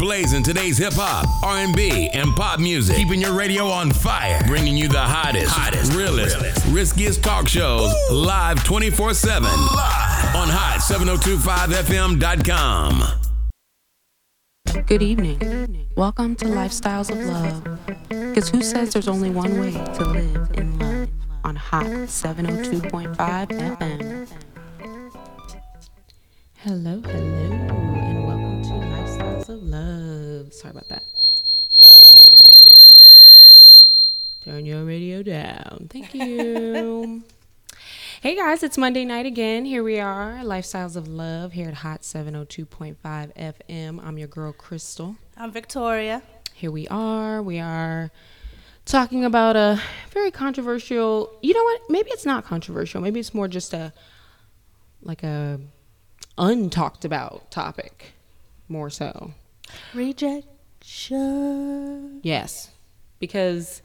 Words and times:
blazing 0.00 0.42
today's 0.42 0.78
hip 0.78 0.94
hop, 0.94 1.26
R&B, 1.44 2.08
and 2.14 2.34
pop 2.34 2.58
music. 2.58 2.96
Keeping 2.96 3.20
your 3.20 3.34
radio 3.34 3.66
on 3.66 3.92
fire. 3.92 4.42
Bringing 4.46 4.74
you 4.74 4.88
the 4.88 4.98
hottest, 4.98 5.52
hottest, 5.52 5.92
realest, 5.92 6.38
riskiest 6.68 7.22
talk 7.22 7.46
shows 7.46 7.92
live 8.10 8.64
24/7 8.64 9.44
on 9.44 10.48
hot 10.48 10.80
7025fm.com. 10.80 13.04
Good 14.86 15.02
evening. 15.02 15.86
Welcome 15.96 16.34
to 16.36 16.46
Lifestyles 16.46 17.10
of 17.10 17.18
Love. 17.18 17.62
Because 18.08 18.48
who 18.48 18.62
says 18.62 18.94
there's 18.94 19.08
only 19.08 19.28
one 19.28 19.60
way 19.60 19.72
to 19.72 20.04
live 20.04 20.48
in 20.54 20.78
love 20.78 21.10
on 21.44 21.56
Hot 21.56 22.08
702.5 22.08 23.50
FM? 23.50 24.26
Hello, 26.58 27.00
hello, 27.00 27.10
and 27.10 27.70
welcome 27.70 27.78
to 27.78 27.89
Lifestyles 29.50 29.54
of 29.54 29.62
Love. 29.62 30.52
Sorry 30.52 30.70
about 30.70 30.88
that. 30.88 31.02
Turn 34.44 34.64
your 34.64 34.84
radio 34.84 35.22
down. 35.22 35.88
Thank 35.90 36.14
you. 36.14 37.22
Hey 38.22 38.36
guys, 38.36 38.62
it's 38.62 38.76
Monday 38.76 39.06
night 39.06 39.24
again. 39.24 39.64
Here 39.64 39.82
we 39.82 39.98
are, 39.98 40.40
Lifestyles 40.42 40.94
of 40.94 41.08
Love, 41.08 41.52
here 41.52 41.68
at 41.68 41.72
Hot 41.76 42.02
702.5 42.02 42.96
FM. 43.02 43.98
I'm 44.04 44.18
your 44.18 44.28
girl, 44.28 44.52
Crystal. 44.52 45.16
I'm 45.38 45.50
Victoria. 45.50 46.20
Here 46.52 46.70
we 46.70 46.86
are. 46.88 47.40
We 47.40 47.60
are 47.60 48.10
talking 48.84 49.24
about 49.24 49.56
a 49.56 49.80
very 50.10 50.30
controversial, 50.30 51.32
you 51.40 51.54
know 51.54 51.64
what? 51.64 51.80
Maybe 51.88 52.10
it's 52.10 52.26
not 52.26 52.44
controversial. 52.44 53.00
Maybe 53.00 53.20
it's 53.20 53.32
more 53.32 53.48
just 53.48 53.72
a, 53.72 53.90
like 55.00 55.22
a 55.22 55.58
untalked 56.36 57.06
about 57.06 57.50
topic, 57.50 58.12
more 58.68 58.90
so. 58.90 59.32
Rejection. 59.94 60.50
Yes, 62.22 62.70
because 63.18 63.82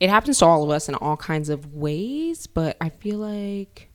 it 0.00 0.10
happens 0.10 0.38
to 0.38 0.46
all 0.46 0.64
of 0.64 0.70
us 0.70 0.88
in 0.88 0.94
all 0.96 1.16
kinds 1.16 1.48
of 1.48 1.74
ways, 1.74 2.46
but 2.46 2.76
I 2.80 2.88
feel 2.88 3.18
like 3.18 3.88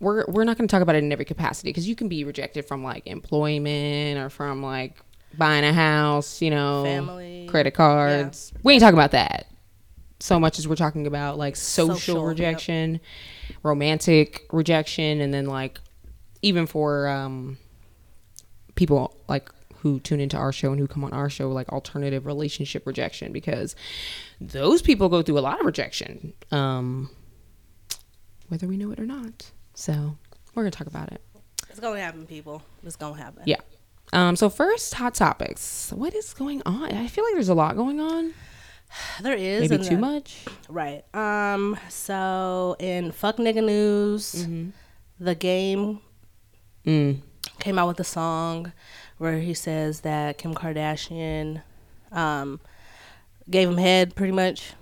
we're 0.00 0.24
we're 0.26 0.44
not 0.44 0.56
going 0.56 0.66
to 0.66 0.72
talk 0.72 0.82
about 0.82 0.94
it 0.94 1.04
in 1.04 1.12
every 1.12 1.24
capacity 1.24 1.68
because 1.70 1.88
you 1.88 1.94
can 1.94 2.08
be 2.08 2.24
rejected 2.24 2.64
from 2.66 2.82
like 2.82 3.06
employment 3.06 4.18
or 4.18 4.30
from 4.30 4.62
like 4.62 4.98
buying 5.36 5.64
a 5.64 5.72
house, 5.72 6.40
you 6.42 6.50
know, 6.50 6.82
Family. 6.84 7.46
credit 7.50 7.74
cards. 7.74 8.52
We 8.62 8.72
ain't 8.74 8.80
talking 8.80 8.98
about 8.98 9.10
that 9.12 9.46
so 10.20 10.38
much 10.38 10.58
as 10.58 10.68
we're 10.68 10.76
talking 10.76 11.06
about 11.06 11.38
like 11.38 11.56
social, 11.56 11.94
Social, 11.96 12.16
yep. 12.22 12.28
rejection, 12.28 13.00
romantic 13.62 14.46
rejection, 14.52 15.20
and 15.20 15.32
then 15.32 15.46
like 15.46 15.80
even 16.42 16.66
for 16.66 17.08
um 17.08 17.58
people 18.80 19.14
like 19.28 19.50
who 19.80 20.00
tune 20.00 20.20
into 20.20 20.38
our 20.38 20.52
show 20.52 20.70
and 20.72 20.80
who 20.80 20.86
come 20.86 21.04
on 21.04 21.12
our 21.12 21.28
show 21.28 21.50
like 21.50 21.68
alternative 21.68 22.24
relationship 22.24 22.86
rejection 22.86 23.30
because 23.30 23.76
those 24.40 24.80
people 24.80 25.10
go 25.10 25.20
through 25.20 25.38
a 25.38 25.44
lot 25.48 25.60
of 25.60 25.66
rejection 25.66 26.32
um 26.50 27.10
whether 28.48 28.66
we 28.66 28.78
know 28.78 28.90
it 28.90 28.98
or 28.98 29.04
not 29.04 29.50
so 29.74 30.16
we're 30.54 30.62
gonna 30.62 30.70
talk 30.70 30.86
about 30.86 31.12
it 31.12 31.20
It's 31.68 31.78
gonna 31.78 32.00
happen, 32.00 32.26
people. 32.26 32.62
It's 32.82 32.96
gonna 32.96 33.16
happen. 33.22 33.42
yeah 33.44 33.60
um 34.14 34.34
so 34.34 34.48
first 34.48 34.94
hot 34.94 35.14
topics 35.14 35.92
what 35.92 36.14
is 36.14 36.32
going 36.32 36.62
on 36.64 36.90
i 36.92 37.06
feel 37.06 37.24
like 37.24 37.34
there's 37.34 37.50
a 37.50 37.54
lot 37.54 37.76
going 37.76 38.00
on 38.00 38.32
There 39.20 39.34
is 39.36 39.70
maybe 39.70 39.84
too 39.84 39.98
much 39.98 40.46
Right. 40.68 41.04
Um. 41.14 41.76
So 41.88 42.74
in 42.80 43.12
fuck 43.12 43.36
nigga 43.36 43.62
news, 43.64 44.46
the 45.20 45.34
game 45.36 46.00
mm. 46.84 47.20
Came 47.60 47.78
out 47.78 47.88
with 47.88 48.00
a 48.00 48.04
song 48.04 48.72
where 49.18 49.38
he 49.38 49.54
says 49.54 50.00
that 50.00 50.38
Kim 50.38 50.54
Kardashian, 50.54 51.62
um, 52.12 52.60
gave 53.48 53.68
him 53.68 53.76
head 53.76 54.14
pretty 54.14 54.32
much. 54.32 54.72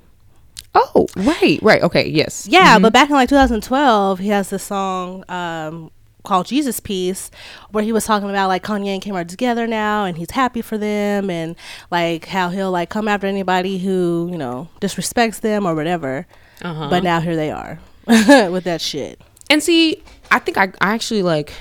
oh 0.75 1.07
right 1.17 1.59
right 1.63 1.83
okay 1.83 2.07
yes 2.09 2.47
Yeah, 2.49 2.79
but 2.79 2.93
back 2.93 3.09
in 3.09 3.15
like 3.17 3.29
2012, 3.29 4.19
he 4.19 4.29
has 4.29 4.51
this 4.51 4.63
song 4.63 5.25
um, 5.29 5.91
called 6.25 6.47
Jesus 6.47 6.79
Piece 6.79 7.31
where 7.71 7.83
he 7.83 7.93
was 7.93 8.05
talking 8.05 8.29
about 8.29 8.49
like 8.49 8.63
Kanye 8.63 8.89
and 8.95 9.03
Kim 9.03 9.17
are 9.17 9.25
together 9.25 9.67
now 9.67 10.05
and 10.05 10.19
he's 10.19 10.31
happy 10.33 10.61
for 10.63 10.77
them 10.79 11.31
and 11.31 11.57
like 11.91 12.27
how 12.27 12.51
he'll 12.51 12.71
like 12.71 12.91
come 12.91 13.09
after 13.09 13.27
anybody 13.27 13.79
who, 13.79 14.29
you 14.31 14.39
know, 14.39 14.69
disrespects 14.81 15.41
them 15.41 15.67
or 15.67 15.75
whatever. 15.75 16.27
Uh-huh. 16.63 16.89
But 16.91 17.03
now 17.03 17.21
here 17.21 17.35
they 17.37 17.51
are 17.51 17.81
with 18.07 18.65
that 18.65 18.81
shit. 18.81 19.21
And 19.51 19.63
see, 19.63 20.03
I 20.31 20.39
think 20.39 20.59
I, 20.59 20.65
I 20.81 20.93
actually 20.95 21.23
like 21.23 21.53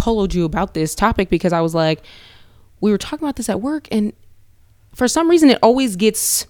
poloed 0.00 0.34
you 0.34 0.44
about 0.44 0.74
this 0.74 0.94
topic 0.94 1.28
because 1.28 1.52
I 1.52 1.60
was 1.60 1.74
like, 1.74 2.02
we 2.80 2.90
were 2.90 2.98
talking 2.98 3.24
about 3.24 3.36
this 3.36 3.48
at 3.48 3.60
work, 3.60 3.86
and 3.92 4.12
for 4.94 5.06
some 5.06 5.28
reason, 5.28 5.50
it 5.50 5.58
always 5.62 5.96
gets, 5.96 6.46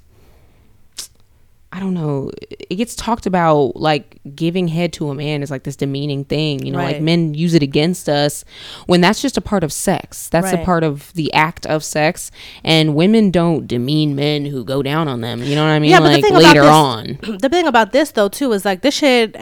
I 1.73 1.79
don't 1.81 1.95
know, 1.95 2.31
it 2.49 2.77
gets 2.77 2.95
talked 2.95 3.27
about 3.27 3.77
like 3.77 4.19
giving 4.35 4.69
head 4.69 4.93
to 4.95 5.11
a 5.11 5.15
man 5.15 5.43
is 5.43 5.51
like 5.51 5.65
this 5.65 5.77
demeaning 5.77 6.25
thing, 6.25 6.65
you 6.65 6.73
know, 6.73 6.79
like 6.79 7.03
men 7.03 7.35
use 7.35 7.55
it 7.55 7.63
against 7.63 8.09
us 8.09 8.45
when 8.87 9.01
that's 9.01 9.21
just 9.21 9.37
a 9.37 9.41
part 9.41 9.63
of 9.65 9.73
sex. 9.73 10.29
That's 10.29 10.53
a 10.53 10.65
part 10.65 10.85
of 10.85 11.13
the 11.15 11.33
act 11.33 11.67
of 11.67 11.85
sex, 11.85 12.31
and 12.65 12.95
women 12.95 13.31
don't 13.31 13.67
demean 13.67 14.15
men 14.15 14.47
who 14.47 14.65
go 14.65 14.83
down 14.83 15.07
on 15.09 15.21
them. 15.21 15.43
You 15.43 15.55
know 15.55 15.65
what 15.65 15.71
I 15.71 15.79
mean? 15.81 15.91
Yeah, 15.91 16.01
but 16.01 16.09
the 16.09 16.15
like 16.15 16.23
thing 16.25 16.33
about 16.37 16.43
later 16.43 16.63
this- 16.63 16.71
on, 16.71 17.19
the 17.41 17.49
thing 17.49 17.67
about 17.67 17.93
this 17.93 18.13
though 18.13 18.29
too 18.29 18.53
is 18.53 18.65
like 18.65 18.83
this 18.83 18.95
shit 18.95 19.37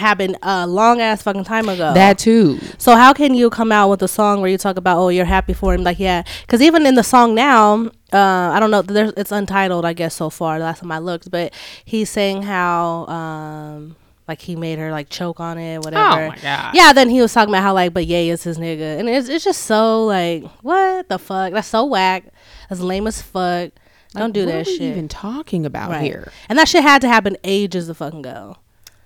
happened 0.00 0.36
a 0.42 0.66
long 0.66 1.00
ass 1.00 1.22
fucking 1.22 1.44
time 1.44 1.68
ago. 1.68 1.94
that 1.94 2.18
too. 2.18 2.58
So 2.78 2.96
how 2.96 3.12
can 3.12 3.34
you 3.34 3.48
come 3.50 3.70
out 3.70 3.88
with 3.90 4.02
a 4.02 4.08
song 4.08 4.40
where 4.40 4.50
you 4.50 4.58
talk 4.58 4.76
about 4.76 4.98
oh 4.98 5.08
you're 5.08 5.24
happy 5.24 5.52
for 5.52 5.72
him 5.74 5.84
like 5.84 5.98
yeah 6.00 6.22
because 6.42 6.60
even 6.60 6.86
in 6.86 6.94
the 6.96 7.04
song 7.04 7.34
now 7.34 7.86
uh, 8.12 8.50
I 8.52 8.58
don't 8.58 8.70
know 8.72 8.82
there's 8.82 9.12
it's 9.16 9.30
untitled 9.32 9.84
I 9.84 9.92
guess 9.92 10.14
so 10.14 10.30
far 10.30 10.58
the 10.58 10.64
last 10.64 10.80
time 10.80 10.90
I 10.90 10.98
looked 10.98 11.30
but 11.30 11.52
he's 11.84 12.10
saying 12.10 12.42
how 12.42 13.06
um 13.06 13.96
like 14.26 14.40
he 14.40 14.54
made 14.56 14.78
her 14.78 14.90
like 14.92 15.08
choke 15.10 15.40
on 15.40 15.58
it 15.58 15.78
whatever 15.84 16.24
Oh 16.24 16.28
my 16.28 16.36
God. 16.42 16.74
yeah 16.74 16.92
then 16.92 17.08
he 17.08 17.20
was 17.20 17.32
talking 17.32 17.52
about 17.54 17.62
how 17.62 17.74
like 17.74 17.92
but 17.92 18.06
Ye 18.06 18.30
is 18.30 18.42
his 18.42 18.58
nigga 18.58 18.98
and 18.98 19.08
it's 19.08 19.28
it's 19.28 19.44
just 19.44 19.62
so 19.64 20.04
like 20.06 20.44
what 20.62 21.08
the 21.08 21.18
fuck 21.18 21.52
that's 21.52 21.68
so 21.68 21.84
whack 21.84 22.24
that's 22.68 22.80
lame 22.80 23.06
as 23.06 23.20
fuck 23.22 23.70
don't 24.12 24.32
do 24.32 24.40
what 24.40 24.46
that 24.52 24.66
are 24.66 24.70
we 24.70 24.76
shit 24.76 24.82
even 24.82 25.06
talking 25.08 25.64
about 25.66 25.90
Right. 25.90 26.02
here? 26.02 26.32
and 26.48 26.58
that 26.58 26.68
shit 26.68 26.82
had 26.82 27.00
to 27.02 27.08
happen 27.08 27.36
ages 27.44 27.86
to 27.88 27.94
fucking 27.94 28.22
go 28.22 28.56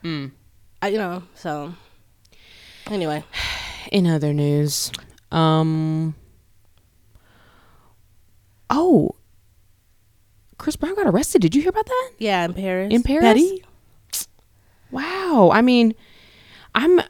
Mm. 0.03 0.33
I, 0.85 0.89
you 0.89 0.99
know 0.99 1.23
so 1.35 1.73
anyway 2.91 3.25
in 3.91 4.07
other 4.07 4.33
news 4.35 4.93
um 5.33 6.15
oh 8.71 9.11
chris 10.59 10.77
brown 10.77 10.95
got 10.95 11.07
arrested 11.07 11.43
did 11.43 11.55
you 11.55 11.63
hear 11.63 11.71
about 11.71 11.87
that 11.87 12.11
yeah 12.19 12.45
in 12.45 12.55
Paris 12.55 12.93
In 12.93 13.03
Paris? 13.03 13.25
Petty? 13.25 13.65
wow 14.91 15.51
i 15.53 15.61
mean 15.63 15.95
i'm 16.75 17.01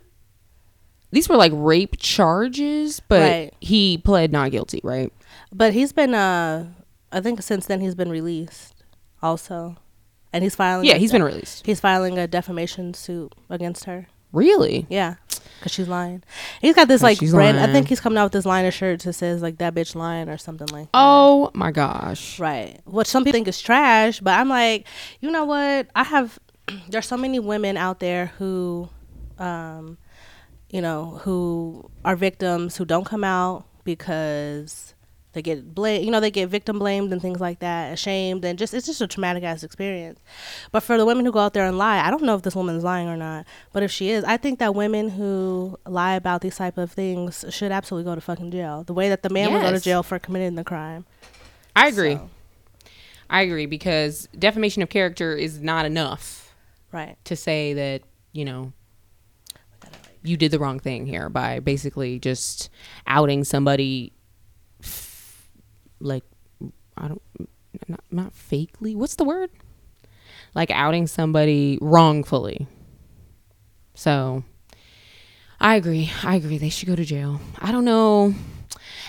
these 1.11 1.29
were 1.29 1.37
like 1.37 1.53
rape 1.55 1.97
charges 1.99 3.01
but 3.09 3.21
Right. 3.21 3.55
he 3.61 3.99
pled 3.99 4.33
not 4.33 4.51
guilty 4.51 4.81
right 4.85 5.13
But 5.53 5.73
he's 5.73 5.93
been 5.93 6.15
uh 6.15 6.73
I 7.13 7.21
think 7.21 7.43
since 7.43 7.67
then 7.67 7.81
he's 7.81 7.95
been 7.95 8.11
released 8.11 8.83
also. 9.23 9.77
And 10.35 10.43
he's 10.45 10.55
filing 10.55 10.85
yeah 10.85 10.95
he's 10.97 11.13
been 11.13 11.23
released 11.23 11.65
he's 11.65 11.81
filing 11.81 12.19
a 12.19 12.27
defamation 12.27 12.93
suit 12.93 13.33
against 13.49 13.85
her. 13.85 14.09
really 14.33 14.87
Yeah. 14.91 15.15
Cuz 15.63 15.73
she's 15.73 15.89
lying. 15.89 16.23
He's 16.61 16.75
got 16.75 16.89
this 16.89 17.03
like 17.03 17.19
she's 17.19 17.33
brand 17.33 17.59
I 17.59 17.73
think 17.73 17.89
he's 17.89 18.01
coming 18.01 18.19
out 18.19 18.25
with 18.25 18.33
this 18.33 18.45
line 18.45 18.67
of 18.67 18.75
shirts 18.75 19.05
that 19.05 19.15
says 19.15 19.41
like 19.41 19.57
that 19.59 19.75
bitch 19.75 19.95
lying 19.95 20.29
or 20.29 20.37
something 20.37 20.67
like 20.69 20.87
that. 20.93 20.99
oh 20.99 21.51
my 21.55 21.71
gosh 21.71 22.39
Right. 22.39 22.81
Which 22.85 23.07
some 23.07 23.23
people 23.25 23.37
think 23.39 23.49
is 23.49 23.61
trash, 23.63 24.21
but 24.21 24.39
I'm 24.39 24.49
like, 24.51 24.87
you 25.21 25.31
know 25.31 25.45
what? 25.45 25.87
I 25.95 26.03
have 26.05 26.39
there's 26.91 27.07
so 27.07 27.17
many 27.17 27.39
women 27.39 27.77
out 27.77 28.01
there 28.01 28.27
who 28.39 28.89
um 29.39 29.99
you 30.71 30.81
know, 30.83 31.21
who 31.23 31.89
are 32.05 32.17
victims 32.17 32.77
who 32.77 32.85
don't 32.85 33.05
come 33.07 33.23
out 33.23 33.65
because 33.85 34.94
they 35.35 35.43
get 35.43 35.75
blamed, 35.75 36.05
you 36.05 36.11
know, 36.11 36.21
they 36.21 36.31
get 36.31 36.49
victim 36.49 36.79
blamed 36.79 37.13
and 37.13 37.21
things 37.21 37.41
like 37.41 37.59
that, 37.61 37.93
ashamed, 37.93 38.45
and 38.45 38.59
just 38.59 38.73
it's 38.73 38.87
just 38.87 39.01
a 39.01 39.07
traumatic 39.07 39.45
ass 39.45 39.63
experience. 39.63 40.21
But 40.73 40.81
for 40.81 40.97
the 40.97 41.05
women 41.05 41.25
who 41.27 41.33
go 41.33 41.41
out 41.41 41.53
there 41.53 41.67
and 41.67 41.77
lie, 41.77 41.99
I 42.05 42.11
don't 42.11 42.23
know 42.23 42.35
if 42.35 42.43
this 42.43 42.55
woman 42.57 42.77
is 42.77 42.85
lying 42.85 43.09
or 43.09 43.17
not, 43.17 43.45
but 43.73 43.83
if 43.83 43.91
she 43.91 44.11
is, 44.11 44.25
I 44.25 44.37
think 44.37 44.59
that 44.61 44.75
women 44.75 45.11
who 45.11 45.79
lie 45.87 46.15
about 46.15 46.41
these 46.41 46.57
type 46.57 46.79
of 46.79 46.91
things 46.93 47.45
should 47.51 47.71
absolutely 47.73 48.11
go 48.11 48.15
to 48.15 48.21
fucking 48.21 48.51
jail. 48.51 48.85
The 48.85 48.95
way 48.95 49.09
that 49.11 49.23
the 49.23 49.31
man 49.31 49.53
would 49.53 49.63
go 49.63 49.71
to 49.71 49.81
jail 49.81 50.03
for 50.03 50.19
committing 50.19 50.55
the 50.55 50.65
crime. 50.65 51.05
i 51.77 51.89
agree 51.89 52.15
So, 52.15 52.31
i 53.29 53.43
agree 53.43 53.67
because 53.67 54.29
defamation 54.39 54.83
of 54.83 54.89
character 54.89 55.35
is 55.37 55.61
not 55.61 55.87
enough 55.87 56.55
right. 56.93 57.17
to 57.25 57.35
say 57.37 57.73
that 57.75 58.03
you 58.33 58.45
know 58.45 58.73
you 60.23 60.37
did 60.37 60.51
the 60.51 60.59
wrong 60.59 60.79
thing 60.79 61.05
here 61.07 61.29
by 61.29 61.61
basically 61.61 62.19
just 62.19 62.71
outing 63.07 63.45
somebody 63.45 64.13
like 66.05 66.25
I 66.97 67.09
don't 67.09 67.23
not, 67.89 68.01
not 68.11 68.33
fakely 68.35 68.95
what's 68.95 69.17
the 69.17 69.25
word 69.25 69.51
like 70.55 70.71
outing 70.71 71.07
somebody 71.09 71.79
wrongfully 71.81 72.67
so 73.95 74.45
I 75.61 75.75
agree 75.77 76.11
I 76.23 76.37
agree 76.37 76.59
they 76.59 76.69
should 76.69 76.87
go 76.89 76.95
to 76.97 77.05
jail 77.05 77.41
I 77.59 77.73
don't 77.73 77.85
know 77.85 78.35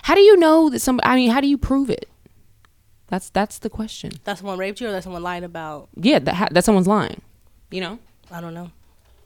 How 0.04 0.16
do 0.16 0.22
you 0.22 0.38
know 0.38 0.70
that 0.70 0.80
some? 0.82 1.00
I 1.04 1.16
mean, 1.16 1.32
how 1.32 1.42
do 1.42 1.48
you 1.48 1.58
prove 1.58 1.90
it? 1.90 2.08
That's 3.08 3.30
that's 3.32 3.58
the 3.60 3.70
question. 3.70 4.12
That 4.24 4.38
someone 4.38 4.58
raped 4.60 4.80
you 4.82 4.88
or 4.88 4.92
that 4.92 5.04
someone 5.04 5.24
lied 5.24 5.44
about? 5.44 5.90
Yeah, 5.96 6.20
that 6.20 6.54
that 6.54 6.64
someone's 6.64 6.88
lying. 6.88 7.22
You 7.72 7.82
know, 7.82 8.00
I 8.30 8.40
don't 8.42 8.54
know. 8.54 8.70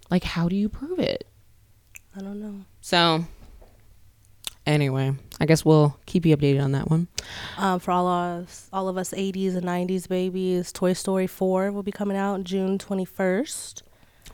like 0.09 0.23
how 0.23 0.47
do 0.49 0.55
you 0.55 0.69
prove 0.69 0.99
it? 0.99 1.27
I 2.15 2.21
don't 2.21 2.39
know. 2.39 2.63
So, 2.81 3.25
anyway, 4.69 5.13
I 5.39 5.45
guess 5.45 5.65
we'll 5.65 5.97
keep 6.05 6.25
you 6.25 6.35
updated 6.35 6.63
on 6.63 6.71
that 6.73 6.89
one. 6.89 7.07
Um, 7.57 7.79
for 7.79 7.91
all 7.91 8.07
of 8.07 8.43
us, 8.47 8.67
all 8.71 8.87
of 8.87 8.97
us 8.97 9.11
80s 9.11 9.55
and 9.55 9.65
90s 9.65 10.07
babies, 10.07 10.71
Toy 10.71 10.93
Story 10.93 11.27
4 11.27 11.71
will 11.71 11.83
be 11.83 11.91
coming 11.91 12.17
out 12.17 12.43
June 12.43 12.77
21st. 12.77 13.81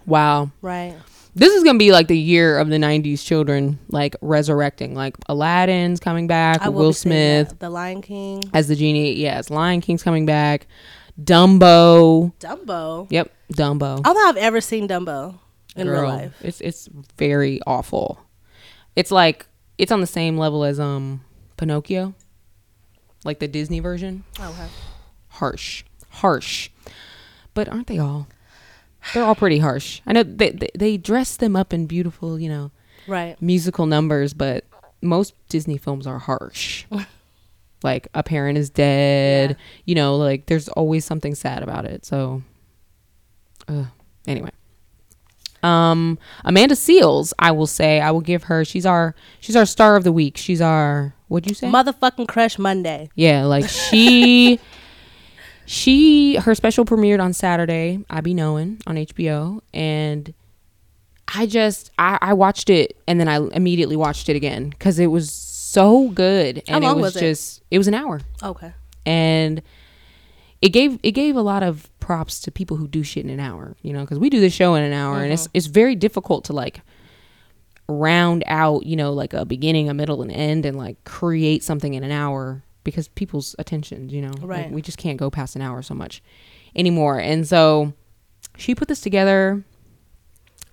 Wow, 0.06 0.52
Right. 0.62 0.96
this 1.34 1.52
is 1.54 1.64
gonna 1.64 1.80
be 1.80 1.92
like 1.92 2.08
the 2.08 2.18
year 2.18 2.60
of 2.60 2.70
the 2.70 2.78
'90s 2.78 3.24
children, 3.24 3.80
like 3.90 4.16
resurrecting. 4.22 4.94
Like 4.94 5.18
Aladdin's 5.28 6.00
coming 6.00 6.28
back. 6.28 6.64
Will 6.66 6.94
Smith. 6.94 7.56
The 7.58 7.72
Lion 7.72 8.04
King, 8.04 8.44
as 8.54 8.68
the 8.68 8.76
genie. 8.76 9.14
Yes, 9.14 9.50
Lion 9.50 9.81
King's 9.81 10.04
coming 10.04 10.28
back. 10.28 10.68
Dumbo. 11.20 12.34
Dumbo. 12.40 13.08
Yep, 13.10 13.31
Dumbo. 13.54 14.00
I 14.00 14.02
don't 14.02 14.16
think 14.16 14.28
I've 14.28 14.38
ever 14.38 14.62
seen 14.62 14.88
Dumbo 14.88 15.40
in 15.76 15.90
real 15.90 16.04
life. 16.04 16.36
It's 16.42 16.62
it's 16.62 16.88
very 17.18 17.60
awful. 17.66 18.20
It's 18.96 19.10
like 19.12 19.48
it's 19.77 19.92
on 19.92 20.01
the 20.01 20.07
same 20.07 20.38
level 20.38 20.63
as 20.63 20.80
um 20.80 21.22
Pinocchio, 21.57 22.13
like 23.24 23.39
the 23.39 23.48
Disney 23.48 23.80
version. 23.80 24.24
Okay. 24.39 24.68
Harsh, 25.30 25.83
harsh. 26.10 26.69
But 27.54 27.69
aren't 27.69 27.88
they 27.88 27.98
all? 28.00 28.27
They're 29.13 29.24
all 29.24 29.36
pretty 29.36 29.60
harsh. 29.60 30.01
I 30.06 30.13
know 30.13 30.24
they 30.24 30.50
they, 30.51 30.69
they 30.75 30.98
dress 30.98 31.38
them 31.38 31.56
up 31.56 31.74
in 31.74 31.86
beautiful, 31.86 32.39
you 32.39 32.50
know, 32.50 32.72
Right. 33.07 33.39
musical 33.42 33.86
numbers, 33.86 34.33
but 34.33 34.66
most 35.01 35.33
Disney 35.50 35.78
films 35.78 36.07
are 36.07 36.19
harsh. 36.19 36.86
like 37.83 38.07
a 38.16 38.24
parent 38.24 38.57
is 38.57 38.69
dead. 38.69 39.51
Yeah. 39.51 39.56
You 39.86 39.95
know, 39.95 40.16
like 40.18 40.48
there's 40.48 40.68
always 40.69 41.06
something 41.06 41.36
sad 41.36 41.62
about 41.63 41.86
it. 41.86 42.04
So, 42.06 42.42
uh, 43.68 43.86
anyway. 44.28 44.50
Um, 45.66 46.20
Amanda 46.44 46.76
Seales, 46.76 47.34
I 47.40 47.52
will 47.52 47.68
say, 47.68 48.00
I 48.00 48.12
will 48.12 48.22
give 48.22 48.44
her. 48.44 48.64
She's 48.64 48.86
our 48.86 49.16
she's 49.40 49.56
our 49.56 49.66
star 49.66 49.96
of 49.96 50.04
the 50.04 50.12
week. 50.12 50.38
She's 50.38 50.62
our 50.62 51.14
what'd 51.28 51.50
you 51.50 51.56
say? 51.56 51.68
Motherfucking 51.68 52.28
Crush 52.28 52.60
Monday. 52.60 53.10
Yeah, 53.16 53.46
like 53.46 53.68
she 53.68 54.60
she 55.66 56.36
her 56.36 56.54
special 56.56 56.86
premiered 56.86 57.22
on 57.22 57.34
Saturday, 57.34 58.04
I 58.10 58.22
be 58.22 58.34
knowing 58.34 58.80
on 58.86 58.96
HBO 58.96 59.62
and 59.74 60.34
I 61.34 61.46
just 61.48 61.92
I, 61.98 62.20
I 62.22 62.34
watched 62.34 62.70
it 62.70 62.98
and 63.08 63.20
then 63.20 63.28
I 63.28 63.38
immediately 63.38 63.96
watched 63.96 64.30
it 64.30 64.36
again 64.36 64.70
because 64.70 65.00
it 65.00 65.08
was 65.08 65.32
so 65.32 66.10
good 66.10 66.62
How 66.68 66.76
and 66.76 66.84
long 66.84 67.00
it 67.00 67.02
was, 67.02 67.14
was 67.16 67.22
it? 67.24 67.26
just 67.28 67.64
it 67.72 67.78
was 67.80 67.88
an 67.88 67.96
hour 67.96 68.22
Okay. 68.44 68.74
and 69.06 69.62
it 70.66 70.70
gave 70.70 71.00
it 71.04 71.12
gave 71.12 71.36
a 71.36 71.42
lot 71.42 71.62
of 71.62 71.88
props 72.00 72.40
to 72.40 72.52
people 72.52 72.76
who 72.76 72.88
do 72.88 73.04
shit 73.04 73.24
in 73.24 73.30
an 73.30 73.40
hour 73.40 73.78
you 73.84 73.94
know 73.94 74.02
because 74.02 74.18
we 74.18 74.32
do 74.32 74.40
this 74.40 74.52
show 74.52 74.74
in 74.74 74.84
an 74.84 74.94
hour 74.94 75.22
and 75.22 75.32
it's 75.32 75.44
uh-huh. 75.44 75.52
it's 75.54 75.68
very 75.68 75.96
difficult 75.96 76.44
to 76.46 76.54
like 76.54 76.82
round 77.88 78.44
out 78.48 78.84
you 78.84 78.96
know 78.96 79.14
like 79.14 79.34
a 79.34 79.46
beginning 79.46 79.90
a 79.90 79.94
middle 79.94 80.24
and 80.24 80.32
end 80.32 80.66
and 80.66 80.76
like 80.76 81.04
create 81.04 81.64
something 81.64 81.94
in 81.94 82.04
an 82.04 82.12
hour 82.12 82.64
because 82.84 83.08
people's 83.10 83.56
attention 83.60 84.10
you 84.10 84.24
know? 84.24 84.32
Like, 84.42 84.50
Right. 84.50 84.72
we 84.72 84.82
just 84.82 84.98
can't 84.98 85.20
go 85.20 85.30
past 85.30 85.56
an 85.56 85.62
hour 85.62 85.84
so 85.84 85.94
much 85.94 86.24
anymore. 86.76 87.20
And 87.20 87.48
so 87.48 87.94
she 88.58 88.74
put 88.74 88.88
this 88.88 89.02
together 89.02 89.64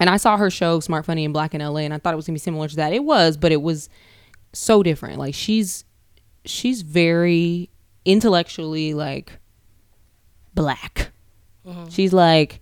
and 0.01 0.09
i 0.09 0.17
saw 0.17 0.37
her 0.39 0.51
show 0.51 0.81
smart 0.81 1.05
funny 1.05 1.25
and 1.25 1.35
black 1.35 1.55
in 1.55 1.61
la 1.61 1.77
and 1.77 1.93
i 1.93 1.99
thought 1.99 2.15
it 2.15 2.17
was 2.17 2.27
gonna 2.27 2.35
be 2.35 2.41
similar 2.41 2.67
to 2.67 2.77
that. 2.77 2.95
It 2.95 3.05
was 3.05 3.37
but 3.37 3.53
it 3.53 3.61
was 3.61 3.91
so 4.55 4.83
different. 4.83 5.19
Like 5.19 5.35
she's 5.35 5.85
she's 6.47 6.81
very 6.81 7.69
intellectually 8.07 8.95
like 8.95 9.39
black. 10.55 11.11
She's 11.91 12.13
like 12.13 12.61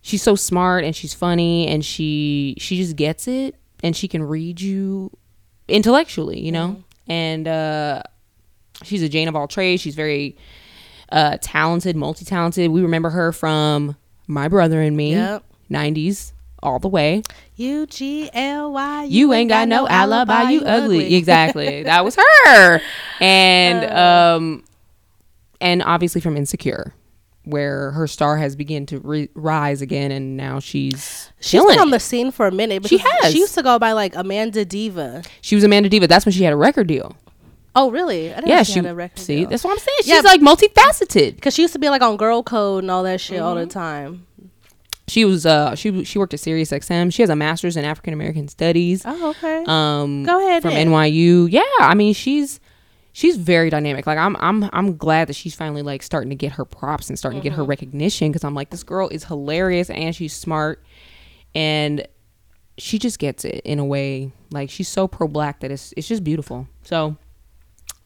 she's 0.00 0.22
so 0.22 0.36
smart 0.36 0.84
and 0.84 0.94
she's 0.94 1.12
funny 1.14 1.66
and 1.66 1.84
she 1.84 2.54
she 2.58 2.76
just 2.76 2.94
gets 2.94 3.26
it 3.26 3.56
and 3.82 3.96
she 3.96 4.06
can 4.06 4.22
read 4.22 4.60
you 4.60 5.10
intellectually 5.66 6.38
you 6.40 6.52
know? 6.52 6.82
And 7.08 7.48
uh 7.48 8.02
she's 8.82 9.02
a 9.02 9.08
jane 9.08 9.28
of 9.28 9.34
all 9.36 9.48
trades. 9.48 9.82
She's 9.82 9.94
very 9.96 10.36
uh 11.10 11.38
talented 11.40 11.96
multi-talented. 11.96 12.70
We 12.70 12.82
remember 12.82 13.10
her 13.10 13.32
from 13.32 13.96
my 14.26 14.46
brother 14.48 14.80
and 14.80 14.96
me 14.96 15.12
Yep. 15.12 15.42
90s 15.70 16.32
all 16.62 16.78
the 16.78 16.88
way. 16.88 17.22
U 17.56 17.86
G 17.86 18.30
L 18.32 18.72
Y. 18.72 19.04
you 19.04 19.32
ain't 19.32 19.48
got 19.48 19.68
no 19.68 19.86
alibi 19.88 20.50
you 20.50 20.60
ugly. 20.62 21.14
Exactly. 21.16 21.82
That 21.82 22.04
was 22.04 22.16
her. 22.16 22.80
And 23.20 23.84
um 23.90 24.64
and 25.64 25.82
obviously 25.82 26.20
from 26.20 26.36
insecure 26.36 26.94
where 27.46 27.90
her 27.90 28.06
star 28.06 28.38
has 28.38 28.56
begun 28.56 28.86
to 28.86 28.98
re- 29.00 29.28
rise 29.34 29.82
again 29.82 30.10
and 30.10 30.34
now 30.36 30.58
she's 30.60 31.30
She's 31.40 31.62
been 31.62 31.78
on 31.78 31.90
the 31.90 32.00
scene 32.00 32.30
for 32.30 32.46
a 32.46 32.50
minute. 32.52 32.86
She 32.88 32.96
has. 32.96 33.32
She 33.32 33.38
used 33.40 33.54
to 33.54 33.62
go 33.62 33.78
by 33.78 33.92
like 33.92 34.14
Amanda 34.16 34.64
Diva. 34.64 35.22
she 35.42 35.54
was 35.54 35.62
amanda 35.64 35.88
diva 35.90 36.06
that's 36.06 36.24
when 36.24 36.32
she 36.32 36.42
had 36.44 36.52
a 36.52 36.56
record 36.56 36.86
deal 36.86 37.16
Oh, 37.76 37.90
really? 37.90 38.32
I 38.32 38.36
didn't 38.36 38.48
yeah 38.48 38.56
know 38.58 38.62
she 38.62 38.78
had 38.80 38.86
a 38.86 38.94
record 38.94 39.18
see 39.18 39.40
deal. 39.40 39.48
that's 39.50 39.64
what 39.64 39.72
i'm 39.72 39.78
saying 39.78 39.98
she's 39.98 40.08
Yeah. 40.08 40.20
like 40.20 40.40
multifaceted 40.40 41.34
Because 41.34 41.54
she 41.54 41.62
used 41.62 41.74
to 41.74 41.78
be 41.78 41.88
like 41.90 42.02
on 42.02 42.16
Girl 42.16 42.42
Code 42.42 42.84
and 42.84 42.90
all 42.90 43.02
that 43.02 43.20
shit 43.20 43.40
all 43.40 43.56
Mm-hmm. 43.56 43.68
the 43.68 43.74
time. 43.74 44.26
she 45.06 45.24
was 45.26 45.44
uh 45.44 45.74
she 45.74 46.02
she 46.04 46.18
worked 46.18 46.32
at 46.32 46.40
Sirius 46.40 46.70
XM 46.70 47.12
she 47.12 47.20
has 47.22 47.28
a 47.30 47.36
master's 47.36 47.76
in 47.76 47.84
african 47.84 48.14
american 48.14 48.48
studies 48.48 49.02
Oh, 49.04 49.30
okay. 49.30 49.64
um 49.66 50.22
Go 50.24 50.38
ahead 50.46 50.62
from 50.62 50.72
then. 50.72 50.88
NYU. 50.88 51.50
Yeah, 51.50 51.62
I 51.80 51.94
mean 51.94 52.14
she's 52.14 52.58
she's 53.14 53.38
very 53.38 53.70
dynamic. 53.70 54.06
Like 54.06 54.18
I'm 54.18 54.36
I'm 54.40 54.68
I'm 54.74 54.98
glad 54.98 55.28
that 55.28 55.34
she's 55.34 55.54
finally 55.54 55.80
like 55.80 56.02
starting 56.02 56.28
to 56.28 56.36
get 56.36 56.52
her 56.52 56.66
props 56.66 57.08
and 57.08 57.18
starting 57.18 57.40
to 57.40 57.42
get 57.42 57.52
Mm-hmm. 57.52 57.60
her 57.62 57.64
recognition 57.64 58.30
because 58.30 58.44
I'm 58.44 58.54
like 58.54 58.68
this 58.68 58.82
girl 58.82 59.08
is 59.08 59.24
hilarious 59.24 59.88
and 59.88 60.14
she's 60.14 60.34
smart 60.34 60.84
and 61.54 62.06
she 62.76 62.98
just 62.98 63.18
gets 63.18 63.44
it 63.44 63.62
in 63.64 63.78
a 63.78 63.84
way 63.84 64.32
like 64.50 64.68
she's 64.68 64.88
so 64.88 65.06
pro 65.08 65.28
black 65.28 65.60
that 65.60 65.70
it's 65.70 65.94
it's 65.96 66.06
just 66.08 66.22
beautiful. 66.24 66.68
So 66.82 67.16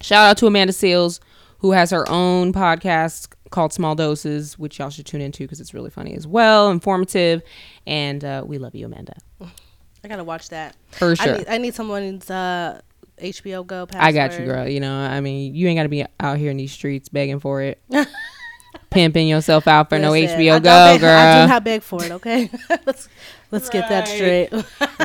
shout 0.01 0.29
out 0.31 0.37
to 0.39 0.47
Amanda 0.47 0.73
Seales 0.73 1.19
who 1.61 1.73
has 1.73 1.91
her 1.91 2.09
own 2.09 2.53
podcast 2.53 3.33
called 3.51 3.73
Small 3.73 3.95
Doses, 3.97 4.57
which 4.59 4.79
y'all 4.79 4.91
should 4.91 5.07
tune 5.07 5.21
into 5.23 5.43
because 5.43 5.59
it's 5.61 5.75
really 5.75 5.91
funny 5.91 6.15
as 6.15 6.25
well, 6.27 6.71
informative, 6.71 7.43
and 7.87 8.23
uh, 8.23 8.45
we 8.47 8.59
love 8.59 8.77
you, 8.77 8.87
Amanda. 8.87 9.15
I 9.41 10.07
gotta 10.07 10.23
watch 10.23 10.51
that. 10.51 10.77
For 10.93 11.17
sure. 11.17 11.35
I 11.35 11.39
need, 11.39 11.49
I 11.49 11.59
need 11.59 11.75
someone's 11.75 12.31
uh, 12.31 12.81
HBO 13.21 13.67
Go 13.67 13.87
password. 13.87 14.05
I 14.05 14.13
got 14.13 14.39
you, 14.39 14.45
girl. 14.47 14.69
You 14.69 14.81
know, 14.81 14.95
I 14.99 15.21
mean, 15.21 15.55
you 15.55 15.69
ain't 15.69 15.79
got 15.79 15.85
to 15.85 15.89
be 15.89 16.05
out 16.21 16.39
here 16.39 16.51
in 16.51 16.57
these 16.57 16.73
streets 16.73 17.09
begging 17.09 17.41
for 17.41 17.63
it, 17.63 17.81
pimping 18.91 19.29
yourself 19.29 19.67
out 19.69 19.89
for 19.89 19.99
no 19.99 20.13
HBO 20.13 20.55
I, 20.55 20.59
Go, 20.59 20.63
beg- 20.63 21.01
girl. 21.01 21.19
I 21.19 21.43
do 21.43 21.49
not 21.49 21.65
beg 21.65 21.83
for 21.83 22.05
it. 22.05 22.13
Okay, 22.13 22.51
let's 22.87 23.09
let's 23.51 23.69
get 23.69 23.89
that 23.89 24.09
straight. 24.09 24.53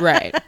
right. 0.00 0.34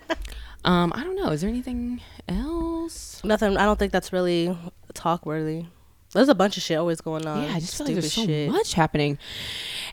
Um, 0.65 0.93
I 0.97 1.05
don't 1.05 1.15
know. 1.15 1.29
Is 1.29 1.43
there 1.43 1.49
anything 1.49 2.01
else? 2.27 3.23
Nothing. 3.23 3.57
I 3.57 3.65
don't 3.65 3.79
think 3.79 3.93
that's 3.93 4.13
really 4.13 4.59
talk 4.95 5.25
worthy. 5.25 5.67
There's 6.13 6.29
a 6.29 6.35
bunch 6.35 6.57
of 6.57 6.65
shit 6.65 6.77
always 6.77 7.01
going 7.01 7.25
on. 7.25 7.45
yeah, 7.45 7.55
I 7.55 7.61
just 7.61 7.77
feel 7.77 7.87
like 7.87 7.95
there's 7.95 8.13
so 8.13 8.27
shit. 8.27 8.51
much 8.51 8.75
happening. 8.75 9.17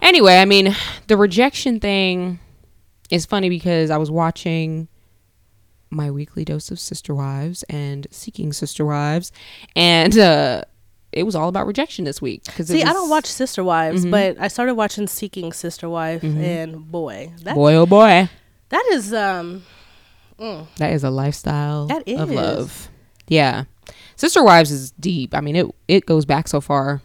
Anyway, 0.02 0.38
I 0.38 0.46
mean, 0.46 0.76
the 1.06 1.16
rejection 1.16 1.80
thing 1.80 2.40
is 3.12 3.28
funny 3.28 3.50
because 3.50 3.92
I 3.92 3.98
was 3.98 4.10
watching 4.10 4.88
my 5.94 6.12
weekly 6.12 6.44
dose 6.46 6.72
of 6.72 6.80
Sister 6.80 7.14
Wives 7.16 7.64
and 7.70 8.08
Seeking 8.12 8.52
Sister 8.54 8.86
Wives, 8.86 9.32
and 9.76 10.18
uh, 10.18 10.64
it 11.12 11.24
was 11.24 11.36
all 11.36 11.50
about 11.50 11.68
rejection 11.68 12.06
this 12.06 12.22
week. 12.22 12.44
Because 12.46 12.68
See, 12.68 12.84
I 12.84 12.92
don't 12.94 13.10
watch 13.10 13.26
Sister 13.28 13.64
Wives, 13.64 14.06
but 14.06 14.38
I 14.40 14.48
started 14.48 14.74
watching 14.76 15.08
Seeking 15.08 15.52
Sister 15.54 15.88
Wife, 15.90 16.24
and 16.24 16.92
boy, 16.92 17.32
that 17.44 17.56
Boy, 17.56 17.76
oh 17.76 17.86
boy. 17.86 18.30
that 18.70 18.86
is 18.92 19.14
um, 19.14 19.64
mm, 20.40 20.66
That 20.78 20.94
is 20.94 21.04
a 21.04 21.10
lifestyle 21.10 21.88
That 21.88 22.08
of 22.08 22.30
love. 22.32 22.90
Yeah. 23.28 23.66
Sister 24.16 24.44
Wives 24.44 24.72
is 24.72 24.92
deep. 24.92 25.34
I 25.36 25.42
mean, 25.42 25.56
it 25.56 25.66
it 25.88 26.06
goes 26.06 26.26
back 26.26 26.48
so 26.48 26.60
far. 26.62 27.02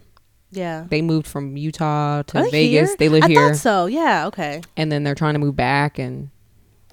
yeah. 0.51 0.87
They 0.89 1.03
moved 1.03 1.27
from 1.27 1.57
Utah 1.57 2.23
to 2.23 2.43
Vegas. 2.51 2.89
here? 2.91 2.97
They 2.99 3.09
live 3.09 3.25
I 3.25 3.29
here, 3.29 3.49
thought 3.49 3.57
so. 3.57 3.87
Yeah. 3.87 4.27
Okay. 4.29 4.63
and 4.77 4.91
then 4.91 5.05
they're 5.05 5.15
trying 5.15 5.35
to 5.35 5.39
move 5.41 5.57
back, 5.57 5.99
and 5.99 6.31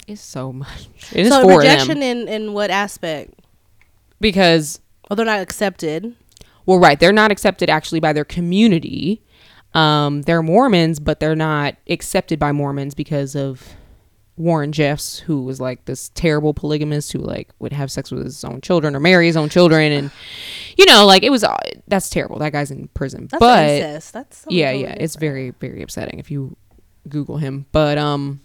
it's 0.06 0.20
so 0.20 0.52
much. 0.52 0.88
It 1.12 1.26
is 1.26 1.32
so 1.32 1.42
for 1.42 1.58
rejection 1.58 2.00
them 2.00 2.02
in 2.02 2.28
in 2.28 2.52
what 2.52 2.70
aspect? 2.70 3.34
because 4.20 4.80
Oh, 5.10 5.14
they're 5.14 5.26
not 5.26 5.40
accepted. 5.40 6.16
well, 6.64 6.78
right? 6.78 6.98
They're 6.98 7.12
not 7.12 7.30
accepted 7.30 7.70
actually 7.70 8.00
by 8.00 8.12
their 8.12 8.24
community. 8.24 9.22
Um, 9.74 10.22
they're 10.22 10.42
Mormons, 10.42 10.98
but 11.00 11.20
they're 11.20 11.36
not 11.36 11.76
accepted 11.88 12.38
by 12.38 12.50
Mormons 12.52 12.94
because 12.94 13.36
of 13.36 13.62
Warren 14.36 14.72
Jeffs, 14.72 15.18
who 15.20 15.42
was 15.42 15.60
like 15.60 15.84
this 15.84 16.08
terrible 16.10 16.54
polygamist 16.54 17.12
who 17.12 17.18
like 17.20 17.50
would 17.58 17.72
have 17.72 17.90
sex 17.92 18.10
with 18.10 18.24
his 18.24 18.42
own 18.42 18.60
children 18.62 18.96
or 18.96 19.00
marry 19.00 19.26
his 19.26 19.36
own 19.36 19.48
children, 19.48 19.92
and 19.92 20.10
you 20.76 20.86
know, 20.86 21.06
like 21.06 21.22
it 21.22 21.30
was 21.30 21.44
uh, 21.44 21.56
that's 21.88 22.10
terrible. 22.10 22.38
That 22.38 22.52
guy's 22.52 22.70
in 22.70 22.88
prison, 22.88 23.28
That's 23.30 23.38
but 23.40 23.68
incest. 23.68 24.12
That's 24.12 24.44
yeah, 24.48 24.72
totally 24.72 24.82
yeah, 24.84 24.94
it's 24.98 25.16
very 25.16 25.50
very 25.60 25.82
upsetting 25.82 26.18
if 26.18 26.30
you 26.30 26.56
Google 27.08 27.36
him. 27.36 27.66
But 27.72 27.96
um, 27.96 28.40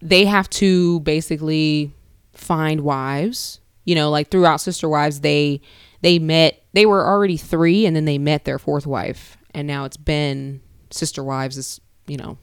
they 0.00 0.24
have 0.24 0.48
to 0.50 1.00
basically 1.00 1.94
find 2.32 2.80
wives. 2.82 3.60
You 3.84 3.94
know, 3.94 4.10
like 4.10 4.30
throughout 4.30 4.60
Sister 4.60 4.88
Wives, 4.88 5.20
they 5.20 5.60
they 6.02 6.18
met. 6.18 6.62
They 6.72 6.86
were 6.86 7.06
already 7.06 7.36
three, 7.36 7.86
and 7.86 7.96
then 7.96 8.04
they 8.04 8.18
met 8.18 8.44
their 8.44 8.58
fourth 8.58 8.86
wife, 8.86 9.36
and 9.52 9.66
now 9.66 9.84
it's 9.84 9.96
been 9.96 10.60
Sister 10.90 11.24
Wives 11.24 11.56
is 11.56 11.80
you 12.06 12.16
know 12.16 12.38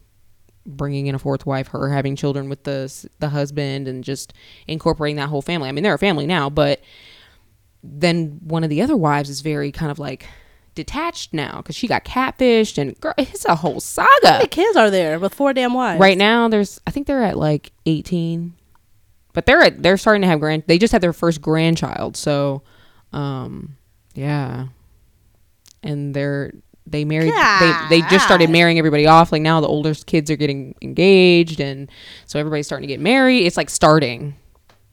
bringing 0.66 1.06
in 1.06 1.14
a 1.14 1.18
fourth 1.18 1.46
wife, 1.46 1.68
her 1.68 1.88
having 1.88 2.14
children 2.16 2.48
with 2.48 2.64
the 2.64 3.08
the 3.20 3.30
husband, 3.30 3.88
and 3.88 4.04
just 4.04 4.34
incorporating 4.66 5.16
that 5.16 5.28
whole 5.28 5.42
family. 5.42 5.68
I 5.68 5.72
mean, 5.72 5.84
they're 5.84 5.94
a 5.94 5.98
family 5.98 6.26
now, 6.26 6.50
but 6.50 6.80
then 7.82 8.38
one 8.42 8.64
of 8.64 8.70
the 8.70 8.82
other 8.82 8.96
wives 8.96 9.30
is 9.30 9.40
very 9.40 9.72
kind 9.72 9.90
of 9.90 9.98
like 9.98 10.26
detached 10.78 11.34
now 11.34 11.56
because 11.56 11.74
she 11.74 11.88
got 11.88 12.04
catfished 12.04 12.78
and 12.78 12.98
girl, 13.00 13.12
it's 13.18 13.44
a 13.44 13.56
whole 13.56 13.74
How 13.74 13.78
saga. 13.80 14.08
many 14.24 14.46
kids 14.46 14.76
are 14.76 14.90
there 14.90 15.18
with 15.18 15.34
four 15.34 15.52
damn 15.52 15.74
wives? 15.74 15.98
Right 15.98 16.16
now, 16.16 16.46
there's 16.46 16.80
I 16.86 16.92
think 16.92 17.08
they're 17.08 17.24
at 17.24 17.36
like 17.36 17.72
18, 17.84 18.54
but 19.32 19.44
they're 19.44 19.60
at, 19.60 19.82
they're 19.82 19.96
starting 19.96 20.22
to 20.22 20.28
have 20.28 20.38
grand. 20.38 20.62
They 20.68 20.78
just 20.78 20.92
had 20.92 21.02
their 21.02 21.12
first 21.12 21.42
grandchild, 21.42 22.16
so 22.16 22.62
um, 23.12 23.76
yeah, 24.14 24.68
and 25.82 26.14
they're 26.14 26.52
they 26.86 27.04
married 27.04 27.32
they 27.32 27.72
they 27.90 28.00
just 28.08 28.24
started 28.24 28.48
marrying 28.50 28.78
everybody 28.78 29.06
off. 29.06 29.32
Like 29.32 29.42
now, 29.42 29.60
the 29.60 29.66
oldest 29.66 30.06
kids 30.06 30.30
are 30.30 30.36
getting 30.36 30.76
engaged, 30.80 31.58
and 31.60 31.90
so 32.26 32.38
everybody's 32.38 32.66
starting 32.66 32.86
to 32.86 32.92
get 32.92 33.00
married. 33.00 33.44
It's 33.46 33.56
like 33.56 33.68
starting. 33.68 34.36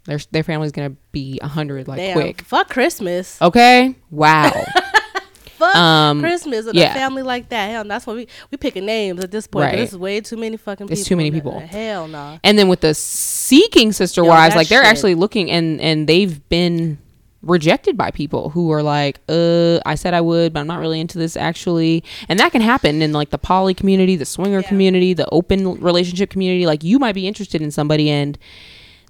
Their 0.05 0.19
their 0.31 0.43
family's 0.43 0.71
gonna 0.71 0.95
be 1.11 1.39
a 1.41 1.47
hundred 1.47 1.87
like 1.87 1.97
Damn. 1.97 2.13
quick. 2.13 2.41
Fuck 2.41 2.69
Christmas. 2.69 3.39
Okay. 3.41 3.95
Wow. 4.09 4.51
Fuck 5.57 5.75
Um, 5.75 6.19
Christmas 6.19 6.65
and 6.67 6.75
yeah. 6.75 6.91
a 6.91 6.93
family 6.93 7.23
like 7.23 7.49
that. 7.49 7.69
Hell, 7.71 7.83
that's 7.85 8.05
what 8.05 8.15
we 8.15 8.27
we 8.51 8.57
picking 8.57 8.85
names 8.85 9.23
at 9.23 9.31
this 9.31 9.47
point. 9.47 9.65
Right. 9.73 9.79
Is 9.79 9.97
way 9.97 10.21
too 10.21 10.37
many 10.37 10.57
fucking 10.57 10.87
people. 10.87 10.99
It's 10.99 11.07
too 11.07 11.15
many 11.15 11.31
people. 11.31 11.59
Hell 11.59 12.07
no. 12.07 12.39
and 12.43 12.57
then 12.59 12.67
with 12.67 12.81
the 12.81 12.93
seeking 12.93 13.91
sister 13.91 14.21
Yo, 14.21 14.27
wives 14.27 14.55
like 14.55 14.67
they're 14.67 14.83
shit. 14.83 14.91
actually 14.91 15.15
looking 15.15 15.49
and 15.51 15.79
and 15.81 16.07
they've 16.07 16.47
been 16.49 16.97
rejected 17.41 17.95
by 17.95 18.09
people 18.09 18.49
who 18.49 18.71
are 18.71 18.81
like 18.81 19.19
uh 19.29 19.77
i 19.85 19.93
said 19.93 20.15
i 20.15 20.21
would 20.21 20.51
but 20.51 20.61
i'm 20.61 20.65
not 20.65 20.79
really 20.79 20.99
into 20.99 21.19
this 21.19 21.37
actually 21.37 22.03
and 22.27 22.39
that 22.39 22.51
can 22.51 22.59
happen 22.59 23.03
in 23.03 23.13
like 23.13 23.29
the 23.29 23.37
poly 23.37 23.75
community 23.75 24.15
the 24.15 24.25
swinger 24.25 24.61
Yeah. 24.61 24.67
community 24.67 25.13
the 25.13 25.29
open 25.31 25.79
relationship 25.79 26.31
community 26.31 26.65
like 26.65 26.83
you 26.83 26.97
might 26.97 27.13
be 27.13 27.27
interested 27.27 27.61
in 27.61 27.69
somebody 27.69 28.09
and 28.09 28.39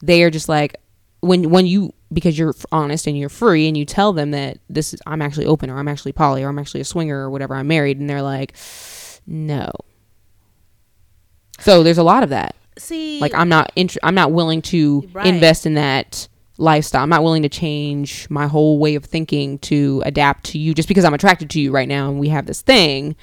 they 0.03 0.21
are 0.21 0.29
just 0.29 0.49
like 0.49 0.75
when 1.21 1.49
when 1.49 1.65
you 1.65 1.93
because 2.15 2.39
you're 2.39 2.55
honest 2.71 3.05
and 3.05 3.15
you're 3.17 3.29
free 3.29 3.67
and 3.67 3.77
you 3.77 3.85
tell 3.85 4.11
them 4.13 4.31
that 4.31 4.57
this 4.69 4.93
is 4.93 4.99
i'm 5.05 5.21
actually 5.21 5.45
open 5.45 5.69
or 5.69 5.77
i'm 5.77 5.87
actually 5.87 6.11
poly 6.11 6.43
or 6.43 6.49
i'm 6.49 6.57
actually 6.57 6.81
a 6.81 6.85
swinger 6.85 7.19
or 7.19 7.29
whatever 7.29 7.53
i'm 7.55 7.67
married 7.67 7.99
and 7.99 8.09
they're 8.09 8.23
like 8.23 8.55
no. 9.27 9.69
So 11.59 11.83
there's 11.83 11.97
a 11.97 12.03
lot 12.03 12.23
of 12.23 12.29
that. 12.29 12.55
See, 12.77 13.19
like 13.21 13.33
i'm 13.33 13.47
not 13.49 13.71
int- 13.75 13.97
i'm 14.03 14.15
not 14.15 14.31
willing 14.33 14.61
to 14.63 15.07
Right. 15.13 15.27
invest 15.27 15.65
in 15.65 15.75
that 15.75 16.27
lifestyle. 16.57 17.03
I'm 17.03 17.09
not 17.09 17.23
willing 17.23 17.43
to 17.43 17.49
change 17.49 18.29
my 18.29 18.47
whole 18.47 18.79
way 18.79 18.95
of 18.95 19.03
thinking 19.05 19.59
to 19.59 20.01
adapt 20.05 20.45
to 20.45 20.57
you 20.57 20.73
just 20.73 20.87
because 20.89 21.05
i'm 21.05 21.13
attracted 21.13 21.49
to 21.51 21.61
you 21.61 21.71
right 21.71 21.87
now 21.87 22.09
and 22.09 22.19
we 22.19 22.29
have 22.29 22.45
this 22.47 22.61
thing. 22.61 23.15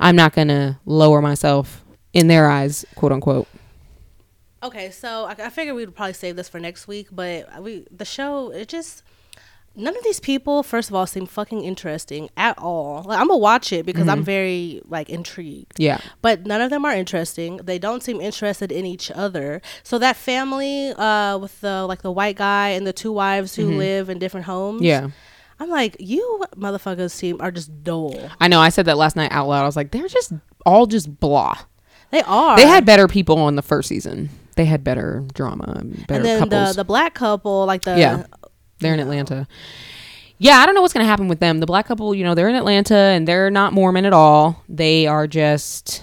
I'm 0.00 0.16
not 0.16 0.32
gonna 0.34 0.80
lower 0.86 1.20
myself 1.20 1.84
in 2.12 2.28
their 2.28 2.48
eyes 2.50 2.84
quote 2.94 3.12
unquote 3.12 3.48
Okay, 4.66 4.90
so 4.90 5.24
I, 5.24 5.32
I 5.46 5.50
figured 5.50 5.76
we 5.76 5.84
would 5.84 5.94
probably 5.94 6.12
save 6.14 6.36
this 6.36 6.48
for 6.48 6.58
next 6.60 6.86
week, 6.88 7.08
but 7.12 7.62
we 7.62 7.86
the 7.90 8.04
show 8.04 8.50
it 8.52 8.68
just 8.68 9.02
none 9.78 9.94
of 9.94 10.02
these 10.04 10.20
people, 10.20 10.62
first 10.62 10.88
of 10.88 10.94
all, 10.94 11.06
seem 11.06 11.26
fucking 11.26 11.62
interesting 11.62 12.30
at 12.36 12.56
all. 12.58 13.02
Like, 13.02 13.18
I'm 13.20 13.28
gonna 13.28 13.38
watch 13.38 13.72
it 13.74 13.84
because 13.84 14.02
Mm-hmm. 14.06 14.10
I'm 14.10 14.24
very 14.24 14.82
like 14.88 15.10
intrigued. 15.10 15.74
yeah 15.78 16.00
But 16.22 16.46
none 16.46 16.60
of 16.62 16.70
them 16.70 16.84
are 16.84 16.94
interesting. 16.94 17.58
They 17.58 17.78
don't 17.78 18.02
seem 18.02 18.20
interested 18.20 18.72
in 18.72 18.86
each 18.86 19.10
other. 19.10 19.60
So 19.82 19.98
that 19.98 20.16
family, 20.16 20.90
uh, 20.96 21.36
with 21.38 21.60
the 21.60 21.84
like 21.86 22.00
the 22.02 22.10
white 22.12 22.36
guy 22.36 22.70
and 22.70 22.86
the 22.86 22.92
two 22.94 23.12
wives 23.12 23.54
who 23.54 23.76
live 23.76 24.08
in 24.08 24.18
different 24.18 24.46
homes. 24.46 24.76
Mm-hmm. 24.80 24.84
yeah 24.86 25.08
I'm 25.58 25.70
like, 25.70 25.96
you 26.00 26.44
motherfuckers 26.56 27.12
seem 27.12 27.40
are 27.40 27.50
just 27.50 27.70
dull. 27.82 28.14
i 28.40 28.46
know 28.48 28.60
i 28.60 28.68
said 28.70 28.84
that 28.86 28.96
last 28.98 29.16
night 29.16 29.32
out 29.32 29.46
loud 29.48 29.62
i 29.62 29.66
was 29.66 29.76
like 29.76 29.90
they're 29.90 30.08
just 30.08 30.32
all 30.66 30.86
just 30.86 31.18
blah 31.20 31.56
They 32.10 32.20
are. 32.22 32.56
they 32.56 32.66
had 32.66 32.84
better 32.84 33.08
people 33.08 33.38
on 33.38 33.56
the 33.56 33.62
first 33.62 33.88
season 33.88 34.28
they 34.56 34.64
had 34.64 34.82
better 34.82 35.24
drama 35.34 35.74
and 35.76 36.06
better 36.06 36.14
and 36.14 36.24
then 36.24 36.38
couples 36.40 36.74
the 36.76 36.82
the 36.82 36.84
black 36.84 37.14
couple, 37.14 37.64
like 37.66 37.82
the 37.82 37.96
Yeah. 37.98 38.24
They're 38.80 38.92
in 38.94 39.00
Atlanta. 39.00 39.46
Yeah, 40.38 40.58
I 40.58 40.66
don't 40.66 40.74
know 40.74 40.82
what's 40.82 40.92
going 40.92 41.04
to 41.04 41.08
happen 41.08 41.28
with 41.28 41.40
them. 41.40 41.60
The 41.60 41.66
black 41.66 41.86
couple, 41.86 42.14
you 42.14 42.22
know, 42.22 42.34
they're 42.34 42.48
in 42.48 42.54
Atlanta 42.56 42.94
and 42.94 43.26
they're 43.26 43.50
not 43.50 43.72
Mormon 43.72 44.04
at 44.04 44.12
all. 44.12 44.62
They 44.68 45.06
are 45.06 45.26
just 45.26 46.02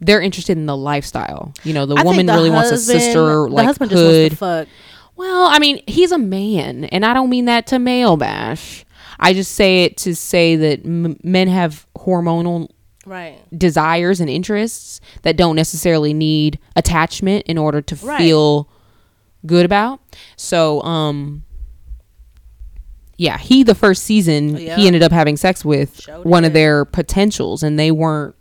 they're 0.00 0.22
interested 0.22 0.56
in 0.56 0.64
the 0.66 0.76
lifestyle. 0.76 1.52
You 1.62 1.74
know, 1.74 1.84
the 1.84 1.96
I 1.96 2.04
woman 2.04 2.24
the 2.26 2.32
really 2.32 2.50
wants 2.50 2.70
a 2.70 2.78
sister 2.78 3.50
like 3.50 3.66
husband 3.66 3.90
just 3.90 4.02
wants 4.02 4.16
hood. 4.16 4.30
to 4.30 4.36
fuck. 4.36 4.68
well, 5.16 5.46
I 5.46 5.58
mean, 5.58 5.82
he's 5.86 6.10
a 6.10 6.16
man, 6.18 6.84
and 6.84 7.04
I 7.04 7.12
don't 7.12 7.28
mean 7.28 7.44
that 7.46 7.66
to 7.68 7.78
male 7.78 8.16
bash. 8.16 8.86
I 9.18 9.34
just 9.34 9.52
say 9.52 9.84
it 9.84 9.98
to 9.98 10.14
say 10.16 10.56
that 10.56 10.86
m- 10.86 11.18
men 11.22 11.48
have 11.48 11.86
hormonal 11.98 12.70
Right. 13.06 13.38
desires 13.56 14.20
and 14.20 14.28
interests 14.28 15.00
that 15.22 15.36
don't 15.36 15.56
necessarily 15.56 16.12
need 16.14 16.58
attachment 16.76 17.44
in 17.46 17.56
order 17.58 17.80
to 17.80 17.96
Right. 17.96 18.18
feel 18.18 18.68
good 19.46 19.64
about. 19.64 20.00
So, 20.36 20.82
um 20.82 21.42
yeah, 23.16 23.36
he 23.38 23.62
the 23.62 23.74
first 23.74 24.04
season 24.04 24.56
Yeah. 24.56 24.76
he 24.76 24.86
ended 24.86 25.02
up 25.02 25.12
having 25.12 25.36
sex 25.36 25.64
with 25.64 26.00
Sure 26.02 26.20
one 26.22 26.44
of 26.44 26.52
their 26.52 26.84
potentials 26.84 27.62
and 27.62 27.78
they 27.78 27.90
weren't 27.90 28.34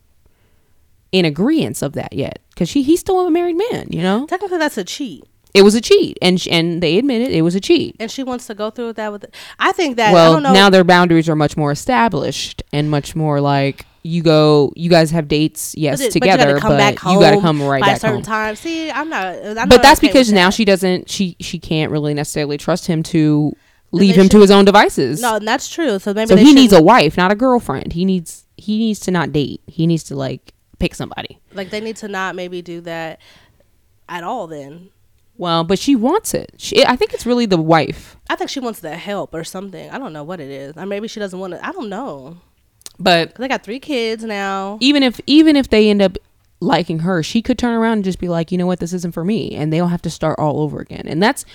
in 1.11 1.25
agreement 1.25 1.81
of 1.81 1.93
that 1.93 2.13
yet 2.13 2.39
cuz 2.55 2.69
she 2.69 2.81
he's 2.83 2.99
still 2.99 3.19
a 3.25 3.31
married 3.31 3.57
man, 3.71 3.87
you 3.89 4.01
know? 4.01 4.25
Technically, 4.27 4.57
that's 4.57 4.77
a 4.77 4.83
cheat, 4.83 5.23
It 5.53 5.63
was 5.63 5.73
a 5.75 5.81
cheat 5.81 6.17
and 6.21 6.39
sh- 6.39 6.47
and 6.51 6.81
they 6.83 6.97
admitted 6.97 7.31
it 7.31 7.41
was 7.41 7.55
a 7.55 7.59
cheat. 7.59 7.95
and 7.99 8.09
she 8.11 8.23
wants 8.23 8.45
to 8.47 8.53
go 8.53 8.69
through 8.69 8.87
with 8.87 8.95
that. 8.97 9.11
With 9.11 9.25
I 9.57 9.71
think 9.71 9.97
that 9.97 10.11
I 10.11 10.13
well, 10.13 10.33
don't 10.33 10.43
know. 10.43 10.53
now 10.53 10.69
their 10.69 10.83
boundaries 10.83 11.27
are 11.27 11.35
much 11.35 11.57
more 11.57 11.71
established 11.71 12.61
and 12.71 12.89
much 12.91 13.15
more 13.15 13.41
like 13.41 13.85
you 14.03 14.21
go 14.23 14.71
you 14.75 14.89
guys 14.89 15.11
have 15.11 15.27
dates 15.27 15.75
yes 15.77 15.99
but 15.99 16.07
it- 16.07 16.11
together 16.11 16.37
but 16.45 16.47
you 16.47 16.53
gotta 16.55 16.61
come 16.61 16.77
back 16.77 16.99
home 16.99 17.13
you 17.15 17.19
gotta 17.19 17.41
come 17.41 17.61
right 17.61 17.81
by 17.81 17.87
back 17.87 17.97
a 17.97 17.99
certain 17.99 18.15
home 18.17 18.23
time. 18.23 18.55
See, 18.55 18.89
I'm 18.89 19.09
not. 19.09 19.35
I'm 19.35 19.55
not 19.55 19.69
but 19.69 19.81
that's 19.81 19.99
okay 19.99 20.07
because 20.07 20.31
now 20.31 20.47
that. 20.47 20.53
she 20.53 20.65
doesn't 20.65 21.09
she 21.09 21.35
she 21.39 21.59
can't 21.59 21.91
really 21.91 22.13
necessarily 22.13 22.57
trust 22.57 22.87
him 22.87 23.03
to 23.03 23.53
leave 23.91 24.15
him 24.15 24.29
to 24.29 24.39
his 24.39 24.51
own 24.51 24.65
devices 24.65 25.21
No, 25.21 25.35
and 25.35 25.47
that's 25.47 25.67
true. 25.67 25.99
So 25.99 26.13
maybe 26.13 26.27
so 26.29 26.35
he 26.37 26.53
needs 26.53 26.73
a 26.73 26.81
wife 26.81 27.17
not 27.17 27.31
a 27.31 27.35
girlfriend 27.35 27.93
he 27.93 28.05
needs 28.05 28.45
he 28.57 28.77
needs 28.77 28.99
to 29.01 29.11
not 29.11 29.31
date 29.31 29.61
he 29.67 29.87
needs 29.87 30.03
to 30.05 30.15
like 30.15 30.53
pick 30.77 30.95
somebody 30.95 31.39
like 31.53 31.69
they 31.71 31.81
need 31.81 31.95
to 31.97 32.07
not 32.07 32.35
maybe 32.35 32.61
do 32.61 32.81
that 32.81 33.19
at 34.07 34.23
all. 34.23 34.47
Then 34.47 34.89
well 35.37 35.63
but 35.63 35.79
she 35.79 35.95
wants 35.95 36.33
it 36.33 36.51
she, 36.57 36.85
i 36.85 36.95
think 36.97 37.13
it's 37.13 37.25
really 37.25 37.45
the 37.45 37.57
wife 37.57 38.17
I 38.29 38.35
think 38.35 38.49
she 38.51 38.59
wants 38.59 38.79
the 38.79 38.95
help 38.95 39.33
or 39.33 39.43
something. 39.43 39.89
I 39.89 39.97
don't 39.97 40.13
know 40.13 40.23
what 40.23 40.39
it 40.39 40.51
is. 40.51 40.77
Or 40.77 40.85
maybe 40.85 41.07
she 41.07 41.19
doesn't 41.19 41.39
want 41.39 41.53
to. 41.53 41.65
I 41.65 41.71
don't 41.71 41.89
know. 41.89 42.37
But 42.99 43.35
they 43.35 43.47
got 43.47 43.63
three 43.63 43.79
kids 43.79 44.23
now. 44.23 44.77
even 44.81 45.03
if 45.03 45.19
even 45.25 45.55
if 45.55 45.69
they 45.69 45.89
end 45.89 46.01
up 46.01 46.17
liking 46.61 46.99
her 46.99 47.23
she 47.23 47.41
could 47.41 47.57
turn 47.57 47.73
around 47.73 47.93
and 47.93 48.03
just 48.03 48.19
be 48.19 48.27
like 48.27 48.51
you 48.51 48.57
know 48.57 48.65
what 48.67 48.79
this 48.79 48.91
isn't 48.93 49.13
for 49.13 49.23
me 49.23 49.55
and 49.55 49.71
they'll 49.71 49.87
have 49.87 50.01
to 50.01 50.09
start 50.09 50.37
all 50.37 50.59
over 50.59 50.79
again 50.79 51.03
and 51.07 51.23
that's 51.23 51.45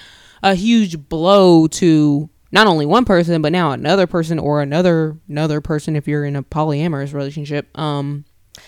a 0.42 0.54
huge 0.54 1.08
blow 1.10 1.66
to 1.66 2.28
not 2.52 2.66
only 2.66 2.86
one 2.86 3.04
person 3.04 3.42
but 3.42 3.52
now 3.52 3.70
another 3.72 4.06
person 4.06 4.38
or 4.38 4.62
another 4.62 5.16
another 5.28 5.60
person 5.60 5.94
if 5.94 6.08
you're 6.08 6.24
in 6.24 6.36
a 6.36 6.42
polyamorous 6.42 7.12
relationship 7.12 7.68
um 7.78 8.24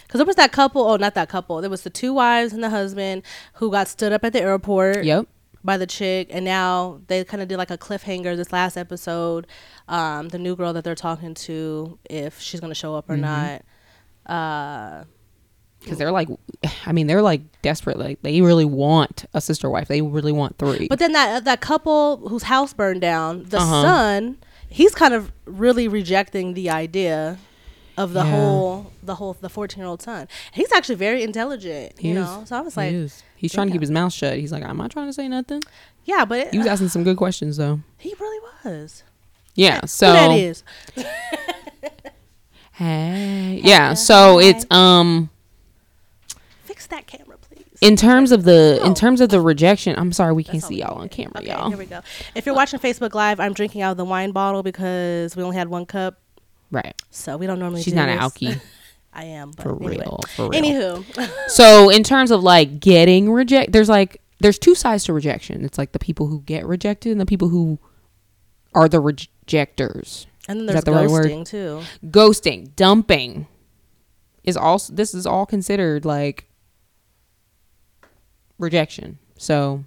Because 0.07 0.19
there 0.19 0.27
was 0.27 0.37
that 0.37 0.53
couple. 0.53 0.83
Oh, 0.83 0.97
not 0.97 1.15
that 1.15 1.29
couple. 1.29 1.61
There 1.61 1.71
was 1.71 1.83
the 1.83 1.91
two 1.91 2.13
wives 2.13 2.53
and 2.53 2.63
the 2.63 2.71
husband 2.71 3.23
who 3.55 3.71
got 3.71 3.87
stood 3.89 4.13
up 4.13 4.25
at 4.25 4.33
the 4.33 4.43
airport. 4.43 5.05
yep 5.05 5.27
by 5.65 5.77
the 5.77 5.87
chick 5.87 6.29
and 6.31 6.45
now 6.45 7.01
they 7.09 7.25
kind 7.25 7.43
of 7.43 7.49
did 7.49 7.57
like 7.59 7.71
a 7.71 7.79
cliffhanger 7.79 8.37
this 8.37 8.53
last 8.53 8.77
episode 8.77 9.47
um 9.89 10.29
the 10.29 10.39
new 10.39 10.55
girl 10.55 10.73
that 10.73 10.85
they're 10.85 10.95
talking 10.95 11.35
to 11.35 11.99
if 12.09 12.41
she's 12.41 12.61
gonna 12.61 12.75
show 12.75 12.95
up 12.95 13.09
or 13.11 13.15
Mm-hmm. 13.15 13.23
not 13.23 13.63
uh 14.33 15.05
because 15.81 15.99
they're 15.99 16.11
like 16.13 16.29
i 16.87 16.93
mean 16.93 17.07
they're 17.07 17.23
like 17.23 17.43
desperate 17.63 17.99
like 17.99 18.21
they 18.23 18.41
really 18.41 18.65
want 18.65 19.25
a 19.35 19.41
sister 19.41 19.69
wife 19.71 19.87
they 19.89 20.03
really 20.03 20.33
want 20.33 20.57
three 20.59 20.89
but 20.89 20.99
then 20.99 21.13
that 21.13 21.45
that 21.45 21.61
couple 21.61 22.29
whose 22.29 22.45
house 22.45 22.73
burned 22.73 23.01
down 23.01 23.45
the 23.45 23.59
Uh-huh. 23.59 23.83
son 23.83 24.39
he's 24.69 24.95
kind 24.95 25.15
of 25.15 25.31
really 25.45 25.87
rejecting 25.87 26.55
the 26.55 26.71
idea 26.71 27.39
of 27.97 28.13
the 28.13 28.23
Yeah. 28.25 28.31
whole 28.31 28.93
the 29.03 29.15
whole 29.17 29.37
the 29.41 29.49
14 29.49 29.79
year 29.79 29.87
old 29.89 30.03
son 30.03 30.29
he's 30.53 30.71
actually 30.73 30.95
very 30.97 31.23
intelligent 31.23 31.99
He 31.99 32.09
you 32.11 32.19
is. 32.19 32.25
know? 32.27 32.43
So 32.47 32.57
i 32.57 32.61
was 32.61 32.75
He 32.75 32.81
like 32.81 32.93
is. 32.93 33.23
he's 33.37 33.53
trying 33.53 33.69
to 33.69 33.73
keep 33.73 33.81
his 33.81 33.91
mouth 33.91 34.13
shut. 34.13 34.37
He's 34.39 34.53
like 34.53 34.63
i'm 34.65 34.77
not 34.77 34.91
trying 34.91 35.07
to 35.07 35.13
say 35.13 35.29
nothing? 35.29 35.63
Yeah 36.05 36.25
but 36.25 36.39
it, 36.39 36.51
he 36.53 36.59
was 36.59 36.67
asking 36.67 36.89
some 36.89 37.05
good 37.05 37.17
questions 37.17 37.57
though. 37.57 37.81
He 37.99 38.15
really 38.21 38.41
was. 38.65 39.03
Yeah 39.55 39.85
so 39.87 40.13
that 40.13 40.31
is? 40.33 40.63
Hey. 42.73 43.61
Yeah 43.65 43.95
so 43.95 44.39
it's 44.39 44.67
um 44.71 45.31
fix 46.65 46.87
that 46.89 47.07
camera 47.07 47.39
please. 47.39 47.65
in 47.81 47.97
terms 47.97 48.33
of 48.33 48.45
the 48.45 48.79
in 48.85 48.91
Oh. 48.91 48.95
terms 48.95 49.23
of 49.23 49.31
the 49.31 49.41
rejection 49.41 49.99
i'm 49.99 50.13
sorry 50.13 50.35
we 50.35 50.45
can't 50.45 50.63
see 50.63 50.81
y'all 50.81 50.99
on 50.99 51.09
camera 51.09 51.39
Okay, 51.41 51.49
y'all. 51.49 51.71
here 51.71 51.79
we 51.79 51.87
go. 51.87 52.01
If 52.35 52.45
you're 52.45 52.55
watching 52.55 52.79
Facebook 52.79 53.15
Live, 53.15 53.41
I'm 53.41 53.55
drinking 53.55 53.81
out 53.81 53.93
of 53.93 53.97
the 53.97 54.05
wine 54.05 54.33
bottle 54.33 54.63
because 54.63 55.35
we 55.35 55.43
only 55.43 55.57
had 55.57 55.69
one 55.69 55.87
cup, 55.87 56.21
right 56.71 56.95
so 57.11 57.37
we 57.37 57.47
don't 57.47 57.59
normally. 57.59 57.83
she's 57.83 57.93
do 57.93 57.97
not 57.97 58.09
an 58.09 58.19
this. 58.19 58.25
alky 58.33 58.61
I 59.13 59.25
am, 59.25 59.51
but 59.53 59.63
for 59.63 59.77
anyway. 59.77 59.97
real 59.97 60.21
for 60.35 60.49
real 60.51 60.61
Anywho, 60.63 61.49
so 61.49 61.89
in 61.89 62.03
terms 62.03 62.31
of 62.31 62.43
like 62.43 62.81
getting 62.81 63.33
reject 63.33 63.73
there's 63.73 63.89
like 63.89 64.21
there's 64.41 64.59
two 64.59 64.75
sides 64.75 65.05
to 65.05 65.13
rejection. 65.15 65.65
It's 65.65 65.79
like 65.79 65.93
the 65.93 65.99
people 65.99 66.27
who 66.27 66.43
get 66.43 66.67
rejected 66.67 67.13
and 67.13 67.21
the 67.21 67.25
people 67.27 67.49
who 67.49 67.79
are 68.75 68.89
the 68.89 69.01
rejectors. 69.01 70.27
And 70.49 70.61
then 70.61 70.67
there's 70.67 70.85
the 70.85 70.93
right 70.93 71.09
ghosting 71.09 71.47
too. 71.47 71.83
Ghosting, 72.11 72.77
dumping 72.77 73.47
is 74.45 74.57
also 74.57 74.93
this 74.93 75.15
is 75.15 75.27
all 75.27 75.47
considered 75.47 76.05
like 76.05 76.49
rejection. 78.59 79.19
So 79.39 79.85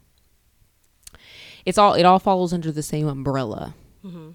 it's 1.65 1.77
all 1.77 1.93
it 1.93 2.03
all 2.03 2.19
falls 2.19 2.51
under 2.51 2.71
the 2.71 2.83
same 2.83 3.07
umbrella. 3.07 3.75
Mm-hmm. 4.03 4.31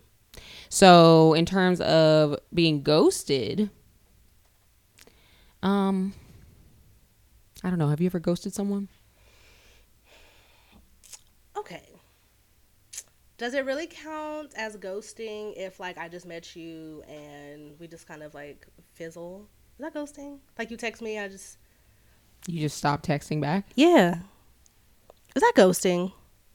So 0.74 1.34
in 1.34 1.46
terms 1.46 1.80
of 1.80 2.36
being 2.52 2.82
ghosted, 2.82 3.70
um, 5.62 6.12
I 7.62 7.70
don't 7.70 7.78
know. 7.78 7.90
Have 7.90 8.00
you 8.00 8.06
ever 8.06 8.18
ghosted 8.18 8.52
someone? 8.54 8.88
Okay. 11.56 11.84
Does 13.38 13.54
it 13.54 13.64
really 13.64 13.86
count 13.86 14.50
as 14.56 14.76
ghosting 14.76 15.56
if 15.56 15.78
like 15.78 15.96
I 15.96 16.08
just 16.08 16.26
met 16.26 16.56
you 16.56 17.04
and 17.08 17.78
we 17.78 17.86
just 17.86 18.08
kind 18.08 18.24
of 18.24 18.34
like 18.34 18.66
fizzle? 18.94 19.46
Is 19.78 19.84
that 19.84 19.94
ghosting? 19.94 20.40
Like 20.58 20.72
you 20.72 20.76
text 20.76 21.00
me, 21.00 21.20
I 21.20 21.28
just 21.28 21.56
You 22.48 22.58
just 22.58 22.76
stop 22.76 23.04
texting 23.04 23.40
back? 23.40 23.66
Yeah. 23.76 24.16
Is 25.36 25.42
that 25.42 25.52
ghosting? 25.54 26.10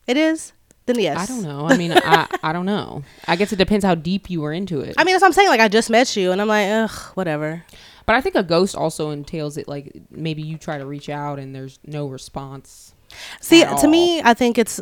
It 0.07 0.17
is? 0.17 0.51
Then 0.89 0.99
yes. 1.03 1.17
I 1.19 1.25
don't 1.27 1.43
know. 1.43 1.67
I 1.67 1.77
mean, 1.77 1.91
I 1.93 2.27
I 2.43 2.51
don't 2.51 2.65
know. 2.65 3.03
I 3.27 3.35
guess 3.35 3.53
it 3.53 3.57
depends 3.57 3.85
how 3.85 3.93
deep 3.93 4.27
you 4.27 4.41
were 4.41 4.51
into 4.51 4.81
it. 4.81 4.95
I 4.97 5.03
mean 5.03 5.13
that's 5.13 5.21
what 5.21 5.27
I'm 5.27 5.33
saying. 5.33 5.49
Like 5.49 5.59
I 5.59 5.67
just 5.67 5.91
met 5.91 6.15
you 6.15 6.31
and 6.31 6.41
I'm 6.41 6.47
like, 6.47 6.67
ugh, 6.67 7.11
whatever. 7.13 7.63
But 8.07 8.15
I 8.15 8.21
think 8.21 8.33
a 8.33 8.41
ghost 8.41 8.75
also 8.75 9.11
entails 9.11 9.55
it 9.57 9.67
like 9.67 9.95
maybe 10.09 10.41
you 10.41 10.57
try 10.57 10.79
to 10.79 10.87
reach 10.87 11.07
out 11.07 11.37
and 11.37 11.53
there's 11.53 11.77
no 11.85 12.07
response. 12.07 12.95
See, 13.39 13.61
to 13.61 13.69
all. 13.69 13.87
me, 13.87 14.19
I 14.23 14.33
think 14.33 14.57
it's 14.57 14.81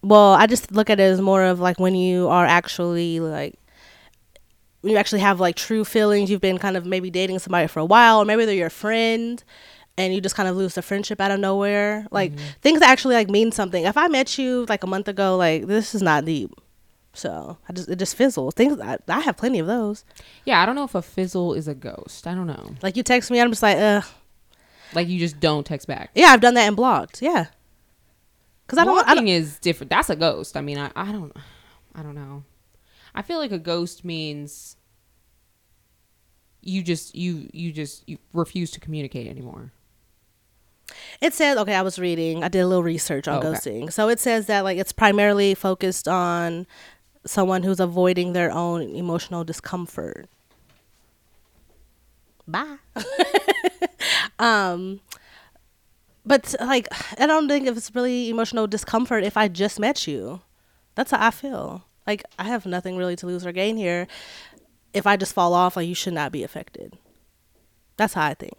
well, 0.00 0.32
I 0.32 0.46
just 0.46 0.72
look 0.72 0.88
at 0.88 0.98
it 0.98 1.02
as 1.02 1.20
more 1.20 1.42
of 1.42 1.60
like 1.60 1.78
when 1.78 1.94
you 1.94 2.28
are 2.28 2.46
actually 2.46 3.20
like 3.20 3.58
when 4.80 4.92
you 4.92 4.96
actually 4.96 5.20
have 5.20 5.40
like 5.40 5.56
true 5.56 5.84
feelings, 5.84 6.30
you've 6.30 6.40
been 6.40 6.56
kind 6.56 6.74
of 6.74 6.86
maybe 6.86 7.10
dating 7.10 7.38
somebody 7.38 7.66
for 7.66 7.80
a 7.80 7.84
while, 7.84 8.22
or 8.22 8.24
maybe 8.24 8.46
they're 8.46 8.54
your 8.54 8.70
friend 8.70 9.44
and 9.96 10.14
you 10.14 10.20
just 10.20 10.34
kind 10.34 10.48
of 10.48 10.56
lose 10.56 10.74
the 10.74 10.82
friendship 10.82 11.20
out 11.20 11.30
of 11.30 11.40
nowhere. 11.40 12.06
Like 12.10 12.32
Mm-hmm. 12.32 12.44
things 12.62 12.80
that 12.80 12.90
actually 12.90 13.14
like 13.14 13.28
mean 13.30 13.52
something. 13.52 13.84
If 13.84 13.96
I 13.96 14.08
met 14.08 14.38
you 14.38 14.66
like 14.68 14.82
a 14.84 14.86
month 14.86 15.08
ago, 15.08 15.36
like 15.36 15.66
this 15.66 15.94
is 15.94 16.02
not 16.02 16.24
deep. 16.24 16.50
So 17.12 17.58
I 17.68 17.72
just 17.72 17.88
it 17.88 17.96
just 17.96 18.16
fizzles. 18.16 18.54
Things 18.54 18.80
I, 18.80 18.98
I 19.08 19.20
have 19.20 19.36
plenty 19.36 19.60
of 19.60 19.66
those. 19.68 20.04
Yeah, 20.44 20.60
I 20.60 20.66
don't 20.66 20.74
know 20.74 20.84
if 20.84 20.94
a 20.96 21.02
fizzle 21.02 21.54
is 21.54 21.68
a 21.68 21.74
ghost. 21.74 22.26
I 22.26 22.34
don't 22.34 22.48
know. 22.48 22.74
Like 22.82 22.96
you 22.96 23.02
text 23.04 23.30
me, 23.30 23.40
I'm 23.40 23.50
just 23.50 23.62
like, 23.62 23.76
ugh. 23.78 24.04
Like 24.94 25.06
you 25.08 25.18
just 25.18 25.38
don't 25.40 25.64
text 25.64 25.86
back. 25.86 26.10
Yeah, 26.14 26.26
I've 26.28 26.40
done 26.40 26.54
that 26.54 26.66
and 26.66 26.76
blocked. 26.76 27.22
Yeah. 27.22 27.46
Cause 28.66 28.78
I 28.78 28.84
don't, 28.84 28.98
I 28.98 29.02
Blocking 29.14 29.26
don't 29.26 29.28
is 29.28 29.58
different. 29.58 29.90
That's 29.90 30.08
a 30.10 30.16
ghost. 30.16 30.56
I 30.56 30.60
mean, 30.62 30.78
I, 30.78 30.90
I 30.96 31.12
don't 31.12 31.36
I 31.94 32.02
don't 32.02 32.14
know. 32.14 32.42
I 33.14 33.22
feel 33.22 33.38
like 33.38 33.52
a 33.52 33.58
ghost 33.58 34.04
means 34.04 34.76
you 36.62 36.82
just 36.82 37.14
you 37.14 37.48
you 37.52 37.72
just 37.72 38.08
you 38.08 38.18
refuse 38.32 38.70
to 38.72 38.80
communicate 38.80 39.26
anymore. 39.28 39.72
It 41.20 41.32
says 41.34 41.56
okay. 41.58 41.74
I 41.74 41.82
was 41.82 41.98
reading. 41.98 42.44
I 42.44 42.48
did 42.48 42.60
a 42.60 42.66
little 42.66 42.82
research 42.82 43.26
on 43.28 43.36
Oh, 43.44 43.48
okay. 43.48 43.58
ghosting. 43.58 43.92
So 43.92 44.08
it 44.08 44.20
says 44.20 44.46
that 44.46 44.64
like 44.64 44.78
it's 44.78 44.92
primarily 44.92 45.54
focused 45.54 46.06
on 46.08 46.66
someone 47.26 47.62
who's 47.62 47.80
avoiding 47.80 48.32
their 48.34 48.50
own 48.52 48.82
emotional 48.94 49.44
discomfort. 49.44 50.26
Bye. 52.46 52.76
um, 54.38 55.00
but 56.26 56.54
like 56.60 56.88
I 57.18 57.26
don't 57.26 57.48
think 57.48 57.66
if 57.66 57.76
it's 57.76 57.94
really 57.94 58.28
emotional 58.28 58.66
discomfort 58.66 59.24
if 59.24 59.36
I 59.36 59.48
just 59.48 59.80
met 59.80 60.06
you. 60.06 60.40
That's 60.94 61.10
how 61.10 61.26
I 61.26 61.30
feel. 61.30 61.84
Like 62.06 62.22
I 62.38 62.44
have 62.44 62.66
nothing 62.66 62.96
really 62.96 63.16
to 63.16 63.26
lose 63.26 63.46
or 63.46 63.52
gain 63.52 63.76
here. 63.76 64.06
If 64.92 65.06
I 65.06 65.16
just 65.16 65.32
fall 65.32 65.54
off, 65.54 65.76
like 65.76 65.88
you 65.88 65.94
should 65.94 66.12
not 66.14 66.30
be 66.30 66.42
affected. 66.44 66.96
That's 67.96 68.14
how 68.14 68.26
I 68.26 68.34
think. 68.34 68.54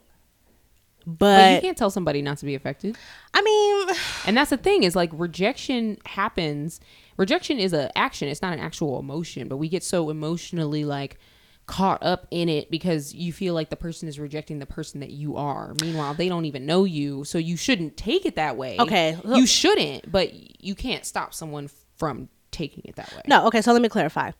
But 1.06 1.36
But, 1.36 1.56
you 1.56 1.62
can't 1.62 1.78
tell 1.78 1.90
somebody 1.90 2.22
not 2.22 2.38
to 2.40 2.46
be 2.46 2.56
affected. 2.56 2.98
I 3.34 3.42
mean, 3.42 3.98
And 4.26 4.38
that's 4.38 4.50
the 4.50 4.58
thing 4.58 4.84
is 4.84 4.96
like 4.96 5.12
rejection 5.14 5.98
happens. 6.06 6.80
Rejection 7.18 7.60
is 7.60 7.74
a 7.74 7.96
action. 7.98 8.28
It's 8.28 8.42
not 8.42 8.54
an 8.54 8.60
actual 8.60 9.00
emotion, 9.00 9.48
but 9.48 9.58
we 9.58 9.70
get 9.70 9.84
so 9.84 10.10
emotionally 10.10 10.86
like 10.86 11.20
caught 11.68 12.04
up 12.04 12.28
in 12.30 12.48
it 12.50 12.70
because 12.70 13.14
you 13.14 13.34
feel 13.34 13.54
like 13.54 13.70
the 13.70 13.76
person 13.76 14.08
is 14.08 14.20
rejecting 14.20 14.60
the 14.60 14.66
person 14.66 15.00
that 15.00 15.12
you 15.12 15.36
are. 15.36 15.74
Meanwhile, 15.82 16.14
they 16.14 16.30
don't 16.30 16.46
even 16.46 16.66
know 16.66 16.84
you, 16.84 17.24
so 17.24 17.38
you 17.38 17.58
shouldn't 17.58 17.98
take 17.98 18.26
it 18.26 18.36
that 18.36 18.56
way. 18.58 18.78
Okay. 18.80 19.18
You 19.26 19.48
shouldn't, 19.48 20.12
but 20.12 20.32
you 20.64 20.76
can't 20.76 21.06
stop 21.06 21.34
someone 21.34 21.70
from 21.98 22.30
taking 22.52 22.84
it 22.86 22.96
that 22.96 23.12
way. 23.14 23.22
No, 23.28 23.48
okay, 23.48 23.62
so 23.62 23.74
let 23.74 23.82
me 23.82 23.90
clarify. 23.90 24.32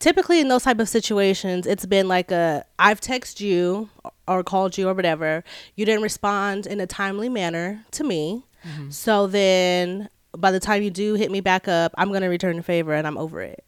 Typically 0.00 0.40
in 0.40 0.48
those 0.48 0.64
type 0.64 0.80
of 0.80 0.88
situations, 0.88 1.66
it's 1.66 1.86
been 1.86 2.08
like 2.08 2.32
a 2.32 2.64
I've 2.78 3.00
texted 3.00 3.40
you 3.40 3.88
or 4.26 4.42
called 4.42 4.76
you 4.76 4.88
or 4.88 4.94
whatever. 4.94 5.44
You 5.76 5.84
didn't 5.86 6.02
respond 6.02 6.66
in 6.66 6.80
a 6.80 6.86
timely 6.86 7.28
manner 7.28 7.84
to 7.92 8.02
me. 8.02 8.44
So 8.90 9.26
then 9.26 10.08
by 10.36 10.50
the 10.50 10.60
time 10.60 10.82
you 10.82 10.90
do 10.90 11.14
hit 11.14 11.30
me 11.30 11.40
back 11.40 11.66
up, 11.68 11.94
I'm 11.96 12.08
going 12.08 12.20
to 12.22 12.28
return 12.28 12.56
the 12.56 12.62
favor 12.62 12.92
and 12.92 13.06
I'm 13.06 13.16
over 13.16 13.40
it. 13.40 13.64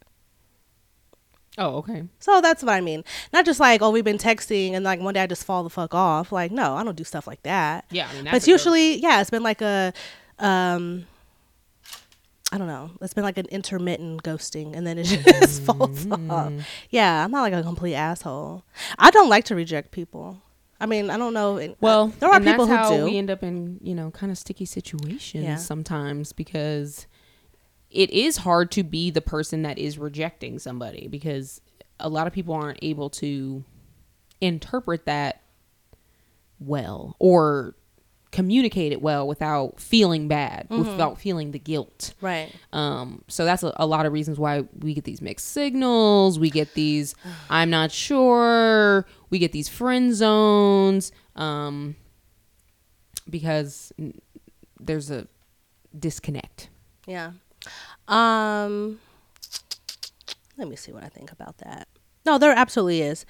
Oh, 1.59 1.77
okay. 1.77 2.05
So 2.19 2.41
that's 2.41 2.63
what 2.63 2.73
I 2.73 2.81
mean. 2.81 3.05
Not 3.33 3.45
just 3.45 3.61
like, 3.61 3.83
oh, 3.83 3.91
we've 3.91 4.05
been 4.05 4.19
texting 4.19 4.73
and 4.73 4.85
like 4.85 5.01
one 5.01 5.15
day 5.15 5.21
I 5.23 5.27
just 5.27 5.45
fall 5.45 5.63
the 5.65 5.71
fuck 5.71 5.95
off. 5.95 6.33
Like, 6.33 6.51
no, 6.51 6.75
I 6.75 6.85
don't 6.85 6.97
do 6.97 7.05
stuff 7.05 7.27
like 7.27 7.43
that. 7.43 7.85
Yeah, 7.91 8.09
I 8.11 8.15
mean, 8.15 8.25
but 8.25 8.33
that's 8.33 8.37
it's 8.37 8.49
a 8.49 8.51
ghost. 8.53 8.65
usually, 8.65 8.97
yeah, 9.03 9.21
it's 9.21 9.31
been 9.31 9.43
like 9.43 9.61
a, 9.61 9.93
um, 10.39 11.07
I 12.53 12.59
don't 12.59 12.67
know. 12.67 12.91
It's 13.01 13.15
been 13.15 13.25
like 13.25 13.39
an 13.39 13.47
intermittent 13.47 14.23
ghosting 14.23 14.77
and 14.77 14.87
then 14.87 14.99
it 14.99 15.05
just 15.41 15.63
falls 15.63 16.05
Mm. 16.05 16.31
off. 16.31 16.53
Yeah, 16.91 17.25
I'm 17.25 17.31
not 17.31 17.41
like 17.41 17.55
a 17.55 17.63
complete 17.63 17.95
asshole. 17.95 18.63
I 18.99 19.11
don't 19.11 19.31
like 19.31 19.47
to 19.47 19.55
reject 19.55 19.91
people. 19.91 20.43
I 20.79 20.85
mean, 20.87 21.09
I 21.11 21.17
don't 21.17 21.33
know. 21.33 21.75
Well, 21.81 22.09
there 22.21 22.29
are 22.29 22.41
people 22.41 22.67
that's 22.67 22.91
who 22.91 22.97
how 22.97 22.97
do. 22.99 23.05
we 23.05 23.17
end 23.17 23.31
up 23.31 23.43
in 23.43 23.79
you 23.83 23.95
know 23.95 24.11
kind 24.11 24.31
of 24.31 24.37
sticky 24.37 24.67
situations 24.67 25.45
Yeah. 25.45 25.57
sometimes 25.57 26.33
because 26.35 27.07
it 27.91 28.11
is 28.11 28.39
hard 28.39 28.71
to 28.73 28.83
be 28.83 29.11
the 29.11 29.21
person 29.23 29.63
that 29.63 29.79
is 29.79 29.97
rejecting 29.99 30.59
somebody 30.59 31.09
because 31.09 31.61
a 32.01 32.09
lot 32.09 32.27
of 32.27 32.33
people 32.35 32.55
aren't 32.55 32.79
able 32.83 33.09
to 33.11 33.65
interpret 34.41 35.07
that 35.07 35.41
well 36.59 37.17
or 37.19 37.75
communicate 38.33 38.91
it 38.93 39.01
well 39.01 39.29
without 39.29 39.79
feeling 39.79 40.27
bad 40.27 40.67
Mm-hmm. 40.71 40.91
without 40.91 41.21
feeling 41.21 41.53
the 41.53 41.59
guilt 41.59 42.15
right. 42.21 42.51
um, 42.73 43.23
so 43.29 43.45
that's 43.45 43.63
a, 43.63 43.73
a 43.77 43.87
lot 43.87 44.07
of 44.07 44.13
reasons 44.13 44.39
why 44.39 44.65
we 44.81 44.95
get 44.95 45.05
these 45.05 45.21
mixed 45.23 45.49
signals. 45.53 46.39
We 46.39 46.51
get 46.51 46.73
these 46.75 47.15
I'm 47.51 47.69
not 47.71 47.93
sure. 47.93 49.07
We 49.31 49.39
get 49.39 49.53
these 49.53 49.69
friend 49.69 50.15
zones 50.15 51.13
um, 51.37 51.95
because 53.29 53.93
there's 54.81 55.11
a 55.11 55.27
disconnect. 55.99 56.69
Yeah. 57.07 57.33
Um 58.09 58.99
let 60.59 60.69
me 60.69 60.77
see 60.77 60.93
what 60.93 61.03
I 61.05 61.09
think 61.09 61.33
about 61.33 61.59
that. 61.59 61.89
No, 62.27 62.39
there 62.39 62.53
absolutely 62.53 63.03
is. 63.03 63.25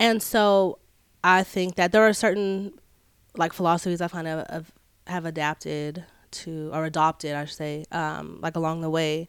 And 0.00 0.22
so 0.22 0.78
I 1.22 1.42
think 1.42 1.74
that 1.76 1.92
there 1.92 2.02
are 2.02 2.12
certain 2.12 2.72
like 3.36 3.52
philosophies 3.52 4.00
I 4.00 4.08
find 4.08 4.26
of, 4.28 4.40
of 4.46 4.72
have 5.06 5.26
adapted 5.26 6.04
to 6.30 6.70
or 6.72 6.84
adopted, 6.84 7.34
I 7.34 7.44
should 7.44 7.56
say, 7.56 7.84
um, 7.92 8.38
like 8.42 8.56
along 8.56 8.80
the 8.80 8.90
way. 8.90 9.28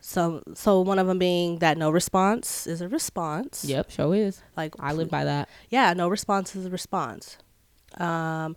So 0.00 0.42
so 0.54 0.80
one 0.82 0.98
of 0.98 1.06
them 1.06 1.18
being 1.18 1.58
that 1.58 1.78
no 1.78 1.90
response 1.90 2.66
is 2.66 2.80
a 2.80 2.88
response. 2.88 3.64
Yep, 3.64 3.90
sure 3.90 4.14
is. 4.14 4.42
Like 4.56 4.74
I 4.78 4.92
live 4.92 5.10
by 5.10 5.24
that. 5.24 5.48
yeah, 5.68 5.92
no 5.94 6.08
response 6.08 6.54
is 6.54 6.66
a 6.66 6.70
response. 6.70 7.38
Um, 7.98 8.56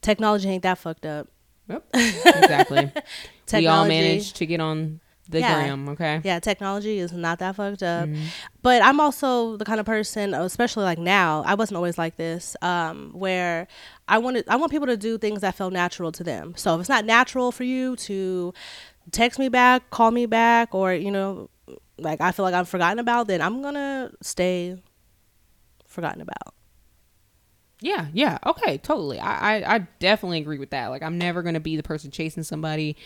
technology 0.00 0.48
ain't 0.48 0.62
that 0.62 0.78
fucked 0.78 1.04
up. 1.04 1.28
Yep, 1.68 1.84
exactly. 1.94 2.92
we 3.52 3.66
all 3.66 3.86
managed 3.86 4.36
to 4.36 4.46
get 4.46 4.60
on 4.60 5.00
the 5.28 5.40
Yeah. 5.40 5.54
gram. 5.64 5.88
Okay. 5.90 6.20
Yeah, 6.24 6.38
technology 6.38 6.98
is 6.98 7.12
not 7.12 7.38
that 7.40 7.56
fucked 7.56 7.82
up. 7.82 8.08
Mm-hmm. 8.08 8.24
But 8.62 8.82
I'm 8.82 9.00
also 9.00 9.56
the 9.56 9.64
kind 9.64 9.80
of 9.80 9.86
person, 9.86 10.34
especially 10.34 10.84
like 10.84 10.98
now, 10.98 11.42
I 11.46 11.54
wasn't 11.54 11.76
always 11.76 11.98
like 11.98 12.16
this, 12.16 12.56
um, 12.62 13.10
where 13.12 13.66
I 14.08 14.18
wanted 14.18 14.44
I 14.48 14.56
want 14.56 14.70
people 14.72 14.86
to 14.86 14.96
do 14.96 15.18
things 15.18 15.40
that 15.40 15.54
feel 15.56 15.70
natural 15.70 16.12
to 16.12 16.24
them. 16.24 16.54
So 16.56 16.74
if 16.74 16.80
it's 16.80 16.88
not 16.88 17.04
natural 17.04 17.52
for 17.52 17.64
you 17.64 17.96
to 17.96 18.52
text 19.12 19.38
me 19.38 19.48
back, 19.48 19.90
call 19.90 20.10
me 20.10 20.26
back, 20.26 20.74
or 20.74 20.92
you 20.94 21.10
know, 21.10 21.50
like 21.98 22.20
I 22.20 22.32
feel 22.32 22.44
like 22.44 22.54
I'm 22.54 22.64
forgotten 22.64 22.98
about, 22.98 23.26
then 23.26 23.40
I'm 23.40 23.62
gonna 23.62 24.10
stay 24.22 24.76
forgotten 25.86 26.20
about. 26.20 26.54
Yeah, 27.80 28.06
yeah, 28.14 28.38
okay, 28.46 28.78
totally. 28.78 29.18
I, 29.20 29.58
I, 29.58 29.74
I 29.74 29.78
definitely 29.98 30.38
agree 30.38 30.58
with 30.58 30.70
that. 30.70 30.86
Like, 30.88 31.02
I'm 31.02 31.18
never 31.18 31.42
gonna 31.42 31.60
be 31.60 31.76
the 31.76 31.82
person 31.82 32.10
chasing 32.10 32.42
somebody, 32.42 32.96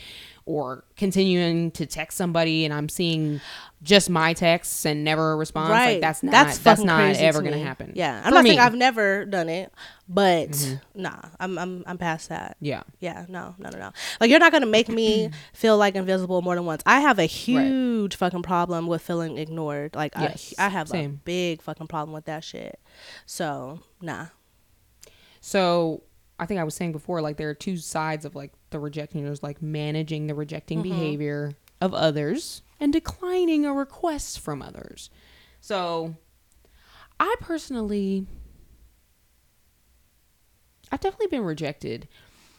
or 0.51 0.85
continuing 0.97 1.71
to 1.73 1.87
text 1.87 2.17
somebody 2.19 2.65
and 2.65 2.75
I'm 2.75 2.89
seeing 2.89 3.41
just 3.83 4.11
my 4.11 4.33
texts 4.35 4.85
and 4.85 5.05
never 5.05 5.33
a 5.33 5.37
response. 5.37 5.71
right. 5.71 5.93
Like 5.95 6.01
that's 6.03 6.23
not 6.23 6.33
that's 6.33 6.59
that's, 6.59 6.83
not 6.83 7.17
ever 7.17 7.39
to 7.43 7.49
gonna 7.49 7.63
happen. 7.63 7.93
Yeah, 7.95 8.19
I'm 8.19 8.25
For 8.31 8.35
not 8.35 8.45
me. 8.45 8.51
saying 8.51 8.61
I've 8.61 8.75
never 8.75 9.25
done 9.25 9.49
it, 9.49 9.73
but 10.09 10.51
Mm-hmm. 10.51 11.03
nah, 11.03 11.21
I'm 11.39 11.57
I'm 11.59 11.85
I'm 11.87 11.97
past 11.99 12.29
that. 12.31 12.57
yeah. 12.61 12.83
Yeah, 12.99 13.25
no, 13.29 13.55
no, 13.59 13.71
no, 13.71 13.79
no. 13.79 13.91
Like 14.21 14.29
you're 14.29 14.39
not 14.41 14.53
gonna 14.53 14.67
make 14.67 14.89
me 14.89 15.31
feel 15.55 15.79
like 15.79 15.95
invisible 15.95 16.43
more 16.43 16.57
than 16.57 16.67
once. 16.67 16.83
I 16.85 17.01
have 17.01 17.19
a 17.19 17.25
huge 17.27 18.17
fucking 18.17 18.43
problem 18.43 18.87
with 18.87 19.01
feeling 19.03 19.39
ignored. 19.39 19.95
Like 19.95 20.13
Yes, 20.19 20.53
I, 20.59 20.67
I 20.67 20.69
have 20.69 20.93
a 20.93 21.07
big 21.07 21.63
fucking 21.63 21.87
problem 21.87 22.13
with 22.13 22.25
that 22.27 22.43
shit. 22.45 22.79
So 23.25 23.81
nah. 24.03 24.27
So 25.41 26.03
I 26.39 26.47
think 26.47 26.61
I 26.61 26.65
was 26.65 26.75
saying 26.75 26.93
before, 26.93 27.21
like 27.23 27.37
there 27.37 27.49
are 27.51 27.55
two 27.55 27.77
sides 27.77 28.25
of 28.25 28.35
like 28.35 28.53
the 28.71 28.79
rejecting. 28.79 29.25
There's 29.25 29.43
like 29.43 29.61
managing 29.63 30.27
the 30.27 30.35
rejecting 30.35 30.83
behavior 30.83 31.53
of 31.81 31.95
others 31.95 32.63
and 32.79 32.93
declining 32.93 33.65
a 33.65 33.73
request 33.73 34.41
from 34.41 34.63
others. 34.63 35.11
So 35.61 36.17
I 37.19 37.35
personally, 37.41 38.27
I've 40.91 41.01
definitely 41.01 41.29
been 41.29 41.45
rejected, 41.45 42.09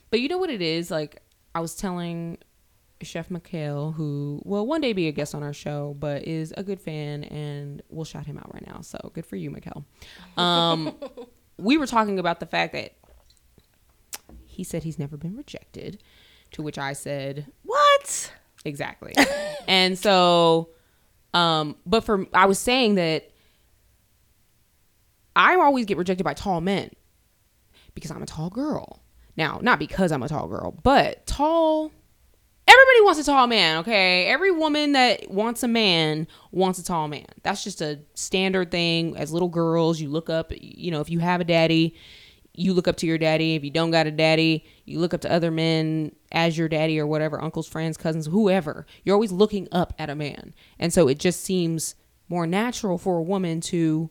but 0.10 0.20
you 0.20 0.28
know 0.28 0.38
what 0.38 0.50
it 0.50 0.62
is? 0.62 0.92
Like 0.92 1.22
I 1.56 1.60
was 1.60 1.76
telling 1.76 2.38
Chef 3.02 3.32
Mikhail, 3.32 3.92
who 3.92 4.42
will 4.46 4.68
one 4.68 4.82
day 4.82 4.94
be 4.94 5.08
a 5.08 5.12
guest 5.12 5.34
on 5.34 5.44
our 5.44 5.54
show, 5.54 5.96
but 6.00 6.28
is 6.28 6.54
a 6.56 6.64
good 6.64 6.80
fan, 6.80 7.24
and 7.26 7.82
we'll 7.90 8.06
shout 8.06 8.26
him 8.26 8.38
out 8.38 8.54
right 8.54 8.66
now. 8.68 8.82
So 8.82 9.12
good 9.14 9.26
for 9.26 9.36
you, 9.36 9.50
Mikhail. 9.50 9.86
Um, 10.38 10.96
we 11.58 11.78
were 11.78 11.88
talking 11.88 12.18
about 12.20 12.40
the 12.40 12.46
fact 12.46 12.74
that 12.74 12.94
he 14.62 14.66
said 14.66 14.84
he's 14.84 15.00
never 15.00 15.18
been 15.18 15.36
rejected, 15.36 16.04
to 16.52 16.62
which 16.62 16.78
I 16.78 16.94
said 16.94 17.48
What? 17.64 18.32
exactly. 18.64 19.16
and 19.68 19.98
so, 19.98 20.70
um, 21.34 21.78
but 21.84 22.04
for 22.04 22.28
I 22.32 22.46
was 22.46 22.60
saying 22.60 22.94
that 22.94 23.32
I 25.36 25.56
always 25.56 25.86
get 25.88 25.98
rejected 25.98 26.24
by 26.24 26.36
tall 26.36 26.62
men 26.62 26.92
because 27.96 28.12
I'm 28.12 28.22
a 28.22 28.28
tall 28.28 28.52
girl. 28.52 29.02
Now, 29.36 29.60
not 29.64 29.80
because 29.80 30.12
I'm 30.12 30.22
a 30.22 30.28
tall 30.30 30.48
girl, 30.48 30.78
but 30.84 31.26
tall. 31.26 31.92
Everybody 32.68 33.02
wants 33.02 33.20
a 33.20 33.24
tall 33.24 33.48
man, 33.48 33.80
okay? 33.80 34.28
Every 34.28 34.52
woman 34.52 34.92
that 34.92 35.32
wants 35.32 35.64
a 35.64 35.68
man 35.68 36.28
wants 36.52 36.78
a 36.78 36.84
tall 36.84 37.08
man. 37.08 37.26
That's 37.42 37.64
just 37.64 37.82
a 37.82 38.02
standard 38.14 38.70
thing. 38.70 39.18
As 39.18 39.34
little 39.34 39.50
girls, 39.50 40.00
you 40.00 40.10
look 40.10 40.30
up, 40.30 40.52
you 40.56 40.92
know, 40.92 41.02
if 41.02 41.10
you 41.10 41.18
have 41.18 41.42
a 41.42 41.46
daddy, 41.46 41.96
you 42.54 42.74
look 42.74 42.88
up 42.88 42.98
to 42.98 43.08
your 43.08 43.18
daddy. 43.18 43.56
If 43.56 43.64
you 43.64 43.72
don't 43.72 43.92
got 43.92 44.08
a 44.08 44.12
daddy, 44.12 44.66
you 44.86 45.00
look 45.00 45.14
up 45.14 45.22
to 45.22 45.32
other 45.32 45.52
men 45.52 46.16
as 46.32 46.58
your 46.58 46.68
daddy 46.68 47.00
or 47.00 47.08
whatever, 47.08 47.42
uncles, 47.42 47.68
friends, 47.68 47.98
cousins, 47.98 48.28
whoever. 48.28 48.86
You're 49.04 49.16
always 49.16 49.32
looking 49.32 49.68
up 49.72 49.94
at 49.98 50.10
a 50.10 50.16
man. 50.16 50.54
And 50.78 50.94
so 50.94 51.08
it 51.08 51.20
just 51.20 51.42
seems 51.42 51.96
more 52.28 52.48
natural 52.48 52.98
for 52.98 53.18
a 53.18 53.24
woman 53.24 53.62
to 53.62 54.10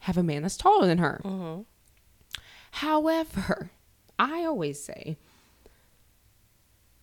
have 0.00 0.18
a 0.18 0.22
man 0.22 0.42
that's 0.42 0.56
taller 0.56 0.86
than 0.86 0.98
her. 0.98 1.20
Mm-hmm. 1.24 1.62
However, 2.72 3.70
I 4.18 4.44
always 4.44 4.82
say, 4.82 5.16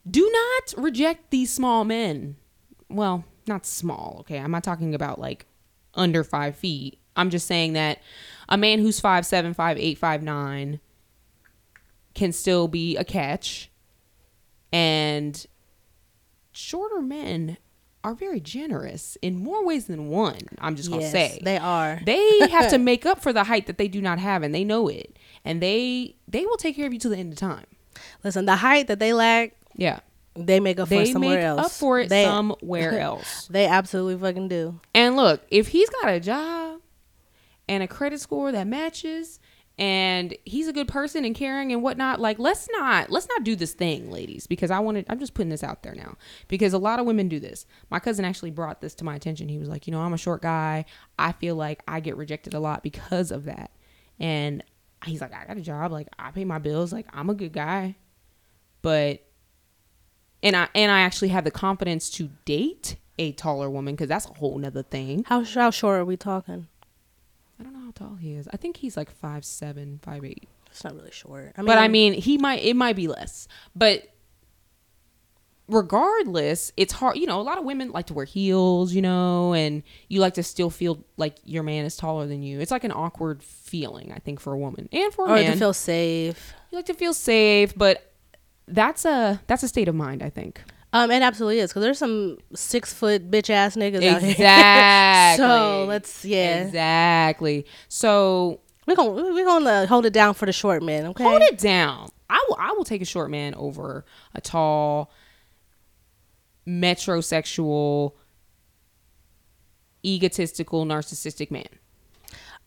do 0.10 0.30
not 0.32 0.84
reject 0.84 1.30
these 1.30 1.52
small 1.52 1.86
men. 1.86 2.36
Well, 2.90 3.26
not 3.48 3.66
small, 3.66 4.18
okay? 4.22 4.40
I'm 4.40 4.52
not 4.52 4.64
talking 4.64 4.96
about 4.96 5.20
like 5.20 5.46
under 5.94 6.24
five 6.24 6.56
feet. 6.56 7.00
I'm 7.20 7.30
just 7.30 7.46
saying 7.48 7.74
that 7.74 8.00
a 8.48 8.58
man 8.58 8.80
who's 8.80 9.00
five 9.00 9.26
seven, 9.26 9.54
five 9.54 9.78
eight, 9.78 9.98
five 9.98 10.24
nine 10.24 10.80
can 12.16 12.32
still 12.32 12.68
be 12.68 12.96
a 12.98 13.04
catch. 13.04 13.70
And 14.72 15.46
shorter 16.52 17.02
men 17.02 17.58
are 18.04 18.14
very 18.16 18.40
generous 18.40 19.18
in 19.22 19.36
more 19.36 19.66
ways 19.66 19.86
than 19.86 20.10
one. 20.10 20.40
I'm 20.60 20.76
just 20.76 20.90
gonna 20.90 21.02
Yes, 21.04 21.12
say 21.12 21.40
they 21.44 21.58
are. 21.58 22.00
they 22.06 22.48
have 22.50 22.70
to 22.70 22.78
make 22.92 23.06
up 23.06 23.22
for 23.22 23.34
the 23.34 23.44
height 23.44 23.68
that 23.68 23.78
they 23.78 23.88
do 23.88 24.02
not 24.02 24.20
have, 24.20 24.44
and 24.44 24.54
they 24.56 24.64
know 24.64 24.88
it, 24.88 25.18
and 25.44 25.62
they 25.62 26.16
they 26.28 26.46
will 26.46 26.58
take 26.58 26.76
care 26.76 26.88
of 26.88 26.94
you 26.94 27.00
to 27.00 27.10
the 27.10 27.18
end 27.18 27.34
of 27.34 27.40
time. 27.40 27.66
Listen, 28.24 28.46
the 28.46 28.56
height 28.58 28.88
that 28.88 29.00
they 29.00 29.12
lack, 29.12 29.54
Yeah, 29.76 30.00
they 30.36 30.60
make 30.60 30.80
up 30.80 30.88
for 30.88 30.94
it 30.94 30.98
they 31.06 31.12
somewhere 31.12 31.36
make 31.38 31.44
else. 31.46 31.66
up 31.66 31.72
for 31.72 32.00
it 32.00 32.10
They, 32.10 32.24
somewhere 32.24 33.00
else. 33.02 33.48
They 33.48 33.66
absolutely 33.66 34.18
fucking 34.18 34.48
do. 34.48 34.80
And 34.94 35.16
look, 35.18 35.42
if 35.50 35.70
he's 35.70 35.90
got 35.90 36.10
a 36.14 36.20
job 36.20 36.69
and 37.70 37.84
a 37.84 37.88
credit 37.88 38.20
score 38.20 38.52
that 38.52 38.68
matches, 38.68 39.40
and 39.78 40.36
he's 40.44 40.68
a 40.68 40.74
good 40.74 40.88
person 40.90 41.24
and 41.24 41.36
caring 41.36 41.72
and 41.72 41.82
whatnot, 41.84 42.20
like 42.20 42.40
let's 42.40 42.68
not 42.72 43.12
let's 43.12 43.30
not 43.30 43.46
do 43.46 43.56
this 43.56 43.74
thing, 43.74 44.12
ladies, 44.12 44.48
because 44.48 44.72
I 44.72 44.80
wanted 44.80 45.06
I'm 45.08 45.20
just 45.20 45.36
putting 45.36 45.52
this 45.52 45.64
out 45.64 45.84
there 45.84 45.96
now. 45.96 46.18
Because 46.50 46.74
a 46.74 46.80
lot 46.80 47.00
of 47.00 47.06
women 47.06 47.30
do 47.30 47.40
this. 47.40 47.66
My 47.90 48.00
cousin 48.00 48.26
actually 48.26 48.52
brought 48.52 48.82
this 48.82 48.96
to 48.96 49.06
my 49.06 49.16
attention. 49.16 49.48
He 49.48 49.60
was 49.60 49.70
like, 49.70 49.88
you 49.88 49.92
know, 49.92 50.02
I'm 50.02 50.14
a 50.14 50.18
short 50.18 50.42
guy. 50.42 50.84
I 51.18 51.32
feel 51.32 51.56
like 51.56 51.84
I 51.88 52.02
get 52.02 52.18
rejected 52.18 52.56
a 52.56 52.60
lot 52.60 52.84
because 52.84 53.32
of 53.32 53.46
that. 53.46 53.72
And 54.20 54.64
he's 55.06 55.22
like, 55.22 55.34
I 55.34 55.46
got 55.46 55.58
a 55.58 55.62
job, 55.62 55.92
like 55.92 56.08
I 56.18 56.32
pay 56.32 56.44
my 56.44 56.58
bills, 56.58 56.92
like 56.92 57.08
I'm 57.14 57.30
a 57.30 57.36
good 57.36 57.54
guy. 57.54 57.96
But 58.82 59.24
and 60.42 60.56
I 60.56 60.70
and 60.74 60.92
I 60.92 61.02
actually 61.02 61.30
have 61.30 61.44
the 61.44 61.52
confidence 61.52 62.10
to 62.12 62.32
date 62.46 62.96
a 63.20 63.32
taller 63.34 63.70
woman 63.70 63.94
because 63.94 64.10
that's 64.10 64.26
a 64.26 64.34
whole 64.34 64.58
nother 64.58 64.82
thing. 64.82 65.24
How 65.28 65.44
how 65.44 65.70
short 65.70 66.00
are 66.00 66.06
we 66.06 66.18
talking? 66.18 66.68
I 67.60 67.64
don't 67.64 67.74
know 67.74 67.80
how 67.80 67.89
tall 68.00 68.16
he 68.16 68.34
is. 68.34 68.48
I 68.52 68.58
think 68.58 68.78
he's 68.78 68.98
like 68.98 69.12
five 69.12 69.46
seven, 69.46 70.00
five 70.02 70.24
eight. 70.26 70.48
It's 70.68 70.84
not 70.84 70.96
really 70.96 71.12
short. 71.12 71.54
I 71.58 71.62
mean, 71.62 71.68
but 71.68 71.78
I 71.78 71.88
mean, 71.88 72.14
he 72.14 72.38
might. 72.38 72.64
It 72.64 72.76
might 72.76 72.96
be 72.96 73.08
less. 73.08 73.48
But 73.76 74.08
regardless, 75.68 76.72
it's 76.78 76.94
hard. 76.94 77.18
You 77.18 77.28
know, 77.28 77.40
a 77.40 77.44
lot 77.44 77.58
of 77.58 77.66
women 77.66 77.92
like 77.92 78.08
to 78.08 78.14
wear 78.14 78.26
heels. 78.26 78.94
You 78.94 79.02
know, 79.02 79.54
and 79.54 79.84
you 80.08 80.20
like 80.20 80.36
to 80.36 80.44
still 80.44 80.70
feel 80.70 81.04
like 81.18 81.36
your 81.44 81.64
man 81.64 81.86
is 81.86 81.98
taller 81.98 82.28
than 82.28 82.44
you. 82.44 82.60
It's 82.60 82.72
like 82.72 82.84
an 82.84 82.92
awkward 82.92 83.44
feeling, 83.44 84.12
I 84.12 84.20
think, 84.20 84.40
for 84.40 84.54
a 84.54 84.58
woman 84.58 84.90
and 84.92 85.14
for 85.14 85.26
a 85.26 85.30
oh, 85.30 85.34
or 85.34 85.36
man. 85.36 85.52
to 85.52 85.58
feel 85.58 85.74
safe. 85.74 86.54
you 86.72 86.78
like 86.78 86.86
to 86.86 86.94
feel 86.94 87.14
safe, 87.14 87.76
but 87.76 88.14
that's 88.68 89.06
a 89.06 89.42
that's 89.48 89.64
a 89.64 89.68
state 89.68 89.88
of 89.88 89.96
mind. 89.96 90.24
I 90.24 90.30
think. 90.30 90.62
Um, 90.92 91.12
it 91.12 91.22
absolutely 91.22 91.60
is 91.60 91.70
because 91.70 91.84
there's 91.84 92.00
some 92.00 92.40
six 92.56 92.92
foot 92.92 93.30
bitch 93.30 93.50
ass 93.50 93.76
niggas 93.76 94.04
out 94.08 94.22
here. 94.22 94.32
Exactly. 94.32 95.44
so 95.44 95.86
let's 95.88 96.26
yeah, 96.26 96.64
Exactly. 96.64 97.66
So 97.90 98.62
we're 98.88 98.96
gonna 98.96 99.12
we're 99.12 99.46
gonna 99.46 99.86
hold 99.86 100.06
it 100.08 100.14
down 100.14 100.34
for 100.34 100.48
the 100.48 100.54
short 100.54 100.82
man. 100.82 101.06
Okay, 101.08 101.24
hold 101.24 101.44
it 101.44 101.60
down. 101.60 102.10
I 102.30 102.44
will 102.48 102.58
I 102.60 102.72
will 102.72 102.86
take 102.86 103.02
a 103.02 103.06
short 103.06 103.30
man 103.30 103.54
over 103.56 104.04
a 104.34 104.42
tall 104.42 105.12
metrosexual 106.68 108.14
egotistical 110.04 110.86
narcissistic 110.86 111.52
man. 111.52 111.68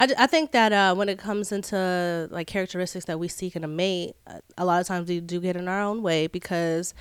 I, 0.03 0.25
I 0.25 0.27
think 0.27 0.53
that 0.53 0.73
uh, 0.73 0.95
when 0.95 1.09
it 1.09 1.19
comes 1.19 1.53
into 1.53 2.29
like 2.31 2.47
characteristics 2.47 3.05
that 3.07 3.19
we 3.19 3.29
seek 3.29 3.57
in 3.57 3.65
a 3.65 3.69
mate, 3.69 4.15
uh, 4.27 4.39
a 4.59 4.65
lot 4.65 4.81
of 4.81 4.87
times 4.87 5.09
we 5.09 5.21
do 5.21 5.41
get 5.41 5.57
in 5.57 5.69
our 5.69 5.81
own 5.83 6.03
way 6.03 6.27
because 6.27 6.93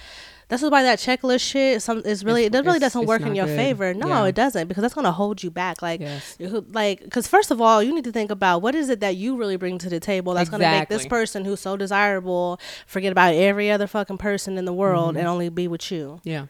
that's 0.50 0.62
why 0.62 0.84
that 0.84 1.00
checklist 1.00 1.42
shit 1.42 1.82
some 1.82 2.00
is 2.06 2.24
really 2.26 2.44
It's- 2.46 2.60
it 2.60 2.66
really 2.66 2.80
doesn't 2.80 3.06
work 3.06 3.22
in 3.22 3.34
your 3.36 3.46
good. 3.48 3.56
favor. 3.56 3.94
No, 3.94 4.08
Yeah. 4.08 4.26
it 4.26 4.36
doesn't 4.36 4.68
because 4.68 4.82
that's 4.82 4.94
gonna 4.94 5.12
hold 5.12 5.42
you 5.42 5.50
back. 5.50 5.82
Like, 5.82 6.02
Yes. 6.02 6.38
like 6.72 7.02
because 7.04 7.28
first 7.28 7.52
of 7.52 7.60
all, 7.62 7.82
you 7.82 7.94
need 7.96 8.04
to 8.04 8.12
think 8.12 8.32
about 8.32 8.62
what 8.62 8.76
is 8.76 8.90
it 8.90 9.00
that 9.00 9.16
you 9.16 9.36
really 9.38 9.56
bring 9.56 9.78
to 9.80 9.90
the 9.90 10.00
table 10.00 10.34
that's 10.34 10.50
gonna 10.50 10.70
make 10.70 10.90
this 10.90 11.08
person 11.08 11.46
who's 11.46 11.60
so 11.62 11.78
desirable 11.78 12.60
forget 12.86 13.12
about 13.12 13.34
every 13.34 13.72
other 13.72 13.88
fucking 13.88 14.18
person 14.18 14.58
in 14.58 14.66
the 14.66 14.74
world 14.74 15.10
Mm-hmm. 15.12 15.18
and 15.20 15.28
only 15.28 15.50
be 15.50 15.68
with 15.68 15.92
you. 15.92 16.20
Yeah. 16.24 16.46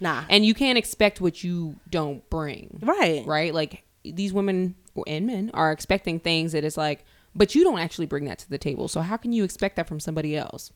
Nah, 0.00 0.24
And 0.28 0.44
you 0.44 0.52
can't 0.52 0.76
expect 0.76 1.20
what 1.22 1.42
you 1.42 1.76
don't 1.88 2.28
bring. 2.28 2.80
right, 2.82 3.24
Right? 3.26 3.54
Like 3.54 3.82
these 4.04 4.32
women 4.32 4.74
and 5.06 5.26
men 5.26 5.50
are 5.54 5.72
expecting 5.72 6.18
things 6.20 6.52
that 6.52 6.64
it's 6.64 6.76
like, 6.76 7.04
but 7.34 7.54
you 7.54 7.64
don't 7.64 7.78
actually 7.78 8.06
bring 8.06 8.24
that 8.26 8.38
to 8.40 8.48
the 8.50 8.58
table. 8.58 8.88
So 8.88 9.00
how 9.00 9.16
can 9.16 9.32
you 9.32 9.44
expect 9.44 9.76
that 9.76 9.86
from 9.88 10.00
somebody 10.00 10.36
else? 10.36 10.72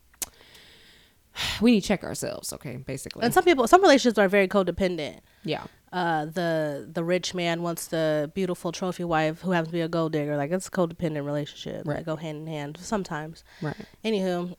We 1.61 1.71
need 1.71 1.81
to 1.81 1.87
check 1.87 2.03
ourselves, 2.03 2.51
okay, 2.53 2.75
basically. 2.77 3.23
And 3.23 3.33
some 3.33 3.43
people, 3.45 3.67
some 3.67 3.81
relationships 3.81 4.17
are 4.19 4.27
very 4.27 4.47
codependent. 4.47 5.19
yeah. 5.43 5.63
uh, 5.93 6.25
the 6.25 6.89
the 6.91 7.03
rich 7.03 7.33
man 7.33 7.61
wants 7.63 7.87
the 7.87 8.31
beautiful 8.35 8.71
trophy 8.71 9.03
wife 9.03 9.41
who 9.41 9.51
happens 9.51 9.69
to 9.69 9.73
be 9.73 9.81
a 9.81 9.87
gold 9.87 10.11
digger. 10.11 10.35
Like 10.37 10.51
it's 10.51 10.67
a 10.67 10.71
codependent 10.71 11.25
relationship. 11.25 11.87
Right. 11.87 11.97
They 11.97 12.03
go 12.03 12.15
hand 12.17 12.37
in 12.41 12.47
hand 12.47 12.77
sometimes. 12.81 13.43
Right. 13.61 13.75
Anywho, 14.03 14.55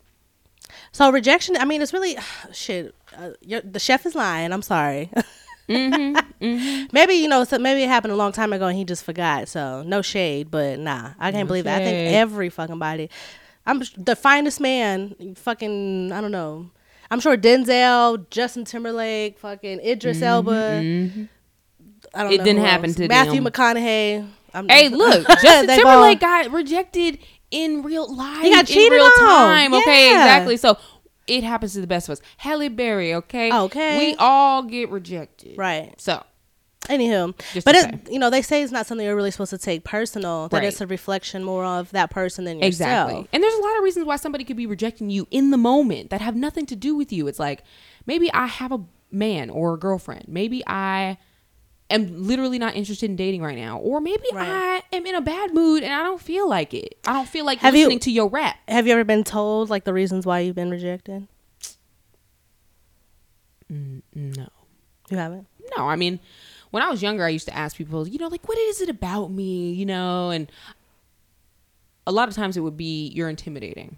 so 0.93 1.11
rejection. 1.13 1.57
I 1.59 1.65
mean, 1.67 1.83
it's 1.83 1.93
really 1.93 2.17
shit. 2.53 2.95
Uh, 3.17 3.31
the 3.43 3.79
chef 3.79 4.07
is 4.07 4.15
lying. 4.15 4.53
I'm 4.53 4.63
sorry. 4.63 5.11
Mm-hmm, 5.69 6.87
Maybe 6.93 7.15
you 7.15 7.29
know, 7.29 7.45
so 7.45 7.59
maybe 7.59 7.83
it 7.83 7.89
happened 7.89 8.13
a 8.13 8.17
long 8.17 8.33
time 8.33 8.53
ago 8.53 8.67
and 8.67 8.77
he 8.77 8.85
just 8.85 9.05
forgot. 9.05 9.49
So 9.49 9.83
no 9.85 10.03
shade, 10.03 10.51
but 10.51 10.79
nah, 10.79 11.13
I 11.19 11.31
can't 11.33 11.45
No 11.45 11.49
believe 11.49 11.65
that. 11.65 11.81
I 11.81 11.85
think 11.85 12.15
every 12.15 12.49
fucking 12.49 12.79
body. 12.79 13.11
I'm 13.65 13.81
the 13.97 14.17
finest 14.17 14.61
man. 14.61 15.35
Fucking, 15.37 16.11
I 16.13 16.21
don't 16.21 16.33
know. 16.33 16.71
I'm 17.11 17.21
sure 17.21 17.37
Denzel, 17.37 18.29
Justin 18.31 18.65
Timberlake, 18.65 19.39
fucking 19.39 19.81
Idris 19.81 20.21
Elba. 20.23 20.51
I 20.53 20.55
don't 20.55 20.83
Mm-hmm, 20.83 22.33
It 22.33 22.39
know 22.39 22.45
didn't 22.45 22.65
happen 22.65 22.87
else. 22.91 22.97
to 22.97 23.09
Matthew 23.09 23.41
them. 23.41 23.53
McConaughey. 23.53 24.29
I'm, 24.55 24.69
Hey, 24.69 24.89
look, 24.91 25.27
Justin 25.29 25.67
Timberlake 25.77 26.23
all- 26.23 26.43
got 26.43 26.51
rejected 26.53 27.19
in 27.51 27.83
real 27.83 28.13
life. 28.15 28.43
He 28.43 28.51
got 28.51 28.61
in 28.61 28.67
cheated 28.67 28.93
real 28.93 29.05
on. 29.05 29.19
time. 29.19 29.75
Okay, 29.75 30.11
exactly. 30.11 30.57
So 30.57 30.77
it 31.27 31.45
happens 31.45 31.75
to 31.75 31.81
the 31.81 31.87
best 31.87 32.09
of 32.09 32.15
us. 32.15 32.21
Halle 32.39 32.69
Berry, 32.69 33.15
okay? 33.15 33.53
Okay. 33.53 33.99
We 33.99 34.17
all 34.19 34.63
get 34.63 34.91
rejected. 34.91 35.57
Right. 35.57 35.95
So, 36.01 36.23
Anywho, 36.89 37.33
Just 37.53 37.65
but 37.65 37.77
it, 37.77 38.11
you 38.11 38.19
know, 38.19 38.29
they 38.29 38.43
say 38.43 38.61
it's 38.63 38.73
not 38.73 38.87
something 38.87 39.07
you're 39.07 39.15
really 39.15 39.31
supposed 39.31 39.51
to 39.51 39.59
take 39.59 39.85
personal. 39.85 40.49
That 40.49 40.59
Right. 40.59 40.67
it's 40.67 40.81
a 40.81 40.87
reflection 40.87 41.45
more 41.45 41.65
of 41.65 41.91
that 41.93 42.11
person 42.11 42.45
than 42.45 42.59
yourself. 42.59 43.09
Exactly. 43.11 43.29
And 43.33 43.41
there's 43.43 43.55
a 43.55 43.61
lot 43.61 43.79
of 43.79 43.85
reasons 43.85 44.05
why 44.05 44.17
somebody 44.17 44.43
could 44.43 44.57
be 44.57 44.67
rejecting 44.67 45.09
you 45.09 45.29
in 45.31 45.53
the 45.53 45.57
moment 45.57 46.11
that 46.11 46.21
have 46.21 46.35
nothing 46.35 46.67
to 46.67 46.75
do 46.77 46.97
with 46.97 47.13
you. 47.13 47.29
It's 47.29 47.39
like 47.39 47.63
maybe 48.05 48.33
I 48.33 48.47
have 48.47 48.73
a 48.73 48.81
man 49.13 49.49
or 49.49 49.75
a 49.75 49.79
girlfriend. 49.79 50.25
Maybe 50.27 50.65
I 50.67 51.19
am 51.95 52.27
literally 52.27 52.59
not 52.59 52.75
interested 52.77 53.09
in 53.11 53.17
dating 53.17 53.43
right 53.43 53.57
now. 53.57 53.79
Or 53.79 54.01
maybe 54.01 54.25
Right. 54.33 54.83
I 54.93 54.97
am 54.97 55.07
in 55.07 55.15
a 55.15 55.21
bad 55.21 55.53
mood 55.55 55.83
and 55.83 55.93
I 55.93 56.03
don't 56.03 56.21
feel 56.21 56.49
like 56.49 56.75
it. 56.75 56.99
I 57.07 57.13
don't 57.13 57.29
feel 57.29 57.45
like 57.45 57.59
Have 57.59 57.75
you- 57.75 57.81
listening 57.85 58.01
to 58.01 58.11
your 58.11 58.29
rap. 58.29 58.57
Have 58.69 58.87
you 58.87 58.93
ever 58.93 59.05
been 59.05 59.25
told 59.25 59.71
like 59.71 59.85
the 59.85 59.93
reasons 59.93 60.25
why 60.27 60.41
you've 60.41 60.55
been 60.57 60.71
rejected? 60.71 61.27
No. 63.69 64.49
You 65.11 65.17
haven't. 65.17 65.47
No, 65.77 65.89
I 65.89 65.97
mean, 65.97 66.21
when 66.71 66.83
I 66.83 66.91
was 66.91 67.03
younger, 67.03 67.25
I 67.25 67.29
used 67.31 67.47
to 67.49 67.57
ask 67.57 67.77
people, 67.77 68.07
you 68.07 68.19
know, 68.19 68.29
like, 68.29 68.47
what 68.49 68.59
is 68.59 68.81
it 68.81 68.89
about 68.89 69.31
me, 69.31 69.73
you 69.73 69.87
know? 69.87 70.31
And 70.31 70.51
a 72.07 72.13
lot 72.13 72.29
of 72.29 72.35
times 72.35 72.57
it 72.57 72.61
would 72.61 72.77
be, 72.77 73.09
you're 73.09 73.29
intimidating. 73.31 73.97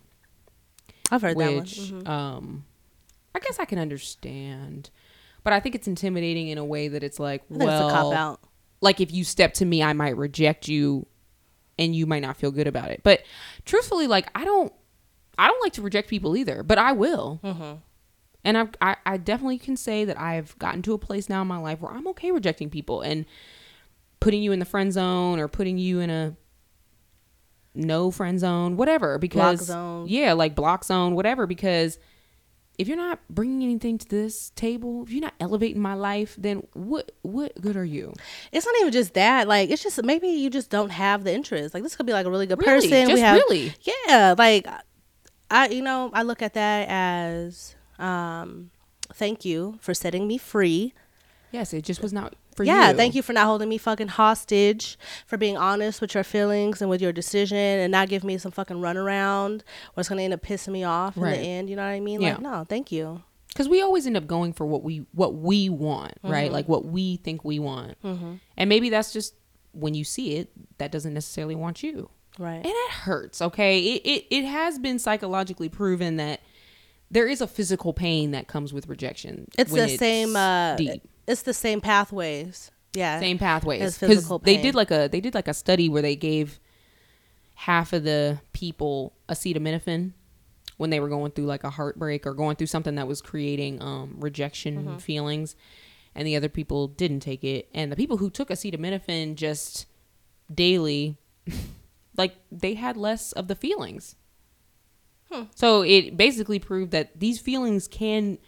I've 1.10 1.22
heard 1.22 1.36
that 1.38 1.44
one. 1.46 1.56
which 1.60 1.78
Mhm. 1.78 2.08
um 2.08 2.64
I 3.34 3.40
guess 3.40 3.58
I 3.58 3.64
can 3.64 3.78
understand. 3.80 4.90
But 5.44 5.52
I 5.52 5.60
think 5.60 5.74
it's 5.74 5.86
intimidating 5.86 6.48
in 6.48 6.58
a 6.58 6.64
way 6.64 6.88
that 6.88 7.02
it's 7.02 7.20
like, 7.20 7.42
well, 7.48 7.68
it's 7.68 7.92
a 7.92 7.94
cop 7.94 8.14
out. 8.14 8.40
like 8.80 9.00
if 9.00 9.12
you 9.12 9.24
step 9.24 9.54
to 9.54 9.64
me, 9.64 9.82
I 9.82 9.92
might 9.92 10.16
reject 10.16 10.68
you 10.68 11.06
and 11.78 11.94
you 11.94 12.06
might 12.06 12.20
not 12.22 12.36
feel 12.36 12.50
good 12.50 12.66
about 12.66 12.90
it. 12.90 13.02
But 13.04 13.22
truthfully, 13.64 14.06
like 14.06 14.28
I 14.34 14.44
don't 14.44 14.72
I 15.38 15.48
don't 15.48 15.62
like 15.62 15.74
to 15.74 15.82
reject 15.82 16.08
people 16.08 16.36
either, 16.36 16.62
but 16.62 16.78
I 16.78 16.92
will. 16.92 17.40
Mm-hmm. 17.44 17.74
And 18.44 18.58
I've, 18.58 18.70
I 18.80 18.96
I 19.04 19.16
definitely 19.16 19.58
can 19.58 19.76
say 19.76 20.04
that 20.04 20.18
I've 20.18 20.58
gotten 20.58 20.82
to 20.82 20.94
a 20.94 20.98
place 20.98 21.28
now 21.28 21.42
in 21.42 21.48
my 21.48 21.58
life 21.58 21.80
where 21.80 21.92
I'm 21.92 22.06
okay 22.08 22.30
rejecting 22.30 22.70
people 22.70 23.02
and 23.02 23.26
putting 24.20 24.42
you 24.42 24.52
in 24.52 24.58
the 24.58 24.64
friend 24.64 24.92
zone 24.92 25.38
or 25.38 25.48
putting 25.48 25.76
you 25.76 26.00
in 26.00 26.08
a 26.10 26.36
no 27.74 28.10
friend 28.10 28.38
zone, 28.38 28.76
whatever. 28.76 29.18
Because 29.18 29.66
zone. 29.66 30.06
yeah, 30.08 30.32
like 30.32 30.54
block 30.54 30.84
zone, 30.84 31.14
whatever. 31.14 31.46
Because 31.46 31.98
if 32.78 32.88
you're 32.88 32.96
not 32.96 33.20
bringing 33.30 33.62
anything 33.62 33.98
to 33.98 34.08
this 34.08 34.50
table, 34.56 35.02
if 35.04 35.10
you're 35.10 35.20
not 35.20 35.34
elevating 35.40 35.80
my 35.80 35.94
life, 35.94 36.34
then 36.38 36.66
what 36.72 37.12
what 37.22 37.60
good 37.60 37.76
are 37.76 37.84
you? 37.84 38.12
It's 38.52 38.66
not 38.66 38.74
even 38.80 38.92
just 38.92 39.14
that. 39.14 39.46
Like 39.48 39.70
it's 39.70 39.82
just 39.82 40.02
maybe 40.02 40.28
you 40.28 40.50
just 40.50 40.70
don't 40.70 40.90
have 40.90 41.24
the 41.24 41.32
interest. 41.32 41.74
Like 41.74 41.82
this 41.82 41.94
could 41.96 42.06
be 42.06 42.12
like 42.12 42.26
a 42.26 42.30
really 42.30 42.46
good 42.46 42.58
Really? 42.60 42.88
person. 42.88 43.08
Just 43.08 43.14
we 43.14 43.20
have, 43.20 43.36
really? 43.36 43.74
Yeah. 44.08 44.34
Like 44.36 44.66
I, 45.50 45.68
you 45.68 45.82
know, 45.82 46.10
I 46.12 46.22
look 46.22 46.42
at 46.42 46.54
that 46.54 46.88
as 46.88 47.74
um, 47.98 48.70
thank 49.12 49.44
you 49.44 49.78
for 49.80 49.94
setting 49.94 50.26
me 50.26 50.38
free. 50.38 50.94
Yes, 51.52 51.72
it 51.72 51.82
just 51.84 52.02
was 52.02 52.12
not 52.12 52.34
for 52.54 52.64
you. 52.64 52.72
yeah, 52.72 52.92
thank 52.92 53.14
you 53.14 53.22
for 53.22 53.32
not 53.32 53.46
holding 53.46 53.68
me 53.68 53.78
fucking 53.78 54.08
hostage, 54.08 54.98
for 55.26 55.36
being 55.36 55.56
honest 55.56 56.00
with 56.00 56.14
your 56.14 56.24
feelings 56.24 56.80
and 56.80 56.88
with 56.90 57.00
your 57.02 57.12
decision, 57.12 57.56
and 57.56 57.90
not 57.92 58.08
give 58.08 58.24
me 58.24 58.38
some 58.38 58.52
fucking 58.52 58.76
runaround 58.78 59.62
it's 59.96 60.08
gonna 60.08 60.22
end 60.22 60.34
up 60.34 60.42
pissing 60.42 60.72
me 60.72 60.84
off 60.84 61.16
in 61.16 61.22
the 61.22 61.36
end. 61.36 61.70
You 61.70 61.76
know 61.76 61.82
what 61.82 61.88
I 61.90 62.00
mean? 62.00 62.20
Yeah. 62.20 62.34
Like, 62.34 62.40
no, 62.42 62.64
thank 62.68 62.90
you. 62.92 63.22
because 63.48 63.68
we 63.68 63.80
always 63.82 64.06
end 64.06 64.16
up 64.16 64.26
going 64.26 64.52
for 64.52 64.66
what 64.66 64.82
we 64.82 65.06
what 65.12 65.34
we 65.34 65.68
want 65.68 66.14
right 66.22 66.46
Mm-hmm. 66.46 66.52
like 66.54 66.68
what 66.68 66.84
we 66.84 67.16
think 67.18 67.44
we 67.44 67.58
want 67.58 67.96
and 68.02 68.68
maybe 68.68 68.90
that's 68.90 69.12
just 69.12 69.34
when 69.72 69.94
you 69.94 70.04
see 70.04 70.36
it 70.36 70.50
that 70.78 70.90
doesn't 70.92 71.14
necessarily 71.14 71.54
want 71.54 71.82
you 71.82 72.10
Right. 72.38 72.56
and 72.56 72.66
it 72.66 72.90
hurts 72.90 73.40
okay 73.40 73.78
it, 73.80 74.02
it 74.04 74.24
it 74.30 74.44
has 74.44 74.78
been 74.80 74.98
psychologically 74.98 75.68
proven 75.68 76.16
that 76.16 76.40
there 77.10 77.28
is 77.28 77.40
a 77.40 77.46
physical 77.46 77.92
pain 77.92 78.32
that 78.32 78.48
comes 78.48 78.72
with 78.72 78.88
rejection 78.88 79.46
It's 79.56 79.72
the 79.72 79.88
same. 79.96 80.34
Uh, 80.34 80.74
deep 80.76 81.02
It's 81.26 81.42
the 81.42 81.54
same 81.54 81.80
pathways. 81.80 82.70
Yeah. 82.94 83.18
same 83.18 83.38
pathways 83.38 83.82
as 83.82 83.98
'Cause 83.98 84.08
physical 84.08 84.38
they 84.38 84.56
did 84.62 84.74
like 84.76 84.92
a 84.92 85.08
they 85.10 85.20
did 85.20 85.34
like 85.34 85.48
a 85.48 85.54
study 85.54 85.88
where 85.88 86.00
they 86.02 86.14
gave 86.14 86.60
half 87.56 87.92
of 87.92 88.04
the 88.04 88.40
people 88.52 89.12
acetaminophen 89.28 90.12
when 90.76 90.90
they 90.90 91.00
were 91.00 91.08
going 91.08 91.32
through 91.32 91.46
like 91.46 91.64
a 91.64 91.70
heartbreak 91.70 92.24
or 92.26 92.34
going 92.34 92.54
through 92.56 92.66
something 92.68 92.94
that 92.94 93.08
was 93.08 93.20
creating 93.20 93.82
um, 93.82 94.14
rejection 94.20 94.84
Mm-hmm. 94.84 94.96
feelings 94.98 95.56
and 96.14 96.24
the 96.26 96.36
other 96.36 96.48
people 96.48 96.86
didn't 96.86 97.18
take 97.20 97.42
it 97.42 97.68
and 97.74 97.90
the 97.90 97.96
people 97.96 98.18
who 98.18 98.30
took 98.30 98.48
acetaminophen 98.48 99.34
just 99.34 99.86
daily 100.54 101.16
like 102.16 102.34
they 102.52 102.74
had 102.74 102.96
less 102.96 103.32
of 103.32 103.48
the 103.48 103.56
feelings 103.56 104.14
Hmm. 105.32 105.44
so 105.54 105.82
it 105.82 106.16
basically 106.16 106.58
proved 106.60 106.92
that 106.92 107.18
these 107.18 107.40
feelings 107.40 107.88
can 107.88 108.38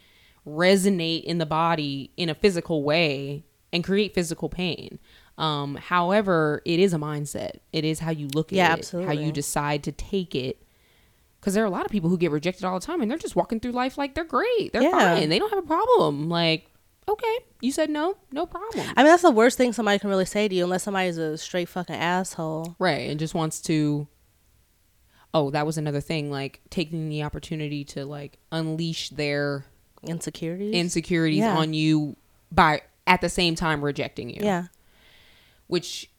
resonate 0.47 1.23
in 1.23 1.37
the 1.39 1.45
body 1.45 2.11
in 2.17 2.29
a 2.29 2.35
physical 2.35 2.83
way 2.83 3.43
and 3.73 3.83
create 3.83 4.13
physical 4.13 4.47
pain. 4.49 4.97
Um, 5.37 5.75
however, 5.75 6.61
it 6.65 6.79
is 6.79 6.93
a 6.93 6.97
mindset. 6.97 7.57
It 7.73 7.83
is 7.85 7.99
how 7.99 8.11
you 8.11 8.27
look 8.33 8.51
at 8.53 8.55
Yeah, 8.55 8.75
it, 8.75 8.91
how 9.05 9.11
you 9.11 9.31
decide 9.31 9.83
to 9.83 9.91
take 9.91 10.33
it. 10.33 10.63
Because 11.39 11.53
there 11.53 11.63
are 11.63 11.67
a 11.67 11.71
lot 11.71 11.85
of 11.85 11.91
people 11.91 12.09
who 12.09 12.17
get 12.17 12.31
rejected 12.31 12.63
all 12.65 12.79
the 12.79 12.85
time, 12.85 13.01
and 13.01 13.11
they're 13.11 13.17
just 13.17 13.35
walking 13.35 13.59
through 13.59 13.73
life 13.73 13.97
like 13.97 14.15
they're 14.15 14.23
great, 14.23 14.73
they're 14.73 14.81
Yeah. 14.81 15.15
fine, 15.15 15.29
they 15.29 15.37
don't 15.37 15.49
have 15.51 15.63
a 15.63 15.67
problem. 15.67 16.27
Like, 16.29 16.71
okay, 17.07 17.37
you 17.61 17.71
said 17.71 17.89
no, 17.91 18.15
no 18.31 18.45
problem, 18.47 18.87
I 18.97 19.03
mean, 19.03 19.11
that's 19.11 19.21
the 19.21 19.29
worst 19.31 19.57
thing 19.57 19.71
somebody 19.73 19.99
can 19.99 20.09
really 20.09 20.25
say 20.25 20.47
to 20.47 20.55
you, 20.55 20.63
unless 20.63 20.83
somebody's 20.83 21.17
a 21.17 21.37
straight 21.37 21.69
fucking 21.69 21.95
asshole. 21.95 22.75
right? 22.79 23.09
And 23.09 23.19
just 23.19 23.35
wants 23.35 23.61
to. 23.63 24.07
Oh, 25.33 25.51
that 25.51 25.65
was 25.65 25.77
another 25.77 26.01
thing. 26.01 26.31
Like 26.31 26.61
taking 26.69 27.09
the 27.09 27.21
opportunity 27.23 27.83
to 27.85 28.05
like 28.05 28.39
unleash 28.51 29.09
their 29.11 29.65
Insecurities. 30.07 30.73
insecurities 30.73 31.39
Yeah. 31.39 31.57
on 31.57 31.73
you 31.73 32.15
by 32.51 32.81
at 33.05 33.21
the 33.21 33.29
same 33.29 33.55
time 33.55 33.83
rejecting 33.83 34.29
you. 34.29 34.41
yeah. 34.41 34.65
Which 35.67 36.09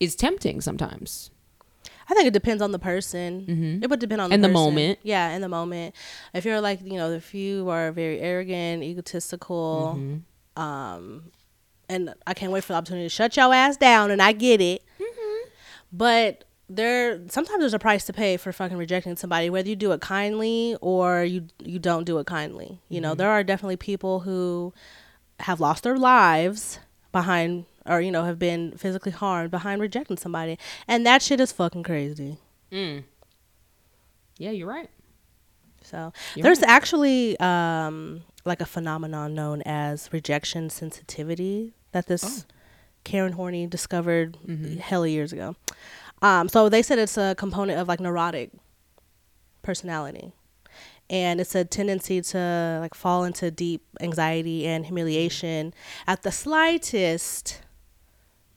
is 0.00 0.14
tempting 0.16 0.60
sometimes. 0.60 1.30
I 2.08 2.14
think 2.14 2.26
it 2.28 2.32
depends 2.32 2.62
on 2.62 2.70
the 2.72 2.78
person. 2.78 3.80
It 3.82 3.90
would 3.90 3.98
depend 3.98 4.20
on 4.20 4.30
the 4.30 4.34
And 4.34 4.44
the 4.44 4.48
moment. 4.48 4.98
Yeah, 5.02 5.30
in 5.30 5.40
the 5.40 5.48
moment. 5.48 5.94
If 6.34 6.44
you're 6.44 6.60
like, 6.60 6.80
you 6.82 6.94
know, 6.94 7.10
if 7.10 7.34
you 7.34 7.68
are 7.68 7.90
very 7.92 8.20
arrogant, 8.20 8.82
egotistical, 8.84 9.94
Mm-hmm. 9.96 10.62
um, 10.62 11.32
and 11.88 12.14
I 12.26 12.34
can't 12.34 12.50
wait 12.52 12.62
for 12.64 12.72
the 12.74 12.78
opportunity 12.78 13.06
to 13.06 13.08
shut 13.08 13.36
your 13.36 13.52
ass 13.54 13.76
down, 13.76 14.10
and 14.10 14.20
I 14.22 14.32
get 14.32 14.60
it. 14.60 14.82
Mm-hmm. 15.00 15.48
But 15.92 16.44
there, 16.68 17.20
sometimes 17.28 17.60
there's 17.60 17.74
a 17.74 17.78
price 17.78 18.04
to 18.06 18.12
pay 18.12 18.36
for 18.36 18.52
fucking 18.52 18.76
rejecting 18.76 19.16
somebody, 19.16 19.48
whether 19.50 19.68
you 19.68 19.76
do 19.76 19.92
it 19.92 20.00
kindly 20.00 20.76
or 20.80 21.22
you 21.24 21.46
you 21.62 21.78
don't 21.78 22.04
do 22.04 22.18
it 22.18 22.26
kindly. 22.26 22.80
You 22.88 22.96
Mm-hmm. 22.96 23.02
know, 23.02 23.14
there 23.14 23.30
are 23.30 23.44
definitely 23.44 23.76
people 23.76 24.20
who 24.20 24.72
have 25.40 25.60
lost 25.60 25.82
their 25.84 25.96
lives 25.96 26.78
behind 27.12 27.66
or 27.86 28.00
you 28.00 28.10
know 28.10 28.24
have 28.24 28.38
been 28.38 28.72
physically 28.76 29.12
harmed 29.12 29.50
behind 29.50 29.80
rejecting 29.80 30.16
somebody 30.16 30.58
and 30.88 31.06
that 31.06 31.22
shit 31.22 31.40
is 31.40 31.52
fucking 31.52 31.82
crazy 31.84 32.38
Mm. 32.72 33.04
Yeah, 34.38 34.50
you're 34.50 34.66
right. 34.68 34.90
so 35.82 36.12
You're 36.34 36.42
there's 36.44 36.60
right. 36.60 36.68
actually 36.70 37.38
um 37.38 38.22
like 38.44 38.60
a 38.60 38.66
phenomenon 38.66 39.34
known 39.34 39.62
as 39.62 40.10
rejection 40.12 40.68
sensitivity 40.70 41.74
that 41.92 42.06
this 42.06 42.24
Oh. 42.24 42.54
karen 43.04 43.32
horney 43.32 43.66
discovered 43.66 44.36
Mm-hmm. 44.46 44.78
hella 44.78 45.08
years 45.08 45.32
ago 45.32 45.54
um 46.22 46.48
so 46.48 46.68
they 46.68 46.82
said 46.82 46.98
it's 46.98 47.16
a 47.16 47.34
component 47.36 47.78
of 47.78 47.88
like 47.88 48.00
neurotic 48.00 48.50
personality 49.62 50.32
and 51.08 51.40
it's 51.40 51.54
a 51.54 51.64
tendency 51.64 52.20
to 52.20 52.78
like 52.80 52.94
fall 52.94 53.24
into 53.24 53.50
deep 53.50 53.82
anxiety 54.00 54.66
and 54.66 54.86
humiliation 54.86 55.72
at 56.06 56.22
the 56.22 56.32
slightest 56.32 57.60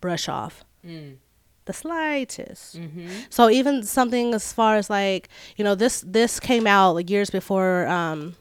brush 0.02 0.28
off 0.30 0.64
Mm. 0.86 1.18
the 1.66 1.74
slightest 1.74 2.78
Mm-hmm. 2.80 3.10
so 3.30 3.50
even 3.50 3.84
something 3.84 4.34
as 4.34 4.54
far 4.54 4.78
as 4.78 4.90
like 4.90 5.28
you 5.58 5.64
know 5.66 5.76
this 5.76 6.02
this 6.08 6.40
came 6.40 6.66
out 6.66 6.94
like 6.94 7.10
years 7.10 7.30
before 7.30 7.86
um 7.88 8.36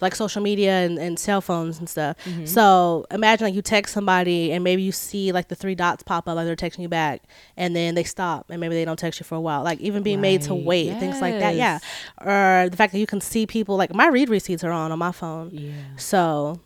like 0.00 0.14
social 0.14 0.42
media 0.42 0.72
and, 0.84 0.98
and 0.98 1.18
cell 1.18 1.40
phones 1.40 1.78
and 1.78 1.88
stuff 1.88 2.16
Mm-hmm. 2.24 2.46
so 2.46 3.06
imagine 3.10 3.46
like 3.46 3.54
you 3.54 3.62
text 3.62 3.94
somebody 3.94 4.52
and 4.52 4.62
maybe 4.64 4.82
you 4.82 4.92
see 4.92 5.32
like 5.32 5.48
the 5.48 5.54
three 5.54 5.74
dots 5.74 6.02
pop 6.02 6.28
up 6.28 6.36
like 6.36 6.46
they're 6.46 6.56
texting 6.56 6.80
you 6.80 6.88
back 6.88 7.22
and 7.56 7.74
then 7.76 7.94
they 7.94 8.04
stop 8.04 8.46
and 8.50 8.60
maybe 8.60 8.74
they 8.74 8.84
don't 8.84 8.98
text 8.98 9.20
you 9.20 9.24
for 9.24 9.34
a 9.36 9.40
while 9.40 9.62
like 9.62 9.80
even 9.80 10.02
being 10.02 10.20
made 10.20 10.42
to 10.42 10.52
Right. 10.54 10.64
wait 10.64 10.98
things 10.98 11.20
like 11.20 11.38
that 11.38 11.54
yeah 11.54 11.78
or 12.20 12.68
the 12.70 12.76
fact 12.76 12.92
that 12.92 12.98
you 12.98 13.06
can 13.06 13.20
see 13.20 13.46
people 13.46 13.76
like 13.76 13.94
my 13.94 14.08
read 14.08 14.28
receipts 14.28 14.64
are 14.64 14.72
on 14.72 14.90
on 14.92 14.98
my 14.98 15.12
phone 15.12 15.50
Yeah. 15.52 15.72
so 15.96 16.60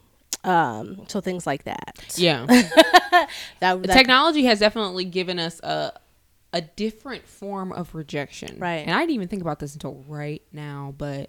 um 0.45 1.05
so 1.09 1.21
things 1.21 1.47
like 1.47 1.65
that 1.65 1.95
Yeah. 2.17 2.47
that, 2.49 3.29
that 3.61 3.85
Technology 3.87 4.45
has 4.45 4.59
definitely 4.61 5.05
given 5.05 5.39
us 5.39 5.61
a 5.61 5.93
a 6.55 6.63
different 6.63 7.27
form 7.27 7.73
of 7.73 7.95
rejection. 7.95 8.59
Right. 8.59 8.79
And 8.87 8.93
I 8.93 9.01
didn't 9.01 9.11
even 9.17 9.29
think 9.29 9.43
about 9.43 9.59
this 9.59 9.75
until 9.75 10.03
right 10.09 10.41
now, 10.51 10.95
but 10.97 11.29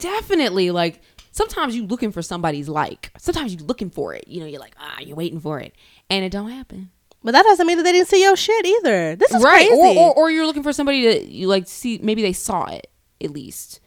definitely 0.00 0.70
like 0.70 1.00
sometimes 1.32 1.76
you 1.76 1.86
looking 1.86 2.10
for 2.12 2.22
somebody's 2.22 2.68
like. 2.68 3.12
Sometimes 3.18 3.54
you're 3.54 3.64
looking 3.64 3.90
for 3.90 4.14
it. 4.14 4.26
You 4.26 4.40
know, 4.40 4.46
you're 4.46 4.60
like, 4.60 4.74
ah, 4.80 4.98
you're 5.00 5.16
waiting 5.16 5.40
for 5.40 5.60
it. 5.60 5.74
And 6.08 6.24
it 6.24 6.30
don't 6.32 6.50
happen. 6.50 6.90
but 7.22 7.32
that 7.32 7.44
doesn't 7.44 7.66
mean 7.66 7.76
that 7.76 7.84
they 7.84 7.92
didn't 7.92 8.08
see 8.08 8.22
your 8.22 8.36
shit 8.36 8.66
either. 8.66 9.14
This 9.16 9.32
is 9.32 9.42
right. 9.42 9.68
Crazy. 9.68 9.98
Or, 9.98 10.10
or 10.10 10.14
or 10.14 10.30
you're 10.30 10.46
looking 10.46 10.62
for 10.62 10.72
somebody 10.72 11.02
to 11.02 11.24
you 11.30 11.46
like 11.46 11.68
see 11.68 11.98
maybe 12.02 12.22
they 12.22 12.32
saw 12.32 12.64
it 12.66 12.90
at 13.22 13.30
least. 13.30 13.80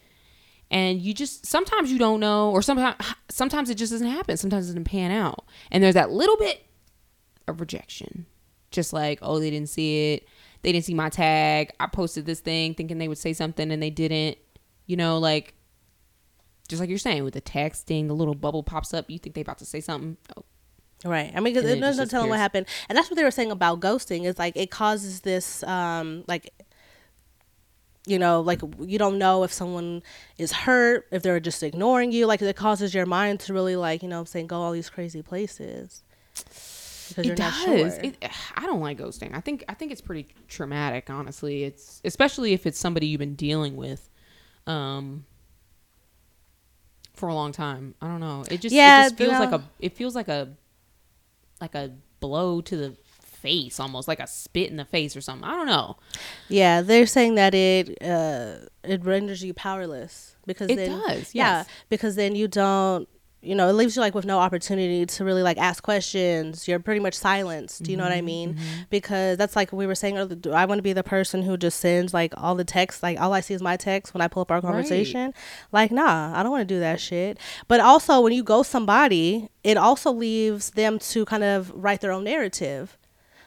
And 0.71 1.01
you 1.01 1.13
just 1.13 1.45
sometimes 1.45 1.91
you 1.91 1.99
don't 1.99 2.19
know 2.19 2.49
or 2.51 2.61
sometimes 2.61 2.95
sometimes 3.29 3.69
it 3.69 3.75
just 3.75 3.91
doesn't 3.91 4.07
happen. 4.07 4.37
Sometimes 4.37 4.65
it 4.65 4.69
doesn't 4.69 4.85
pan 4.85 5.11
out. 5.11 5.45
And 5.71 5.83
there's 5.83 5.93
that 5.95 6.11
little 6.11 6.37
bit 6.37 6.65
of 7.47 7.59
rejection. 7.59 8.25
Just 8.71 8.93
like 8.93 9.19
oh 9.21 9.39
they 9.39 9.49
didn't 9.51 9.69
see 9.69 10.13
it. 10.13 10.27
They 10.61 10.71
didn't 10.71 10.85
see 10.85 10.93
my 10.93 11.09
tag. 11.09 11.71
I 11.79 11.87
posted 11.87 12.25
this 12.25 12.39
thing 12.39 12.73
thinking 12.73 12.97
they 12.97 13.07
would 13.09 13.17
say 13.17 13.33
something 13.33 13.71
and 13.71 13.83
they 13.83 13.89
didn't. 13.89 14.37
You 14.85 14.95
know 14.97 15.17
like 15.19 15.53
just 16.67 16.79
like 16.79 16.89
you're 16.89 16.97
saying 16.97 17.23
with 17.23 17.33
the 17.33 17.41
texting 17.41 18.07
the 18.07 18.13
little 18.13 18.35
bubble 18.35 18.63
pops 18.63 18.93
up 18.93 19.09
you 19.09 19.19
think 19.19 19.35
they 19.35 19.41
about 19.41 19.57
to 19.57 19.65
say 19.65 19.81
something 19.81 20.17
oh, 20.37 20.43
Right. 21.05 21.31
I 21.35 21.39
mean, 21.39 21.53
because 21.53 21.69
it 21.69 21.81
there's 21.81 21.97
no 21.97 22.03
just 22.03 22.11
telling 22.11 22.29
what 22.29 22.39
happened, 22.39 22.65
and 22.87 22.97
that's 22.97 23.09
what 23.09 23.17
they 23.17 23.23
were 23.23 23.31
saying 23.31 23.51
about 23.51 23.81
ghosting. 23.81 24.25
Is 24.25 24.39
like 24.39 24.55
it 24.55 24.71
causes 24.71 25.21
this, 25.21 25.61
um, 25.63 26.23
like, 26.27 26.53
you 28.05 28.17
know, 28.17 28.41
like 28.41 28.61
you 28.79 28.97
don't 28.97 29.17
know 29.17 29.43
if 29.43 29.51
someone 29.51 30.01
is 30.37 30.51
hurt, 30.51 31.07
if 31.11 31.21
they're 31.21 31.39
just 31.39 31.61
ignoring 31.61 32.11
you. 32.11 32.25
Like 32.25 32.41
it 32.41 32.55
causes 32.55 32.93
your 32.93 33.05
mind 33.05 33.41
to 33.41 33.53
really, 33.53 33.75
like, 33.75 34.01
you 34.01 34.07
know, 34.07 34.19
I'm 34.19 34.25
saying, 34.25 34.47
go 34.47 34.61
all 34.61 34.71
these 34.71 34.89
crazy 34.89 35.21
places. 35.21 36.03
Because 37.09 37.27
it 37.27 37.35
does. 37.35 37.53
sure. 37.53 37.87
It, 37.87 38.23
I 38.55 38.65
don't 38.65 38.79
like 38.79 38.97
ghosting. 38.97 39.31
I 39.33 39.41
think 39.41 39.65
I 39.67 39.73
think 39.73 39.91
it's 39.91 40.01
pretty 40.01 40.27
traumatic. 40.47 41.09
Honestly, 41.09 41.65
it's 41.65 42.01
especially 42.05 42.53
if 42.53 42.65
it's 42.65 42.79
somebody 42.79 43.07
you've 43.07 43.19
been 43.19 43.35
dealing 43.35 43.75
with, 43.75 44.09
um, 44.67 45.25
for 47.13 47.29
a 47.29 47.33
long 47.33 47.51
time. 47.51 47.95
I 48.01 48.07
don't 48.07 48.19
know. 48.19 48.43
It 48.49 48.61
just 48.61 48.73
Yeah, 48.73 49.01
it 49.01 49.03
just 49.03 49.17
feels 49.17 49.33
you 49.33 49.39
like 49.39 49.51
a 49.51 49.63
it 49.79 49.93
feels 49.93 50.15
like 50.15 50.27
a 50.27 50.49
like 51.61 51.75
a 51.75 51.91
blow 52.19 52.61
to 52.61 52.77
the 52.77 52.95
face, 53.21 53.79
almost 53.79 54.07
like 54.07 54.19
a 54.19 54.27
spit 54.27 54.71
in 54.71 54.77
the 54.77 54.85
face 54.85 55.15
or 55.15 55.21
something. 55.21 55.47
I 55.47 55.51
don't 55.51 55.67
know. 55.67 55.97
Yeah, 56.47 56.81
they're 56.81 57.05
saying 57.05 57.35
that 57.35 57.53
it 57.53 58.01
uh, 58.01 58.55
it 58.83 59.03
renders 59.03 59.43
you 59.43 59.53
powerless 59.53 60.35
because 60.45 60.69
It 60.69 60.77
then 60.77 61.01
does, 61.07 61.35
yeah 61.35 61.65
because 61.89 62.15
then 62.15 62.35
you 62.35 62.47
don't 62.47 63.07
you 63.43 63.53
know 63.55 63.67
it 63.69 63.73
leaves 63.73 63.95
you 63.95 64.01
like 64.01 64.15
with 64.15 64.25
no 64.25 64.39
opportunity 64.39 65.05
to 65.05 65.25
really 65.25 65.43
like 65.43 65.57
ask 65.57 65.83
questions. 65.83 66.67
You're 66.67 66.79
pretty 66.79 66.99
much 67.01 67.13
silenced. 67.13 67.83
Do 67.83 67.91
you 67.91 67.97
know 67.97 68.03
what 68.03 68.11
I 68.13 68.17
Mm-hmm, 68.17 68.25
mean? 68.25 68.57
Because 68.89 69.37
that's 69.37 69.55
like 69.55 69.71
we 69.73 69.85
were 69.85 69.95
saying 69.95 70.17
earlier. 70.17 70.35
Do 70.35 70.53
I 70.53 70.65
want 70.65 70.79
to 70.79 70.83
be 70.83 70.93
the 70.93 71.03
person 71.03 71.41
who 71.43 71.57
just 71.57 71.79
sends 71.79 72.13
like 72.13 72.33
all 72.37 72.55
the 72.55 72.63
text? 72.63 73.03
Like 73.03 73.19
all 73.19 73.33
I 73.33 73.41
see 73.41 73.53
is 73.53 73.61
my 73.61 73.75
text 73.77 74.13
when 74.13 74.21
I 74.21 74.27
pull 74.27 74.41
up 74.41 74.51
our 74.51 74.61
conversation. 74.61 75.33
Like 75.71 75.91
nah, 75.91 76.37
I 76.37 76.41
don't 76.43 76.51
want 76.51 76.67
to 76.67 76.73
do 76.73 76.79
that 76.79 76.99
shit. 76.99 77.37
But 77.67 77.79
also 77.79 78.21
when 78.21 78.33
you 78.33 78.43
go 78.43 78.63
somebody, 78.63 79.49
it 79.63 79.77
also 79.77 80.11
leaves 80.11 80.71
them 80.71 80.97
to 80.99 81.25
kind 81.25 81.43
of 81.43 81.71
write 81.75 82.01
their 82.01 82.11
own 82.11 82.23
narrative. 82.23 82.97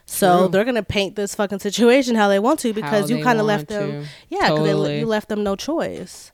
So 0.09 0.43
True. 0.43 0.49
they're 0.51 0.65
gonna 0.65 0.85
paint 0.85 1.17
this 1.17 1.35
fucking 1.35 1.59
situation 1.59 2.15
how 2.15 2.29
they 2.29 2.39
want 2.39 2.61
to 2.61 2.73
because 2.73 3.11
How 3.11 3.17
you 3.17 3.25
kind 3.25 3.41
of 3.41 3.47
left 3.47 3.67
them, 3.69 3.91
to. 4.05 4.09
yeah, 4.29 4.51
because 4.51 4.59
Totally. 4.59 4.99
you 5.01 5.07
left 5.07 5.29
them 5.29 5.43
no 5.43 5.57
choice. 5.57 6.31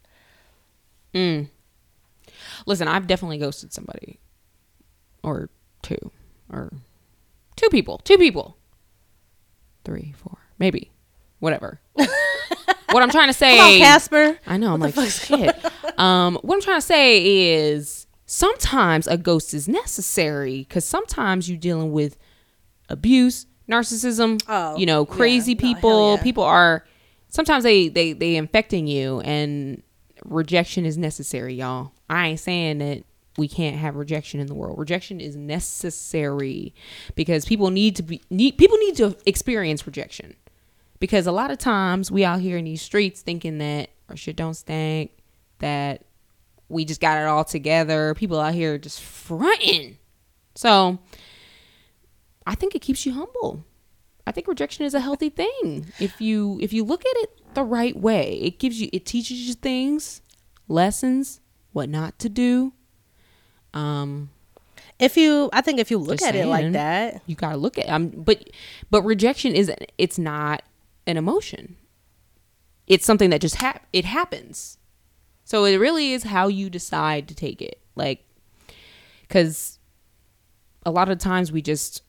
Mm. 1.15 1.49
Listen, 2.67 2.89
I've 2.89 3.07
definitely 3.07 3.39
ghosted 3.39 3.73
somebody, 3.73 4.19
or 5.23 5.51
two, 5.83 6.11
or 6.51 6.73
two 7.57 7.69
people, 7.71 7.99
two 8.05 8.19
people, 8.19 8.57
three, 9.85 10.15
four, 10.17 10.39
maybe, 10.59 10.91
whatever. 11.41 11.81
what 11.95 13.03
I'm 13.03 13.11
trying 13.11 13.29
to 13.29 13.33
say, 13.35 13.57
Come 13.57 13.73
on, 13.73 13.79
Casper. 13.79 14.39
I 14.47 14.57
know. 14.57 14.75
I'm 14.75 14.81
like 14.81 14.95
shit. 14.95 15.55
um, 15.99 16.39
what 16.43 16.55
I'm 16.57 16.61
trying 16.63 16.81
to 16.81 16.87
say 16.87 17.53
is 17.65 18.07
sometimes 18.27 19.07
a 19.07 19.17
ghost 19.17 19.55
is 19.55 19.69
necessary 19.69 20.61
because 20.61 20.85
sometimes 20.85 21.49
you're 21.49 21.59
dealing 21.59 21.93
with 21.93 22.17
abuse, 22.89 23.47
narcissism. 23.69 24.43
Oh, 24.49 24.77
you 24.77 24.87
know, 24.87 25.07
yeah. 25.09 25.15
crazy 25.15 25.55
No, 25.55 25.61
people. 25.61 26.15
yeah. 26.17 26.23
People 26.23 26.45
are 26.45 26.85
sometimes 27.29 27.65
they 27.65 27.89
they 27.89 28.13
they 28.13 28.37
infecting 28.37 28.87
you, 28.87 29.21
and 29.21 29.83
rejection 30.25 30.85
is 30.87 30.97
necessary, 30.99 31.55
y'all. 31.55 31.93
I 32.13 32.29
ain't 32.29 32.41
saying 32.41 32.79
that 32.79 33.05
we 33.39 33.49
can't 33.49 33.77
have 33.77 33.97
rejection 33.97 34.39
in 34.39 34.47
the 34.47 34.55
world. 34.55 34.79
Rejection 34.79 35.19
is 35.19 35.35
necessary 35.35 36.75
because 37.15 37.47
people 37.47 37.71
need 37.71 37.97
to 37.97 38.03
be 38.03 38.21
need 38.29 38.59
people 38.59 38.77
need 38.77 38.97
to 38.97 39.17
experience 39.25 39.87
rejection 39.87 40.37
because 41.01 41.27
a 41.27 41.33
lot 41.33 41.51
of 41.51 41.57
times 41.57 42.11
we 42.11 42.23
out 42.23 42.41
here 42.41 42.59
in 42.59 42.67
these 42.67 42.83
streets 42.83 43.23
thinking 43.23 43.57
that 43.59 43.89
our 44.11 44.17
shit 44.17 44.37
don't 44.37 44.53
stink, 44.53 45.13
that 45.61 46.05
we 46.69 46.85
just 46.85 47.01
got 47.01 47.17
it 47.17 47.27
all 47.27 47.45
together. 47.45 48.13
People 48.13 48.39
out 48.39 48.53
here 48.53 48.77
just 48.77 49.01
fronting. 49.01 49.97
So 50.55 50.99
I 52.47 52.55
think 52.55 52.75
it 52.75 52.83
keeps 52.83 53.07
you 53.07 53.15
humble. 53.15 53.65
I 54.27 54.33
think 54.33 54.49
rejection 54.49 54.85
is 54.85 54.93
a 54.93 55.01
healthy 55.01 55.31
thing 55.31 55.87
if 55.99 56.21
you 56.21 56.59
if 56.61 56.75
you 56.75 56.85
look 56.85 57.01
at 57.07 57.17
it 57.23 57.55
the 57.55 57.65
right 57.65 57.97
way. 57.97 58.39
It 58.43 58.59
gives 58.59 58.83
you 58.83 58.91
it 58.93 59.07
teaches 59.07 59.49
you 59.49 59.55
things, 59.55 60.21
lessons, 60.69 61.41
what 61.73 61.89
not 61.89 62.19
to 62.21 62.29
do. 62.29 62.73
Um, 63.75 64.31
If 64.99 65.17
you, 65.17 65.49
I 65.53 65.61
think 65.63 65.81
if 65.81 65.91
you 65.91 65.99
look 65.99 66.23
at 66.23 66.35
it 66.35 66.47
like 66.47 66.73
that, 66.73 67.23
you 67.27 67.35
gotta 67.35 67.57
look 67.57 67.79
at 67.79 67.89
um 67.89 68.09
but 68.11 68.49
but 68.91 69.03
rejection 69.03 69.55
is 69.55 69.71
it's 69.99 70.19
not 70.19 70.63
an 71.07 71.17
emotion. 71.17 71.77
It's 72.87 73.07
something 73.07 73.31
that 73.31 73.41
just 73.41 73.57
hap- 73.57 73.87
it 73.93 74.05
happens. 74.05 74.79
So 75.45 75.65
it 75.65 75.77
really 75.77 76.13
is 76.13 76.25
how 76.25 76.49
you 76.49 76.71
decide 76.71 77.27
to 77.29 77.35
take 77.35 77.61
it 77.63 77.81
like 77.97 78.25
because 79.27 79.79
a 80.85 80.91
lot 80.91 81.09
of 81.11 81.19
times 81.19 81.51
we 81.53 81.63
just 81.63 82.03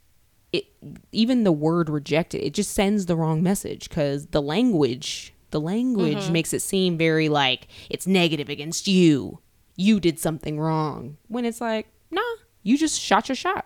it 0.52 0.66
even 1.12 1.44
the 1.44 1.52
word 1.52 1.90
rejected 1.90 2.44
it 2.46 2.54
just 2.54 2.72
sends 2.72 3.06
the 3.06 3.16
wrong 3.16 3.42
message 3.42 3.90
because 3.90 4.28
the 4.28 4.42
language 4.42 5.34
the 5.52 5.60
language 5.60 6.30
makes 6.32 6.54
it 6.54 6.62
seem 6.62 6.98
very 6.98 7.28
like 7.30 7.68
it's 7.90 8.06
negative 8.08 8.50
against 8.50 8.88
you 8.88 9.40
you 9.76 10.00
did 10.00 10.20
something 10.20 10.60
wrong 10.60 11.18
when 11.28 11.46
it's 11.46 11.60
like 11.62 11.88
nah 12.12 12.22
you 12.62 12.78
just 12.78 13.00
shot 13.00 13.28
your 13.30 13.36
shot 13.36 13.66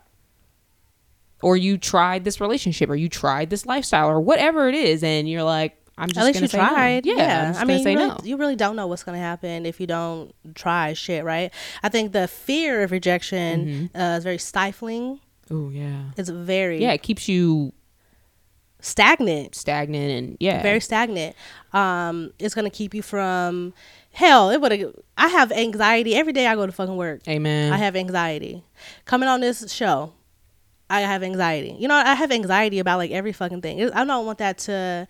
or 1.44 1.56
you 1.58 1.78
tried 1.78 2.24
this 2.24 2.42
relationship 2.42 2.90
or 2.90 2.96
you 2.96 3.10
tried 3.10 3.50
this 3.50 3.66
lifestyle 3.66 4.10
or 4.10 4.20
whatever 4.20 4.68
it 4.70 4.76
is 4.76 5.04
and 5.04 5.30
you're 5.30 5.44
like 5.44 5.76
i'm 5.98 6.08
just 6.08 6.18
at 6.20 6.26
least 6.26 6.42
you 6.42 6.48
say 6.48 6.58
no. 6.58 6.68
tried. 6.70 7.06
yeah, 7.06 7.16
Yeah, 7.16 7.48
I'm 7.50 7.54
gonna 7.54 7.66
mean, 7.68 7.84
say 7.84 7.92
you 7.92 7.98
really, 7.98 8.10
no 8.10 8.18
you 8.24 8.38
really 8.38 8.56
don't 8.56 8.76
know 8.76 8.88
what's 8.88 9.04
gonna 9.04 9.18
happen 9.18 9.66
if 9.66 9.80
you 9.80 9.88
don't 9.88 10.34
try 10.56 10.94
shit, 10.94 11.24
right? 11.26 11.52
I 11.84 11.90
think 11.90 12.12
the 12.14 12.28
fear 12.28 12.84
of 12.84 12.92
rejection 12.92 13.66
Mm-hmm. 13.94 14.00
uh, 14.02 14.18
is 14.18 14.24
very 14.24 14.38
stifling. 14.38 15.20
oh 15.52 15.70
yeah 15.70 16.12
It's 16.16 16.30
very 16.30 16.82
yeah 16.82 16.94
it 16.94 17.04
keeps 17.04 17.28
you 17.28 17.74
stagnant. 18.80 19.56
stagnant 19.56 20.12
and 20.12 20.38
yeah 20.40 20.62
very 20.62 20.80
stagnant. 20.80 21.36
Um, 21.74 22.32
it's 22.40 22.56
gonna 22.56 22.70
keep 22.70 22.94
you 22.94 23.02
from 23.02 23.74
hell. 24.18 24.50
It 24.50 24.60
would. 24.60 24.72
have. 24.72 24.96
I 25.16 25.28
have 25.28 25.52
anxiety 25.52 26.16
every 26.16 26.34
day. 26.34 26.48
I 26.48 26.56
go 26.56 26.66
to 26.66 26.72
fucking 26.72 26.96
work. 26.96 27.22
amen 27.28 27.72
I 27.72 27.78
have 27.78 27.96
anxiety. 27.96 28.64
Coming 29.06 29.30
on 29.30 29.42
this 29.42 29.72
show, 29.72 30.14
I 30.90 31.02
have 31.02 31.22
anxiety. 31.22 31.76
You 31.80 31.88
know, 31.88 31.96
I 31.96 32.16
have 32.16 32.32
anxiety 32.32 32.80
about 32.80 32.98
like 32.98 33.12
every 33.12 33.32
fucking 33.32 33.62
thing. 33.62 33.92
I 33.92 34.04
don't 34.04 34.26
want 34.26 34.40
that 34.40 34.58
to, 34.60 35.08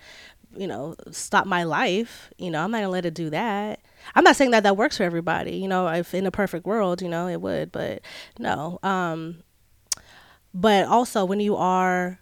you 0.57 0.67
know, 0.67 0.95
stop 1.11 1.47
my 1.47 1.63
life. 1.63 2.31
You 2.37 2.51
know, 2.51 2.61
I'm 2.61 2.71
not 2.71 2.79
gonna 2.79 2.89
let 2.89 3.05
it 3.05 3.13
do 3.13 3.29
that. 3.29 3.79
I'm 4.13 4.25
not 4.25 4.35
saying 4.35 4.51
that 4.51 4.63
that 4.63 4.75
works 4.75 4.97
for 4.97 5.03
everybody. 5.03 5.55
You 5.55 5.69
know, 5.69 5.87
if 5.87 6.13
in 6.13 6.25
a 6.25 6.31
perfect 6.31 6.65
world, 6.65 7.01
you 7.01 7.09
know, 7.09 7.27
it 7.27 7.39
would, 7.41 7.71
but 7.71 8.01
no. 8.39 8.79
Um, 8.83 9.43
but 10.53 10.85
also 10.85 11.23
when 11.23 11.39
you 11.39 11.55
are 11.55 12.19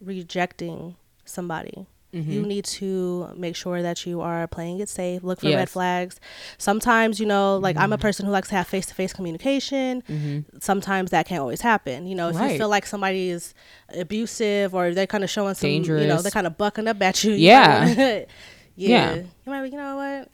rejecting 0.00 0.96
somebody. 1.24 1.86
You 2.16 2.40
mm-hmm. 2.40 2.48
need 2.48 2.64
to 2.64 3.28
make 3.36 3.56
sure 3.56 3.82
that 3.82 4.06
you 4.06 4.20
are 4.20 4.46
playing 4.46 4.80
it 4.80 4.88
safe. 4.88 5.22
Look 5.22 5.40
for 5.40 5.48
red 5.48 5.68
flags. 5.68 6.18
Sometimes, 6.58 7.20
you 7.20 7.26
know, 7.26 7.58
like 7.58 7.76
I'm 7.76 7.92
a 7.92 7.96
mm-hmm. 7.96 8.02
person 8.02 8.26
who 8.26 8.32
likes 8.32 8.48
to 8.48 8.54
have 8.54 8.66
face 8.66 8.86
to 8.86 8.94
face 8.94 9.12
communication. 9.12 10.02
Mm-hmm. 10.02 10.58
Sometimes 10.60 11.10
that 11.10 11.26
can't 11.26 11.40
always 11.40 11.60
happen. 11.60 12.06
You 12.06 12.14
know, 12.14 12.28
if 12.28 12.40
you 12.40 12.58
feel 12.58 12.68
like 12.68 12.86
somebody 12.86 13.28
is 13.30 13.54
abusive 13.94 14.74
or 14.74 14.94
they're 14.94 15.06
kind 15.06 15.24
of 15.24 15.30
showing 15.30 15.54
some, 15.54 15.70
you 15.70 16.06
know, 16.06 16.22
they're 16.22 16.30
kind 16.30 16.46
of 16.46 16.56
bucking 16.56 16.88
up 16.88 17.00
at 17.02 17.22
you. 17.22 17.32
you 17.32 17.38
Yeah. 17.38 17.86
yeah. 17.96 18.24
Yeah. 18.76 19.14
You 19.14 19.26
might 19.46 19.62
be, 19.62 19.70
you 19.70 19.76
know 19.76 19.96
what? 19.96 20.30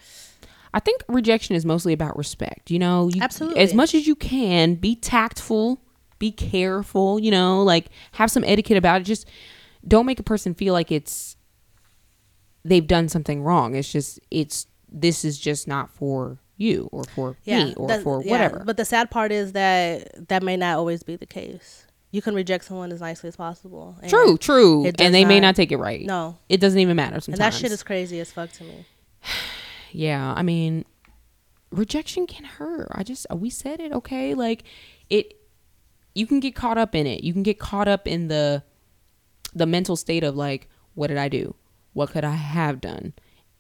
I 0.75 0.81
think 0.81 1.03
rejection 1.09 1.55
is 1.55 1.67
mostly 1.67 1.93
about 1.93 2.17
respect. 2.17 2.71
You 2.71 2.79
know, 2.79 3.09
you, 3.13 3.21
Absolutely. 3.21 3.61
As 3.61 3.75
much 3.75 3.95
as 3.95 4.07
you 4.07 4.15
can, 4.15 4.75
be 4.75 4.95
tactful, 4.97 5.81
be 6.19 6.33
careful. 6.33 7.19
You 7.19 7.31
know, 7.31 7.63
like 7.63 7.87
have 8.13 8.31
some 8.31 8.45
etiquette 8.45 8.79
about 8.79 9.03
it. 9.03 9.05
Just 9.05 9.29
don't 9.87 10.07
make 10.07 10.21
a 10.21 10.23
person 10.23 10.55
feel 10.55 10.73
like 10.73 10.91
it's 10.91 11.37
they've 12.65 12.87
done 12.87 13.09
something 13.09 13.43
wrong. 13.43 13.75
It's 13.75 13.91
just 13.91 14.21
it's 14.31 14.67
this 14.91 15.25
is 15.25 15.39
just 15.39 15.67
not 15.67 15.91
for 15.91 16.39
you 16.57 16.89
or 16.93 17.05
for 17.05 17.37
Yeah. 17.45 17.65
me 17.65 17.75
or 17.77 17.89
for 18.01 18.23
yeah. 18.23 18.31
whatever. 18.31 18.63
But 18.65 18.77
the 18.77 18.85
sad 18.85 19.11
part 19.11 19.33
is 19.33 19.53
that 19.53 20.29
that 20.29 20.43
may 20.43 20.57
not 20.57 20.77
always 20.79 21.03
be 21.03 21.17
the 21.17 21.27
case. 21.27 21.87
You 22.11 22.21
can 22.21 22.35
reject 22.35 22.65
someone 22.67 22.93
as 22.93 23.01
nicely 23.01 23.29
as 23.29 23.37
possible. 23.37 23.97
and- 24.03 24.11
true, 24.11 24.37
true, 24.37 24.85
and 24.85 25.15
they 25.15 25.25
may 25.25 25.41
not- 25.41 25.49
not 25.49 25.57
take 25.57 25.73
it 25.73 25.79
right. 25.79 26.05
No. 26.05 26.37
it 26.49 26.61
doesn't 26.61 26.79
even 26.79 26.95
matter 26.95 27.21
sometimes. 27.21 27.29
And 27.29 27.53
that 27.53 27.55
shit 27.55 27.73
is 27.73 27.83
crazy 27.83 28.21
as 28.21 28.31
fuck 28.31 28.53
to 28.53 28.65
me. 28.65 28.85
yeah 29.93 30.33
i 30.37 30.43
mean 30.43 30.85
rejection 31.71 32.27
can 32.27 32.45
hurt 32.45 32.89
i 32.93 33.03
just 33.03 33.27
we 33.35 33.49
said 33.51 33.79
it 33.79 33.93
okay 33.93 34.35
like 34.35 34.65
it 35.11 35.35
you 36.15 36.27
can 36.27 36.41
get 36.41 36.55
caught 36.55 36.77
up 36.79 36.95
in 36.95 37.07
it 37.07 37.23
you 37.23 37.33
can 37.33 37.43
get 37.43 37.59
caught 37.59 37.87
up 37.89 38.07
in 38.09 38.29
the 38.29 38.63
the 39.55 39.67
mental 39.67 39.95
state 39.97 40.25
of 40.25 40.35
like 40.37 40.69
what 40.95 41.07
did 41.09 41.19
i 41.19 41.29
do 41.29 41.55
what 41.93 42.11
could 42.11 42.25
i 42.25 42.35
have 42.35 42.81
done 42.81 43.13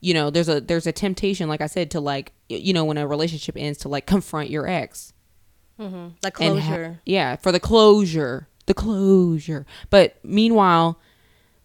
you 0.02 0.14
know, 0.14 0.30
there's 0.30 0.48
a 0.48 0.60
there's 0.60 0.88
a 0.88 0.92
temptation, 0.92 1.48
like 1.48 1.60
I 1.60 1.68
said, 1.68 1.92
to 1.92 2.00
like 2.00 2.32
you 2.48 2.74
know 2.74 2.84
when 2.84 2.98
a 2.98 3.06
relationship 3.06 3.54
ends 3.56 3.78
to 3.78 3.88
like 3.88 4.04
confront 4.04 4.50
your 4.50 4.66
ex. 4.68 5.12
Mm-hmm. 5.78 6.08
Like 6.22 6.40
and 6.40 6.58
ha- 6.58 6.68
closure. 6.68 7.00
yeah, 7.06 7.36
for 7.36 7.52
the 7.52 7.60
closure, 7.60 8.48
the 8.66 8.74
closure. 8.74 9.64
But 9.90 10.16
meanwhile, 10.24 10.98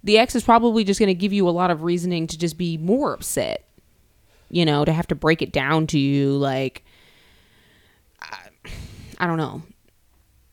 the 0.03 0.19
ex 0.19 0.35
is 0.35 0.43
probably 0.43 0.83
just 0.83 0.99
going 0.99 1.07
to 1.07 1.15
give 1.15 1.33
you 1.33 1.49
a 1.49 1.51
lot 1.51 1.71
of 1.71 1.81
reasoning 1.81 2.27
to 2.27 2.37
just 2.37 2.59
be 2.59 2.77
more 2.77 3.13
upset. 3.13 3.67
You 4.51 4.65
know, 4.65 4.85
to 4.85 4.93
have 4.93 5.07
to 5.07 5.15
break 5.15 5.41
it 5.41 5.51
down 5.51 5.87
to 5.87 5.99
you 5.99 6.37
like 6.37 6.85
I, 8.21 8.37
I 9.17 9.25
don't 9.25 9.37
know. 9.37 9.63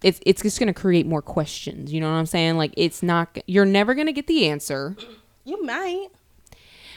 It's 0.02 0.20
it's 0.24 0.40
just 0.40 0.58
going 0.58 0.72
to 0.72 0.80
create 0.80 1.06
more 1.06 1.22
questions, 1.22 1.92
you 1.92 2.00
know 2.00 2.10
what 2.10 2.16
I'm 2.16 2.26
saying? 2.26 2.56
Like 2.56 2.72
it's 2.78 3.02
not 3.02 3.38
you're 3.46 3.66
never 3.66 3.94
going 3.94 4.06
to 4.06 4.12
get 4.14 4.26
the 4.26 4.48
answer. 4.48 4.96
You 5.44 5.62
might. 5.64 6.08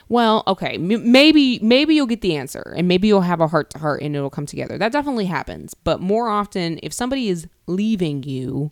Well, 0.09 0.43
okay, 0.47 0.75
m- 0.75 1.11
maybe 1.11 1.59
maybe 1.59 1.95
you'll 1.95 2.05
get 2.07 2.21
the 2.21 2.35
answer, 2.37 2.73
and 2.77 2.87
maybe 2.87 3.07
you'll 3.09 3.21
have 3.21 3.41
a 3.41 3.47
heart 3.47 3.69
to 3.71 3.79
heart, 3.79 4.01
and 4.01 4.15
it'll 4.15 4.29
come 4.29 4.45
together. 4.45 4.77
That 4.77 4.91
definitely 4.93 5.25
happens. 5.25 5.73
But 5.73 5.99
more 5.99 6.29
often, 6.29 6.79
if 6.81 6.93
somebody 6.93 7.27
is 7.27 7.47
leaving 7.65 8.23
you, 8.23 8.71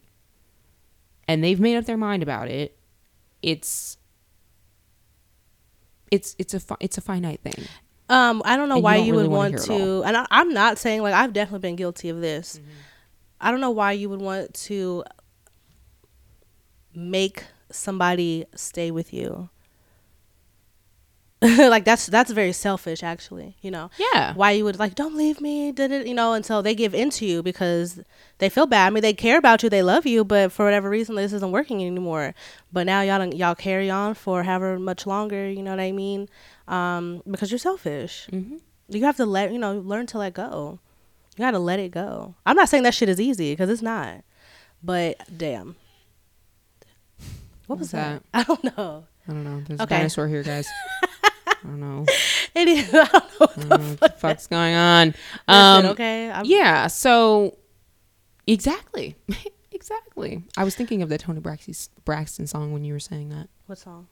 and 1.28 1.44
they've 1.44 1.60
made 1.60 1.76
up 1.76 1.86
their 1.86 1.98
mind 1.98 2.24
about 2.24 2.48
it, 2.48 2.78
it's 3.42 3.98
it's 6.10 6.36
it's 6.40 6.54
a 6.54 6.60
fi- 6.60 6.78
it's 6.80 6.98
a 6.98 7.02
finite 7.02 7.42
thing. 7.42 7.68
Um, 8.08 8.42
I 8.46 8.56
don't 8.56 8.70
know 8.70 8.76
And 8.76 8.84
why 8.84 8.98
don't 8.98 9.08
you, 9.08 9.14
really 9.14 9.28
would 9.28 9.36
want 9.36 9.58
to, 9.64 10.04
and 10.06 10.16
I, 10.16 10.28
I'm 10.32 10.54
not 10.54 10.78
saying 10.78 11.02
like 11.02 11.14
I've 11.14 11.34
definitely 11.34 11.68
been 11.68 11.76
guilty 11.76 12.10
of 12.10 12.22
this. 12.22 12.60
I 13.42 13.52
don't 13.52 13.60
know 13.60 13.72
why 13.72 13.92
you 13.92 14.10
would 14.10 14.22
want 14.22 14.54
to 14.54 15.04
make 16.94 17.44
somebody 17.72 18.46
stay 18.56 18.90
with 18.92 19.12
you. 19.14 19.50
like 21.42 21.84
that's 21.86 22.06
that's 22.08 22.32
very 22.32 22.54
selfish, 22.54 23.04
actually. 23.04 23.56
You 23.62 23.70
know. 23.72 23.90
Yeah. 23.98 24.34
Why 24.34 24.52
you 24.52 24.64
would 24.64 24.80
like 24.80 24.96
don't 24.96 25.16
leave 25.16 25.42
me, 25.42 25.72
did 25.72 25.92
it? 25.92 26.08
You 26.08 26.14
know, 26.14 26.34
until 26.34 26.62
they 26.64 26.74
give 26.74 26.94
into 26.96 27.26
you 27.26 27.44
because 27.44 28.00
they 28.40 28.50
feel 28.50 28.66
bad. 28.66 28.88
I 28.88 28.90
mean, 28.90 29.02
they 29.02 29.14
care 29.14 29.38
about 29.38 29.62
you, 29.62 29.70
they 29.70 29.84
love 29.84 30.06
you, 30.06 30.24
but 30.24 30.52
for 30.52 30.66
whatever 30.66 30.90
reason, 30.90 31.16
this 31.16 31.34
isn't 31.34 31.52
working 31.52 31.86
anymore. 31.86 32.34
But 32.72 32.86
now 32.86 33.02
y'all 33.02 33.20
don't, 33.20 33.36
y'all 33.36 33.54
carry 33.56 33.90
on 33.90 34.14
for 34.16 34.44
however 34.44 34.80
much 34.80 35.06
longer. 35.06 35.50
You 35.50 35.62
know 35.62 35.72
what 35.72 35.80
I 35.82 35.92
mean? 35.92 36.30
Um, 36.68 37.22
because 37.30 37.52
you're 37.52 37.60
selfish. 37.60 38.28
Mm-hmm. 38.32 38.58
You 38.90 39.04
have 39.04 39.18
to 39.18 39.26
let 39.26 39.52
you 39.52 39.60
know 39.60 39.74
learn 39.80 40.06
to 40.08 40.18
let 40.18 40.34
go. 40.34 40.80
You 41.38 41.44
got 41.44 41.52
to 41.52 41.60
let 41.60 41.80
it 41.80 41.92
go. 41.92 42.36
I'm 42.46 42.56
not 42.56 42.70
saying 42.70 42.84
that 42.84 42.94
shit 42.94 43.10
is 43.10 43.20
easy 43.20 43.52
because 43.52 43.70
it's 43.70 43.82
not. 43.82 44.24
But 44.82 45.18
damn. 45.38 45.76
What 47.68 47.80
was 47.80 47.92
What's 47.92 47.92
that? 47.92 48.22
I 48.34 48.44
don't 48.44 48.64
know. 48.64 49.06
I 49.28 49.32
don't 49.32 49.44
know. 49.44 49.62
There's 49.68 49.80
Okay. 49.82 49.96
a 49.96 49.98
dinosaur 50.00 50.28
here, 50.28 50.44
guys. 50.44 50.68
I 51.66 51.68
don't 51.68 51.80
know. 51.80 52.06
It 52.54 52.68
is. 52.68 52.90
I 52.94 53.08
don't 53.08 53.40
know. 53.40 53.48
I 53.48 53.56
don't 53.56 53.70
know 53.70 53.90
what 53.90 54.00
the 54.00 54.20
fuck's 54.20 54.48
going 54.48 54.76
on. 54.76 55.14
Um, 55.48 55.86
okay. 55.88 56.32
I'm, 56.32 56.46
Yeah, 56.46 56.88
so 56.88 57.58
exactly. 58.48 59.16
exactly. 59.72 60.44
I 60.56 60.64
was 60.64 60.76
thinking 60.76 61.02
of 61.02 61.10
the 61.10 61.18
Toni 61.18 61.40
Braxton, 61.40 61.74
Braxton 62.06 62.48
song 62.48 62.72
when 62.72 62.84
you 62.86 62.94
were 62.94 63.00
saying 63.00 63.30
that. 63.30 63.50
What 63.66 63.80
song? 63.80 64.08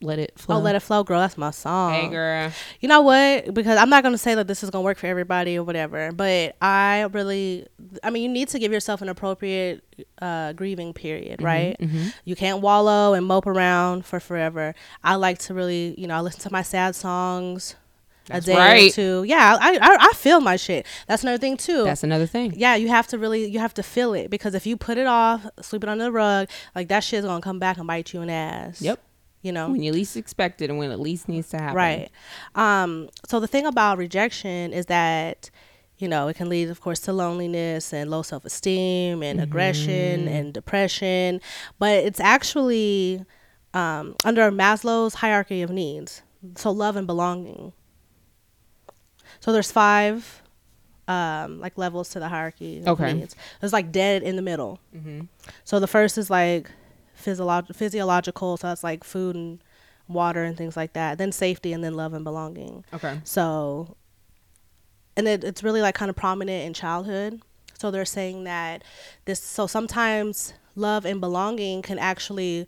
Let 0.00 0.20
it 0.20 0.38
flow. 0.38 0.56
Oh, 0.56 0.60
let 0.60 0.76
it 0.76 0.80
flow, 0.80 1.02
girl. 1.02 1.18
That's 1.18 1.36
my 1.36 1.50
song. 1.50 1.92
Hey, 1.92 2.08
girl. 2.08 2.52
You 2.80 2.88
know 2.88 3.00
what? 3.02 3.52
Because 3.52 3.78
I'm 3.78 3.90
not 3.90 4.04
gonna 4.04 4.16
say 4.16 4.34
that 4.36 4.46
this 4.46 4.62
is 4.62 4.70
gonna 4.70 4.82
work 4.84 4.96
for 4.98 5.08
everybody 5.08 5.56
or 5.56 5.64
whatever, 5.64 6.12
but 6.12 6.54
I 6.62 7.02
really, 7.12 7.66
I 8.04 8.10
mean, 8.10 8.22
you 8.22 8.28
need 8.28 8.46
to 8.48 8.60
give 8.60 8.70
yourself 8.70 9.02
an 9.02 9.08
appropriate 9.08 9.82
uh, 10.22 10.52
grieving 10.52 10.92
period, 10.92 11.42
right? 11.42 11.76
You 12.24 12.36
can't 12.36 12.60
wallow 12.60 13.14
and 13.14 13.26
mope 13.26 13.46
around 13.46 14.06
for 14.06 14.20
forever. 14.20 14.74
I 15.02 15.16
like 15.16 15.38
to 15.40 15.54
really, 15.54 15.94
you 15.98 16.06
know, 16.06 16.14
I 16.14 16.20
listen 16.20 16.42
to 16.42 16.52
my 16.52 16.62
sad 16.62 16.94
songs 16.94 17.74
That's 18.26 18.46
a 18.46 18.52
day 18.52 18.56
or 18.56 18.58
right. 18.58 18.92
two. 18.92 19.24
Yeah, 19.26 19.56
I, 19.60 19.78
I 19.78 19.96
I 20.00 20.12
feel 20.14 20.40
my 20.40 20.54
shit. 20.54 20.86
That's 21.08 21.24
another 21.24 21.38
thing 21.38 21.56
too. 21.56 21.82
That's 21.82 22.04
another 22.04 22.26
thing. 22.26 22.54
yeah, 22.56 22.76
you 22.76 22.86
have 22.86 23.08
to 23.08 23.18
really, 23.18 23.46
you 23.50 23.58
have 23.58 23.74
to 23.74 23.82
feel 23.82 24.14
it 24.14 24.30
because 24.30 24.54
if 24.54 24.64
you 24.64 24.76
put 24.76 24.96
it 24.96 25.08
off, 25.08 25.44
sweep 25.60 25.82
it 25.82 25.88
under 25.88 26.04
the 26.04 26.12
rug, 26.12 26.48
like 26.76 26.86
that 26.86 27.00
shit's 27.02 27.26
gonna 27.26 27.40
come 27.40 27.58
back 27.58 27.78
and 27.78 27.86
bite 27.88 28.12
you 28.12 28.20
in 28.20 28.28
the 28.28 28.34
ass. 28.34 28.80
Yep. 28.80 29.00
You 29.42 29.52
know. 29.52 29.70
When 29.70 29.82
you 29.82 29.92
least 29.92 30.16
expect 30.16 30.60
it 30.62 30.70
and 30.70 30.78
when 30.78 30.90
it 30.90 30.98
least 30.98 31.28
needs 31.28 31.48
to 31.50 31.58
happen. 31.58 31.76
Right. 31.76 32.10
Um, 32.54 33.08
so 33.28 33.38
the 33.40 33.46
thing 33.46 33.66
about 33.66 33.98
rejection 33.98 34.72
is 34.72 34.86
that, 34.86 35.50
you 35.98 36.08
know, 36.08 36.28
it 36.28 36.34
can 36.36 36.48
lead, 36.48 36.70
of 36.70 36.80
course, 36.80 37.00
to 37.00 37.12
loneliness 37.12 37.92
and 37.92 38.10
low 38.10 38.22
self 38.22 38.44
esteem 38.44 39.22
and 39.22 39.40
aggression 39.40 40.26
and 40.28 40.52
depression. 40.52 41.40
But 41.78 42.04
it's 42.04 42.20
actually 42.20 43.24
um, 43.74 44.16
under 44.24 44.50
Maslow's 44.50 45.14
hierarchy 45.14 45.62
of 45.62 45.70
needs. 45.70 46.22
So 46.56 46.70
love 46.70 46.96
and 46.96 47.06
belonging. 47.06 47.72
So 49.40 49.52
there's 49.52 49.70
five 49.70 50.42
um, 51.06 51.60
like 51.60 51.78
levels 51.78 52.10
to 52.10 52.18
the 52.20 52.28
hierarchy 52.28 52.80
of 52.80 52.88
Okay. 52.88 53.12
needs. 53.14 53.34
There's 53.60 53.72
like 53.72 53.92
dead 53.92 54.22
in 54.22 54.36
the 54.36 54.42
middle. 54.42 54.80
So 55.64 55.78
the 55.80 55.86
first 55.86 56.18
is 56.18 56.28
like 56.28 56.70
physiolog- 57.18 57.74
physiological, 57.74 58.56
so 58.56 58.68
that's 58.68 58.84
like 58.84 59.04
food 59.04 59.36
and 59.36 59.62
water 60.08 60.42
and 60.42 60.56
things 60.56 60.76
like 60.76 60.92
that. 60.94 61.18
Then 61.18 61.32
safety, 61.32 61.72
and 61.72 61.82
then 61.82 61.94
love 61.94 62.14
and 62.14 62.24
belonging. 62.24 62.84
Okay. 62.92 63.20
So, 63.24 63.96
and 65.16 65.28
it, 65.28 65.44
it's 65.44 65.62
really 65.62 65.82
like 65.82 65.94
kind 65.94 66.10
of 66.10 66.16
prominent 66.16 66.66
in 66.66 66.74
childhood. 66.74 67.42
So 67.78 67.90
they're 67.90 68.04
saying 68.04 68.44
that 68.44 68.82
this. 69.24 69.40
So 69.40 69.66
sometimes 69.66 70.54
love 70.74 71.04
and 71.04 71.20
belonging 71.20 71.82
can 71.82 71.98
actually 71.98 72.66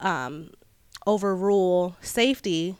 um, 0.00 0.50
overrule 1.06 1.96
safety 2.00 2.76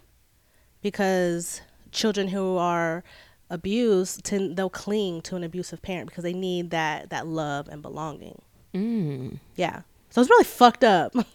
because 0.83 1.63
children 1.91 2.29
who 2.29 2.57
are 2.57 3.03
abused 3.51 4.25
tend 4.25 4.57
they'll 4.57 4.71
cling 4.71 5.21
to 5.23 5.37
an 5.37 5.45
abusive 5.45 5.81
parent 5.83 6.09
because 6.09 6.25
they 6.25 6.33
need 6.33 6.71
that 6.71 7.11
that 7.11 7.27
love 7.27 7.69
and 7.69 7.83
belonging. 7.83 8.41
Mm. 8.75 9.39
Yeah. 9.57 9.83
So 10.15 10.21
it's 10.21 10.31
really 10.31 10.45
fucked 10.45 10.85
up. 10.85 11.13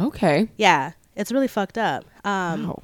Okay. 0.00 0.48
yeah, 0.56 0.92
it's 1.14 1.30
really 1.30 1.46
fucked 1.48 1.76
up. 1.76 2.06
Um, 2.24 2.68
Wow. 2.68 2.82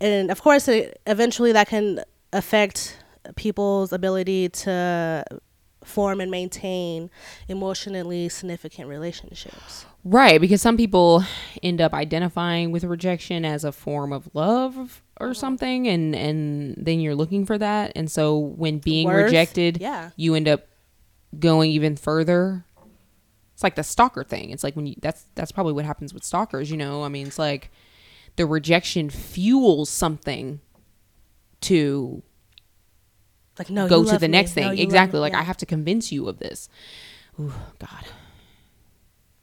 and 0.00 0.30
of 0.30 0.40
course, 0.40 0.68
it, 0.68 1.00
eventually 1.04 1.50
that 1.50 1.66
can 1.66 2.04
affect 2.32 2.96
people's 3.34 3.92
ability 3.92 4.48
to 4.50 5.24
form 5.82 6.20
and 6.20 6.30
maintain 6.30 7.10
emotionally 7.48 8.28
significant 8.28 8.88
relationships. 8.88 9.84
Right, 10.04 10.40
because 10.40 10.62
some 10.62 10.76
people 10.76 11.24
end 11.60 11.80
up 11.80 11.92
identifying 11.92 12.70
with 12.70 12.84
rejection 12.84 13.44
as 13.44 13.64
a 13.64 13.72
form 13.72 14.12
of 14.12 14.30
love 14.32 15.02
or 15.20 15.34
something 15.34 15.88
and 15.88 16.14
and 16.14 16.76
then 16.78 17.00
you're 17.00 17.16
looking 17.16 17.44
for 17.44 17.58
that 17.58 17.90
and 17.96 18.08
so 18.08 18.38
when 18.38 18.78
being 18.78 19.08
Worth, 19.08 19.24
rejected, 19.24 19.78
yeah. 19.80 20.10
you 20.14 20.36
end 20.36 20.46
up 20.46 20.68
going 21.36 21.72
even 21.72 21.96
further. 21.96 22.64
It's 23.58 23.64
like 23.64 23.74
the 23.74 23.82
stalker 23.82 24.22
thing. 24.22 24.50
It's 24.50 24.62
like 24.62 24.76
when 24.76 24.86
you 24.86 24.94
that's 25.02 25.26
that's 25.34 25.50
probably 25.50 25.72
what 25.72 25.84
happens 25.84 26.14
with 26.14 26.22
stalkers, 26.22 26.70
you 26.70 26.76
know? 26.76 27.02
I 27.02 27.08
mean, 27.08 27.26
it's 27.26 27.40
like 27.40 27.72
the 28.36 28.46
rejection 28.46 29.10
fuels 29.10 29.90
something 29.90 30.60
to 31.62 32.22
Like 33.58 33.68
no, 33.68 33.88
go 33.88 34.04
to 34.04 34.16
the 34.16 34.28
me. 34.28 34.32
next 34.32 34.52
thing. 34.52 34.62
love 34.68 34.78
exactly. 34.78 35.18
Like 35.18 35.32
Yeah. 35.32 35.40
I 35.40 35.42
have 35.42 35.56
to 35.56 35.66
convince 35.66 36.12
you 36.12 36.28
of 36.28 36.38
this. 36.38 36.68
Ooh, 37.40 37.52
God. 37.80 38.04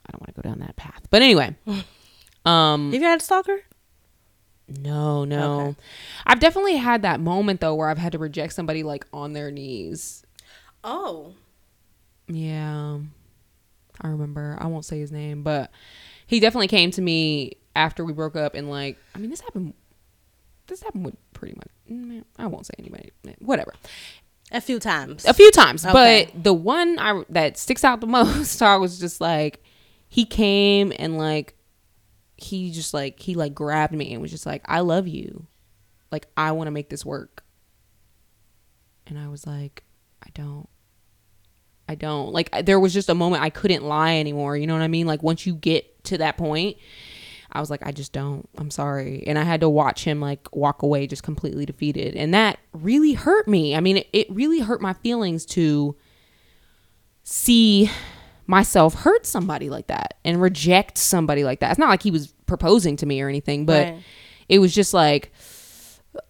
I 0.05 0.11
don't 0.13 0.21
want 0.21 0.33
to 0.33 0.41
go 0.41 0.47
down 0.49 0.59
that 0.59 0.77
path. 0.77 1.01
But 1.09 1.21
anyway. 1.21 1.53
um 2.45 2.93
Have 2.93 3.01
you 3.01 3.05
had 3.07 3.19
a 3.19 3.23
stalker? 3.23 3.63
no, 4.69 5.25
no. 5.25 5.59
Okay. 5.59 5.75
I've 6.25 6.39
definitely 6.39 6.77
had 6.77 7.01
that 7.01 7.19
moment 7.19 7.59
though 7.59 7.75
where 7.75 7.89
I've 7.89 7.97
had 7.97 8.13
to 8.13 8.17
reject 8.17 8.53
somebody 8.53 8.81
like 8.81 9.05
on 9.11 9.33
their 9.33 9.51
knees. 9.51 10.23
Oh, 10.85 11.33
Yeah. 12.29 12.99
I 14.01 14.07
remember. 14.09 14.57
I 14.59 14.67
won't 14.67 14.85
say 14.85 14.99
his 14.99 15.11
name, 15.11 15.43
but 15.43 15.71
he 16.27 16.39
definitely 16.39 16.67
came 16.67 16.91
to 16.91 17.01
me 17.01 17.53
after 17.75 18.03
we 18.05 18.13
broke 18.13 18.35
up 18.35 18.55
and 18.55 18.69
like 18.69 18.97
I 19.13 19.19
mean 19.19 19.29
this 19.29 19.41
happened 19.41 19.73
this 20.67 20.81
happened 20.81 21.05
with 21.05 21.15
pretty 21.33 21.55
much 21.55 21.67
mm, 21.91 22.23
I 22.39 22.47
won't 22.47 22.65
say 22.65 22.73
anybody. 22.79 23.11
Whatever. 23.39 23.73
a 24.51 24.61
few 24.61 24.79
times. 24.79 25.25
a 25.25 25.33
few 25.33 25.51
times 25.51 25.85
Okay. 25.85 26.29
but 26.33 26.43
the 26.43 26.53
one 26.53 26.97
I, 26.99 27.23
that 27.29 27.57
sticks 27.57 27.83
out 27.83 27.99
the 28.01 28.07
most 28.19 28.61
i 28.61 28.77
was 28.77 28.97
just 28.99 29.19
like 29.19 29.61
he 30.07 30.25
came 30.25 30.93
and 30.97 31.17
like 31.17 31.55
he 32.37 32.71
just 32.71 32.93
like 32.93 33.19
he 33.19 33.35
like 33.35 33.53
grabbed 33.53 33.93
me 33.93 34.13
and 34.13 34.21
was 34.21 34.31
just 34.31 34.45
like 34.45 34.61
i 34.65 34.79
love 34.79 35.07
you 35.07 35.47
like 36.11 36.27
i 36.37 36.51
want 36.53 36.67
to 36.67 36.71
make 36.71 36.89
this 36.89 37.05
work 37.05 37.43
and 39.07 39.19
i 39.19 39.27
was 39.27 39.45
like 39.45 39.83
i 40.23 40.29
don't 40.33 40.69
i 41.87 41.95
don't 41.95 42.31
like 42.33 42.49
there 42.65 42.79
was 42.79 42.93
just 42.93 43.09
a 43.09 43.15
moment 43.15 43.41
i 43.43 43.49
couldn't 43.49 43.83
lie 43.83 44.15
anymore 44.17 44.55
you 44.57 44.65
know 44.67 44.73
what 44.73 44.81
i 44.81 44.87
mean 44.87 45.05
like 45.07 45.21
once 45.23 45.45
you 45.45 45.55
get 45.55 46.03
to 46.05 46.17
that 46.17 46.37
point 46.37 46.77
I 47.51 47.61
was 47.61 47.69
like, 47.69 47.87
I 47.87 47.93
just 47.93 48.11
don't. 48.11 48.49
I'm 48.57 48.69
sorry. 48.69 49.23
And 49.25 49.39
I 49.39 49.43
had 49.43 49.61
to 49.61 49.69
watch 49.69 50.03
him 50.03 50.19
like 50.19 50.53
walk 50.53 50.81
away 50.81 51.07
just 51.07 51.23
completely 51.23 51.65
defeated. 51.65 52.13
And 52.13 52.33
that 52.33 52.59
really 52.73 53.13
hurt 53.13 53.47
me. 53.47 53.77
I 53.77 53.79
mean, 53.79 53.95
it, 53.97 54.09
it 54.11 54.29
really 54.29 54.59
hurt 54.59 54.81
my 54.81 54.91
feelings 54.91 55.45
to 55.47 55.95
see 57.23 57.89
myself 58.45 58.93
hurt 58.93 59.25
somebody 59.25 59.69
like 59.69 59.87
that 59.87 60.15
and 60.25 60.41
reject 60.41 60.97
somebody 60.97 61.45
like 61.45 61.61
that. 61.61 61.69
It's 61.71 61.79
not 61.79 61.87
like 61.87 62.03
he 62.03 62.11
was 62.11 62.33
proposing 62.45 62.97
to 62.97 63.05
me 63.05 63.21
or 63.21 63.29
anything, 63.29 63.65
but 63.65 63.85
Right. 63.87 64.03
it 64.49 64.59
was 64.59 64.75
just 64.75 64.93
like, 64.93 65.31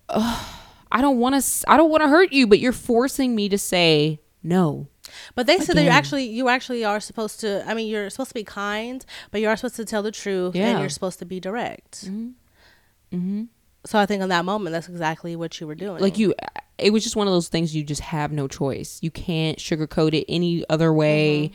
I 0.10 1.02
don't 1.02 1.18
want 1.18 1.42
to. 1.42 1.66
I 1.70 1.76
don't 1.76 1.90
want 1.90 2.04
to 2.04 2.08
hurt 2.10 2.32
you, 2.34 2.46
but 2.46 2.60
you're 2.60 2.72
forcing 2.72 3.36
me 3.36 3.50
to 3.50 3.58
say 3.58 4.22
no. 4.44 4.88
But 5.36 5.48
they 5.48 5.60
said 5.60 5.76
that 5.78 5.84
you 5.84 5.90
actually 5.90 6.26
you 6.26 6.50
actually 6.50 6.84
are 6.86 7.00
supposed 7.00 7.40
to. 7.42 7.64
I 7.68 7.74
mean, 7.74 7.88
you're 7.88 8.10
supposed 8.10 8.30
to 8.32 8.36
be 8.36 8.44
kind, 8.44 9.06
but 9.32 9.42
you 9.42 9.48
are 9.50 9.56
supposed 9.56 9.76
to 9.78 9.86
tell 9.86 10.04
the 10.04 10.12
truth, 10.12 10.56
Yeah. 10.56 10.70
and 10.70 10.80
you're 10.80 10.90
supposed 10.90 11.20
to 11.20 11.26
be 11.26 11.40
direct. 11.40 12.06
Mm-hmm. 12.06 13.44
So 13.86 14.00
I 14.00 14.06
think 14.06 14.22
in 14.24 14.30
that 14.30 14.46
moment, 14.46 14.74
that's 14.74 14.90
exactly 14.90 15.36
what 15.36 15.60
you 15.62 15.68
were 15.68 15.76
doing. 15.76 16.02
Like 16.02 16.18
you, 16.18 16.34
it 16.78 16.92
was 16.92 17.04
just 17.04 17.16
one 17.16 17.28
of 17.28 17.34
those 17.34 17.50
things. 17.50 17.76
You 17.76 17.84
just 17.84 18.02
have 18.02 18.32
no 18.32 18.48
choice. 18.48 19.00
You 19.02 19.12
can't 19.12 19.58
sugarcoat 19.60 20.14
it 20.14 20.26
any 20.28 20.68
other 20.70 20.92
way 20.92 21.52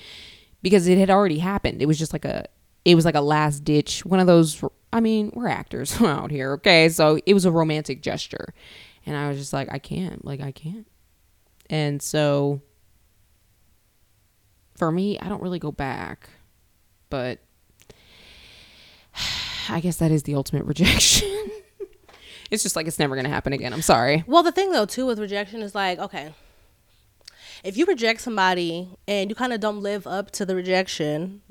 because 0.62 0.86
it 0.86 0.96
had 0.96 1.10
already 1.10 1.38
happened. 1.38 1.82
It 1.82 1.86
was 1.86 1.98
just 1.98 2.12
like 2.12 2.24
a. 2.24 2.46
It 2.84 2.94
was 2.94 3.04
like 3.04 3.14
a 3.14 3.20
last 3.20 3.64
ditch. 3.64 4.06
One 4.06 4.20
of 4.20 4.26
those. 4.26 4.62
I 4.92 5.00
mean, 5.00 5.32
we're 5.34 5.48
actors 5.48 6.00
out 6.00 6.30
here, 6.30 6.52
okay? 6.54 6.88
So 6.88 7.18
it 7.26 7.34
was 7.34 7.44
a 7.44 7.50
romantic 7.52 8.00
gesture, 8.00 8.54
and 9.04 9.16
I 9.16 9.28
was 9.28 9.36
just 9.38 9.52
like, 9.52 9.68
I 9.70 9.78
can't. 9.78 10.24
Like 10.24 10.40
I 10.40 10.52
can't. 10.52 10.86
And 11.68 12.00
so. 12.00 12.62
For 14.80 14.90
me, 14.90 15.18
I 15.18 15.28
don't 15.28 15.42
really 15.42 15.58
go 15.58 15.70
back, 15.70 16.30
but 17.10 17.38
I 19.68 19.78
guess 19.80 19.98
that 19.98 20.10
is 20.10 20.22
the 20.22 20.34
ultimate 20.34 20.64
rejection. 20.72 21.28
it's 22.50 22.62
just 22.62 22.76
like 22.76 22.86
it's 22.86 22.98
never 22.98 23.14
gonna 23.14 23.28
happen 23.28 23.52
again. 23.52 23.74
I'm 23.74 23.82
sorry. 23.82 24.24
Well, 24.26 24.42
the 24.42 24.52
thing 24.52 24.72
though 24.72 24.86
too 24.86 25.04
with 25.04 25.18
rejection 25.18 25.60
is 25.60 25.74
like, 25.74 25.98
okay, 25.98 26.32
if 27.62 27.76
you 27.76 27.84
reject 27.84 28.22
somebody 28.22 28.88
and 29.06 29.28
you 29.28 29.36
kind 29.36 29.52
of 29.52 29.60
don't 29.60 29.82
live 29.82 30.06
up 30.06 30.30
to 30.30 30.46
the 30.46 30.54
rejection, 30.56 31.42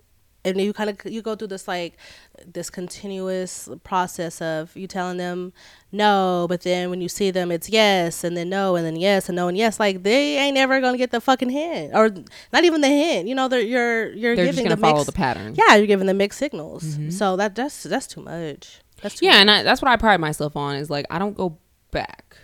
and 0.56 0.62
you 0.66 0.74
kind 0.74 0.89
of 0.89 0.97
you 1.12 1.22
go 1.22 1.36
through 1.36 1.47
this 1.50 1.68
like 1.68 1.97
this 2.45 2.70
continuous 2.70 3.70
process 3.84 4.41
of 4.41 4.76
you 4.76 4.88
telling 4.88 5.18
them 5.18 5.54
no, 5.91 6.45
but 6.47 6.62
then 6.62 6.91
when 6.91 7.02
you 7.02 7.10
see 7.10 7.32
them, 7.32 7.52
it's 7.52 7.68
yes, 7.68 8.24
and 8.24 8.38
then 8.38 8.50
no, 8.50 8.76
and 8.76 8.86
then 8.86 8.95
yes, 8.95 9.28
and 9.28 9.36
no, 9.36 9.47
and 9.47 9.58
yes. 9.58 9.80
Like 9.80 10.04
they 10.04 10.38
ain't 10.38 10.56
ever 10.58 10.80
gonna 10.82 10.97
get 11.00 11.10
the 11.12 11.20
fucking 11.20 11.50
hint, 11.50 11.95
or 11.95 12.10
not 12.54 12.64
even 12.64 12.82
the 12.82 12.88
hint. 12.88 13.28
You 13.28 13.34
know, 13.36 13.47
they're 13.47 13.60
you're 13.60 14.12
you're 14.14 14.36
They're 14.36 14.45
just 14.45 14.58
giving 14.58 14.66
gonna 14.70 14.76
the 14.76 14.82
follow 14.82 14.93
mixed, 14.97 15.06
the 15.08 15.12
pattern. 15.14 15.56
Yeah, 15.56 15.76
you're 15.78 15.88
giving 15.88 16.06
the 16.06 16.14
mixed 16.14 16.38
signals. 16.38 16.84
Mm-hmm. 16.84 17.10
So 17.10 17.36
that 17.38 17.56
that's 17.56 17.84
that's 17.84 18.06
too 18.06 18.22
much. 18.22 18.82
That's 19.02 19.16
too 19.16 19.26
Yeah, 19.26 19.32
much. 19.32 19.39
and 19.41 19.52
I, 19.52 19.64
that's 19.64 19.82
what 19.82 19.89
I 19.89 19.95
pride 19.97 20.20
myself 20.20 20.56
on 20.56 20.76
is 20.76 20.89
like 20.91 21.08
I 21.10 21.18
don't 21.18 21.36
go 21.36 21.58
back. 21.91 22.38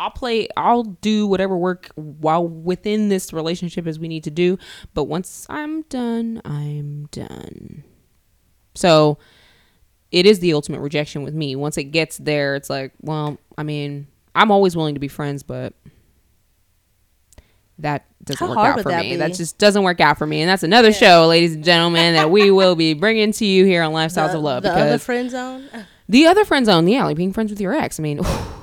I'll 0.00 0.10
play. 0.10 0.48
I'll 0.56 0.84
do 0.84 1.26
whatever 1.26 1.54
work 1.58 1.90
while 1.94 2.48
within 2.48 3.10
this 3.10 3.34
relationship 3.34 3.86
as 3.86 3.98
we 3.98 4.08
need 4.08 4.24
to 4.24 4.30
do. 4.30 4.56
But 4.94 5.04
once 5.04 5.46
I'm 5.50 5.82
done, 5.82 6.40
I'm 6.42 7.06
done. 7.12 7.84
So 8.74 9.18
it 10.10 10.24
is 10.24 10.38
the 10.38 10.54
ultimate 10.54 10.80
rejection 10.80 11.22
with 11.22 11.34
me. 11.34 11.54
Once 11.54 11.76
it 11.76 11.84
gets 11.84 12.16
there, 12.16 12.56
it's 12.56 12.70
like, 12.70 12.92
well, 13.02 13.36
I 13.58 13.62
mean, 13.62 14.06
I'm 14.34 14.50
always 14.50 14.74
willing 14.74 14.94
to 14.94 15.00
be 15.00 15.08
friends, 15.08 15.42
but 15.42 15.74
that 17.78 18.06
doesn't 18.24 18.46
How 18.46 18.54
work 18.54 18.78
out 18.78 18.82
for 18.82 18.88
that 18.88 19.02
me. 19.02 19.10
be? 19.10 19.16
That 19.16 19.34
just 19.34 19.58
doesn't 19.58 19.82
work 19.82 20.00
out 20.00 20.16
for 20.16 20.26
me, 20.26 20.40
and 20.40 20.48
that's 20.48 20.62
another 20.62 20.94
show, 20.94 21.26
ladies 21.26 21.54
and 21.54 21.62
gentlemen, 21.62 22.14
that 22.14 22.30
we 22.30 22.50
will 22.50 22.74
be 22.74 22.94
bringing 22.94 23.32
to 23.32 23.44
you 23.44 23.66
here 23.66 23.82
on 23.82 23.92
Lifestyles 23.92 24.32
the, 24.32 24.38
of 24.38 24.42
Love. 24.44 24.62
the 24.62 24.72
other 24.72 24.98
friend 24.98 25.30
zone. 25.30 25.68
the 26.08 26.26
other 26.26 26.46
friend 26.46 26.64
zone, 26.64 26.88
yeah, 26.88 27.04
like 27.04 27.18
being 27.18 27.34
friends 27.34 27.50
with 27.50 27.60
your 27.60 27.74
ex. 27.74 28.00
I 28.00 28.02
mean, 28.02 28.20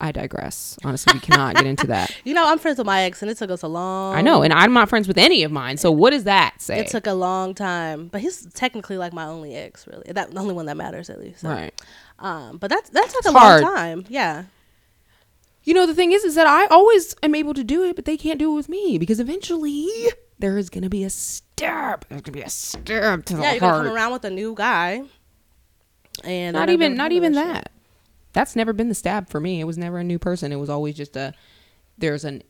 I 0.00 0.12
digress. 0.12 0.78
Honestly, 0.84 1.12
we 1.14 1.20
cannot 1.20 1.54
get 1.54 1.64
into 1.66 1.86
that. 1.86 2.14
You 2.24 2.34
know, 2.34 2.46
I'm 2.46 2.58
friends 2.58 2.78
with 2.78 2.86
my 2.86 3.02
ex, 3.02 3.22
and 3.22 3.30
it 3.30 3.38
took 3.38 3.50
us 3.50 3.62
a 3.62 3.68
long. 3.68 4.14
I 4.14 4.20
know, 4.20 4.42
and 4.42 4.52
I'm 4.52 4.72
not 4.72 4.88
friends 4.88 5.06
with 5.06 5.16
any 5.16 5.42
of 5.42 5.52
mine. 5.52 5.76
So 5.76 5.90
what 5.90 6.10
does 6.10 6.24
that 6.24 6.60
say? 6.60 6.80
It 6.80 6.88
took 6.88 7.06
a 7.06 7.14
long 7.14 7.54
time, 7.54 8.08
but 8.08 8.20
he's 8.20 8.46
technically 8.52 8.98
like 8.98 9.12
my 9.12 9.24
only 9.24 9.54
ex, 9.54 9.86
really. 9.86 10.12
That 10.12 10.32
the 10.32 10.40
only 10.40 10.54
one 10.54 10.66
that 10.66 10.76
matters, 10.76 11.08
at 11.08 11.20
least. 11.20 11.40
So, 11.40 11.48
right. 11.48 11.72
Um, 12.18 12.58
but 12.58 12.68
that's 12.68 12.90
that 12.90 13.08
took 13.10 13.26
a 13.26 13.38
hard. 13.38 13.62
long 13.62 13.74
time. 13.74 14.06
Yeah. 14.08 14.44
You 15.62 15.74
know, 15.74 15.86
the 15.86 15.94
thing 15.94 16.12
is, 16.12 16.24
is 16.24 16.34
that 16.34 16.46
I 16.46 16.66
always 16.66 17.14
am 17.22 17.34
able 17.34 17.54
to 17.54 17.64
do 17.64 17.84
it, 17.84 17.96
but 17.96 18.04
they 18.04 18.16
can't 18.16 18.38
do 18.38 18.52
it 18.52 18.54
with 18.56 18.68
me 18.68 18.98
because 18.98 19.20
eventually 19.20 19.88
there 20.38 20.58
is 20.58 20.68
gonna 20.68 20.88
be 20.88 21.04
a 21.04 21.10
stab. 21.10 22.06
There's 22.08 22.22
gonna 22.22 22.34
be 22.34 22.42
a 22.42 22.50
stab 22.50 23.24
to 23.26 23.34
Yeah, 23.34 23.40
the 23.40 23.50
you're 23.52 23.60
gonna 23.60 23.84
come 23.84 23.94
around 23.94 24.12
with 24.12 24.24
a 24.24 24.30
new 24.30 24.54
guy, 24.54 25.02
and 26.24 26.54
not 26.54 26.70
even, 26.70 26.96
not 26.96 27.12
even 27.12 27.32
that. 27.32 27.70
That's 28.36 28.54
never 28.54 28.72
been 28.74 28.90
the 28.90 28.94
stab 28.94 29.30
for 29.30 29.40
me. 29.40 29.60
It 29.60 29.64
was 29.64 29.78
never 29.78 29.96
a 29.96 30.04
new 30.04 30.18
person. 30.18 30.52
It 30.52 30.56
was 30.60 30.68
always 30.68 30.94
just 30.94 31.16
a. 31.16 31.32
There's 31.96 32.22
an 32.22 32.42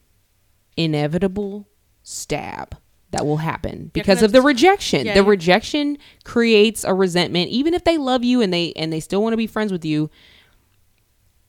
inevitable 0.77 1.69
stab 2.03 2.77
that 3.13 3.25
will 3.25 3.37
happen 3.37 3.93
because 3.95 4.21
of 4.21 4.33
the 4.33 4.43
rejection. 4.43 5.07
yeah, 5.07 5.15
the 5.15 5.21
you're- 5.21 5.31
rejection 5.31 5.97
creates 6.25 6.83
a 6.83 6.93
resentment, 6.93 7.51
even 7.51 7.73
if 7.73 7.85
they 7.85 7.99
love 7.99 8.25
you 8.25 8.43
and 8.43 8.53
they 8.53 8.73
and 8.75 8.93
they 8.93 8.99
still 8.99 9.23
want 9.23 9.33
to 9.33 9.37
be 9.37 9.47
friends 9.47 9.71
with 9.71 9.85
you. 9.85 10.11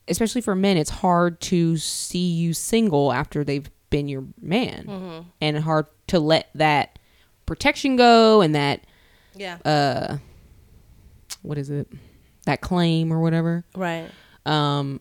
Especially 0.06 0.40
for 0.40 0.54
men, 0.54 0.76
it's 0.76 0.88
hard 0.90 1.40
to 1.42 1.76
see 1.76 2.30
you 2.30 2.54
single 2.54 3.12
after 3.12 3.42
they've 3.44 3.68
been 3.90 4.08
your 4.08 4.24
man, 4.40 4.84
Mm-hmm. 4.86 5.28
and 5.40 5.58
hard 5.58 5.86
to 6.06 6.18
let 6.20 6.48
that 6.54 6.98
protection 7.44 7.96
go 7.96 8.40
and 8.40 8.54
that 8.54 8.82
Yeah. 9.34 9.58
uh, 9.64 10.18
what 11.42 11.58
is 11.58 11.68
it, 11.70 11.88
that 12.46 12.60
claim 12.62 13.12
or 13.12 13.20
whatever. 13.20 13.64
right. 13.74 14.08
Um, 14.46 15.00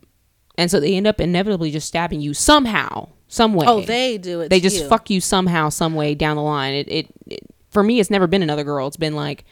and 0.57 0.71
so 0.71 0.79
they 0.79 0.95
end 0.95 1.07
up 1.07 1.21
inevitably 1.21 1.71
just 1.71 1.87
stabbing 1.87 2.21
you 2.21 2.33
somehow, 2.33 3.09
some 3.27 3.53
way. 3.53 3.65
Oh, 3.67 3.81
they 3.81 4.17
do 4.17 4.41
it. 4.41 4.49
they 4.49 4.59
just 4.59 4.81
you. 4.81 4.87
fuck 4.87 5.09
you 5.09 5.21
somehow, 5.21 5.69
some 5.69 5.95
way 5.95 6.15
down 6.15 6.35
the 6.35 6.41
line. 6.41 6.73
It, 6.73 6.87
it, 6.89 7.07
it 7.27 7.39
for 7.69 7.83
me, 7.83 7.99
it's 7.99 8.09
never 8.09 8.27
been 8.27 8.41
another 8.41 8.63
girl. 8.63 8.87
It's 8.87 8.97
been 8.97 9.15
like 9.15 9.45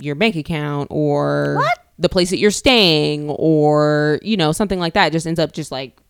your 0.00 0.14
bank 0.14 0.36
account 0.36 0.88
or 0.90 1.56
what? 1.56 1.78
the 1.98 2.08
place 2.08 2.30
that 2.30 2.38
you're 2.38 2.50
staying 2.50 3.30
or 3.30 4.18
you 4.22 4.36
know 4.36 4.52
something 4.52 4.78
like 4.78 4.94
that. 4.94 5.08
It 5.08 5.12
just 5.12 5.26
ends 5.26 5.40
up 5.40 5.52
just 5.52 5.70
like 5.70 6.00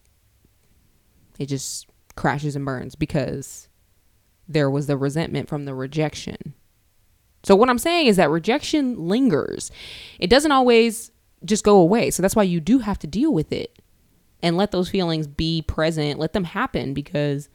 it 1.39 1.47
just 1.47 1.87
crashes 2.15 2.57
and 2.57 2.65
burns 2.65 2.95
because 2.95 3.69
there 4.49 4.71
was 4.71 4.87
the 4.87 4.97
resentment 4.97 5.49
from 5.49 5.65
the 5.65 5.75
rejection. 5.75 6.55
So 7.43 7.55
what 7.55 7.69
I'm 7.69 7.79
saying 7.79 8.07
is 8.07 8.17
that 8.17 8.31
rejection 8.31 9.09
lingers. 9.09 9.71
It 10.19 10.29
doesn't 10.31 10.53
always 10.53 11.11
just 11.45 11.65
go 11.65 11.77
away. 11.79 12.11
So 12.11 12.23
that's 12.23 12.37
why 12.37 12.43
you 12.45 12.61
do 12.61 12.79
have 12.81 12.99
to 13.01 13.07
deal 13.07 13.33
with 13.33 13.53
it 13.53 13.79
and 14.43 14.57
let 14.57 14.71
those 14.71 14.89
feelings 14.89 15.27
be 15.27 15.63
present. 15.63 16.19
Let 16.19 16.33
them 16.33 16.45
happen 16.45 16.95
because 16.95 17.49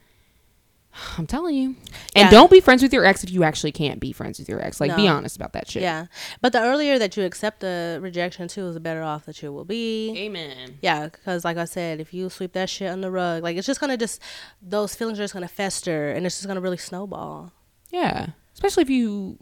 I'm 1.18 1.26
telling 1.26 1.54
you. 1.54 1.68
And 2.14 2.26
Yeah. 2.26 2.30
don't 2.30 2.50
be 2.50 2.60
friends 2.60 2.82
with 2.82 2.92
your 2.92 3.04
ex 3.04 3.24
if 3.24 3.30
you 3.30 3.44
actually 3.44 3.72
can't 3.72 3.98
be 3.98 4.12
friends 4.12 4.38
with 4.38 4.48
your 4.48 4.62
ex. 4.62 4.80
Like 4.80 4.94
be 4.94 5.08
honest 5.08 5.36
about 5.36 5.52
that 5.54 5.68
shit. 5.70 5.82
Yeah, 5.82 6.06
but 6.40 6.52
the 6.52 6.60
earlier 6.60 6.98
that 6.98 7.16
you 7.16 7.24
accept 7.24 7.60
the 7.60 7.98
rejection 8.02 8.46
too, 8.48 8.72
the 8.72 8.80
better 8.80 9.02
off 9.02 9.24
that 9.26 9.42
you 9.42 9.52
will 9.52 9.64
be. 9.64 10.14
Amen. 10.18 10.78
Yeah, 10.82 11.06
because 11.06 11.44
like 11.44 11.56
I 11.56 11.64
said, 11.64 12.00
if 12.00 12.12
you 12.12 12.28
sweep 12.28 12.52
that 12.52 12.68
shit 12.68 12.90
on 12.90 13.00
the 13.00 13.10
rug, 13.10 13.42
like 13.42 13.56
it's 13.56 13.66
just 13.66 13.80
gonna 13.80 13.96
just 13.96 14.20
those 14.60 14.94
feelings 14.94 15.18
are 15.18 15.22
just 15.24 15.34
gonna 15.34 15.48
fester, 15.48 16.10
and 16.10 16.26
it's 16.26 16.36
just 16.36 16.46
gonna 16.46 16.60
really 16.60 16.76
snowball. 16.76 17.52
Yeah. 17.90 18.28
Especially 18.54 18.82
if 18.82 18.90
you 18.90 19.38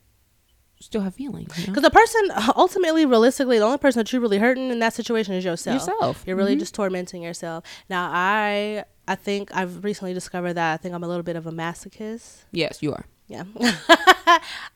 still 0.80 1.02
have 1.02 1.14
feelings. 1.14 1.56
You 1.58 1.66
know? 1.66 1.72
Because 1.74 1.82
the 1.82 1.90
person, 1.90 2.52
ultimately, 2.56 3.06
realistically, 3.06 3.58
the 3.58 3.64
only 3.64 3.78
person 3.78 4.00
that 4.00 4.12
you're 4.12 4.22
really 4.22 4.38
hurting 4.38 4.70
in 4.70 4.78
that 4.80 4.94
situation 4.94 5.34
is 5.34 5.44
yourself. 5.44 5.74
Yourself. 5.86 6.24
You're 6.26 6.36
really 6.36 6.56
just 6.56 6.74
tormenting 6.74 7.22
yourself. 7.22 7.64
Now, 7.88 8.10
I, 8.12 8.84
I 9.06 9.14
think 9.14 9.54
I've 9.54 9.84
recently 9.84 10.14
discovered 10.14 10.54
that 10.54 10.72
I 10.74 10.76
think 10.78 10.94
I'm 10.94 11.04
a 11.04 11.08
little 11.08 11.22
bit 11.22 11.36
of 11.36 11.46
a 11.46 11.52
masochist. 11.52 12.44
Yes, 12.52 12.82
you 12.82 12.92
are. 12.92 13.04
Yeah, 13.28 13.44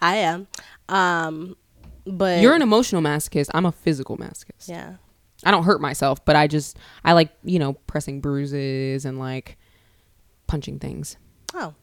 I 0.00 0.16
am. 0.16 0.46
Um, 0.88 1.56
but 2.06 2.40
You're 2.40 2.54
an 2.54 2.62
emotional 2.62 3.02
masochist. 3.02 3.48
I'm 3.54 3.66
a 3.66 3.72
physical 3.72 4.16
masochist. 4.16 4.68
yeah. 4.68 4.94
I 5.46 5.50
don't 5.50 5.64
hurt 5.64 5.80
myself, 5.80 6.24
but 6.24 6.36
I 6.36 6.46
just 6.46 6.78
I 7.04 7.12
like, 7.12 7.30
you 7.42 7.58
know, 7.58 7.74
pressing 7.86 8.20
bruises 8.20 9.04
and 9.04 9.18
like 9.18 9.58
punching 10.46 10.78
things. 10.78 11.16
Oh, 11.52 11.74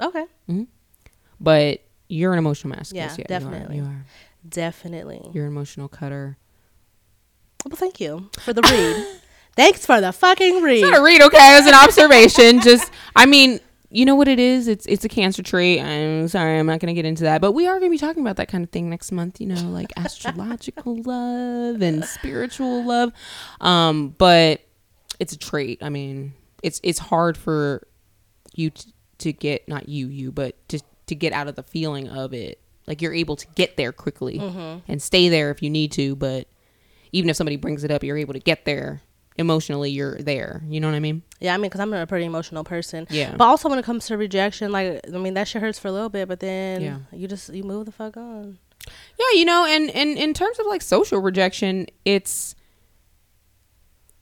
okay, 0.00 0.26
hmm 0.46 0.64
But 1.40 1.82
you're 2.10 2.32
an 2.32 2.38
emotional 2.38 2.76
masochist. 2.76 2.94
Yeah, 2.94 3.14
you 3.16 3.24
are. 3.24 3.28
definitely. 3.28 3.76
You 3.76 3.84
are. 3.84 4.04
definitely. 4.48 5.30
You're 5.32 5.46
an 5.46 5.52
emotional 5.52 5.88
cutter. 5.88 6.36
Well, 7.64 7.76
thank 7.76 8.00
you 8.00 8.30
for 8.40 8.52
the 8.52 8.62
read. 8.62 9.20
Thanks 9.56 9.84
for 9.84 10.00
the 10.00 10.12
fucking 10.12 10.62
read. 10.62 10.82
Not 10.82 10.98
a 10.98 11.02
read, 11.02 11.20
okay? 11.20 11.54
It 11.54 11.58
was 11.58 11.66
an 11.66 11.74
observation. 11.74 12.60
Just, 12.62 12.90
I 13.16 13.26
mean, 13.26 13.60
you 13.90 14.04
know 14.04 14.14
what 14.14 14.28
it 14.28 14.38
is? 14.38 14.68
It's 14.68 14.86
it's 14.86 15.04
a 15.04 15.08
cancer 15.08 15.42
trait. 15.42 15.80
I'm 15.80 16.28
sorry, 16.28 16.58
I'm 16.58 16.66
not 16.66 16.78
going 16.78 16.94
to 16.94 16.94
get 16.94 17.04
into 17.04 17.24
that, 17.24 17.40
but 17.40 17.52
we 17.52 17.66
are 17.66 17.78
going 17.80 17.90
to 17.90 17.94
be 17.94 17.98
talking 17.98 18.22
about 18.22 18.36
that 18.36 18.48
kind 18.48 18.62
of 18.62 18.70
thing 18.70 18.88
next 18.88 19.10
month. 19.10 19.40
You 19.40 19.48
know, 19.48 19.62
like 19.70 19.92
astrological 19.96 21.02
love 21.02 21.82
and 21.82 22.04
spiritual 22.04 22.84
love. 22.84 23.12
Um, 23.60 24.14
but 24.16 24.60
it's 25.18 25.32
a 25.32 25.38
trait. 25.38 25.82
I 25.82 25.88
mean, 25.88 26.34
it's 26.62 26.80
it's 26.84 27.00
hard 27.00 27.36
for 27.36 27.86
you 28.54 28.70
to, 28.70 28.86
to 29.18 29.32
get 29.32 29.68
not 29.68 29.88
you 29.88 30.06
you, 30.06 30.30
but 30.30 30.56
to 30.68 30.80
to 31.10 31.14
get 31.14 31.32
out 31.32 31.46
of 31.46 31.54
the 31.54 31.62
feeling 31.62 32.08
of 32.08 32.32
it. 32.32 32.60
Like 32.86 33.02
you're 33.02 33.14
able 33.14 33.36
to 33.36 33.46
get 33.54 33.76
there 33.76 33.92
quickly 33.92 34.38
mm-hmm. 34.38 34.78
and 34.90 35.00
stay 35.00 35.28
there 35.28 35.50
if 35.50 35.62
you 35.62 35.70
need 35.70 35.92
to, 35.92 36.16
but 36.16 36.48
even 37.12 37.30
if 37.30 37.36
somebody 37.36 37.56
brings 37.56 37.84
it 37.84 37.90
up, 37.90 38.02
you're 38.02 38.16
able 38.16 38.32
to 38.32 38.40
get 38.40 38.64
there 38.64 39.02
emotionally. 39.36 39.90
You're 39.90 40.18
there. 40.18 40.62
You 40.66 40.80
know 40.80 40.88
what 40.88 40.96
I 40.96 41.00
mean? 41.00 41.22
Yeah, 41.38 41.54
I 41.54 41.56
mean, 41.56 41.68
because 41.68 41.80
I'm 41.80 41.92
a 41.92 42.06
pretty 42.06 42.24
emotional 42.24 42.64
person. 42.64 43.06
Yeah. 43.10 43.36
But 43.36 43.44
also 43.44 43.68
when 43.68 43.78
it 43.78 43.84
comes 43.84 44.06
to 44.06 44.16
rejection, 44.16 44.72
like, 44.72 45.00
I 45.06 45.18
mean, 45.18 45.34
that 45.34 45.46
shit 45.46 45.62
hurts 45.62 45.78
for 45.78 45.88
a 45.88 45.92
little 45.92 46.08
bit, 46.08 46.26
but 46.26 46.40
then 46.40 46.80
Yeah. 46.80 46.98
you 47.12 47.28
just, 47.28 47.52
you 47.52 47.62
move 47.62 47.86
the 47.86 47.92
fuck 47.92 48.16
on. 48.16 48.58
Yeah, 49.18 49.38
you 49.38 49.44
know, 49.44 49.66
and 49.66 49.90
and 49.90 50.16
in 50.16 50.32
terms 50.32 50.58
of 50.58 50.66
like 50.66 50.82
social 50.82 51.20
rejection, 51.20 51.86
it's 52.04 52.54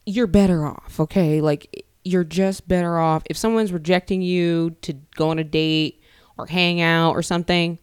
you're 0.05 0.27
better 0.27 0.67
off, 0.67 0.99
okay? 0.99 1.41
Like 1.41 1.87
you're 2.05 2.25
just 2.25 2.67
better 2.67 2.99
off 2.99 3.23
if 3.27 3.37
someone's 3.37 3.73
rejecting 3.73 4.23
you 4.23 4.77
to 4.83 4.95
go 5.15 5.31
on 5.31 5.39
a 5.39 5.45
date 5.45 5.98
or 6.39 6.47
hang 6.47 6.81
out 6.81 7.13
or 7.13 7.23
something. 7.23 7.79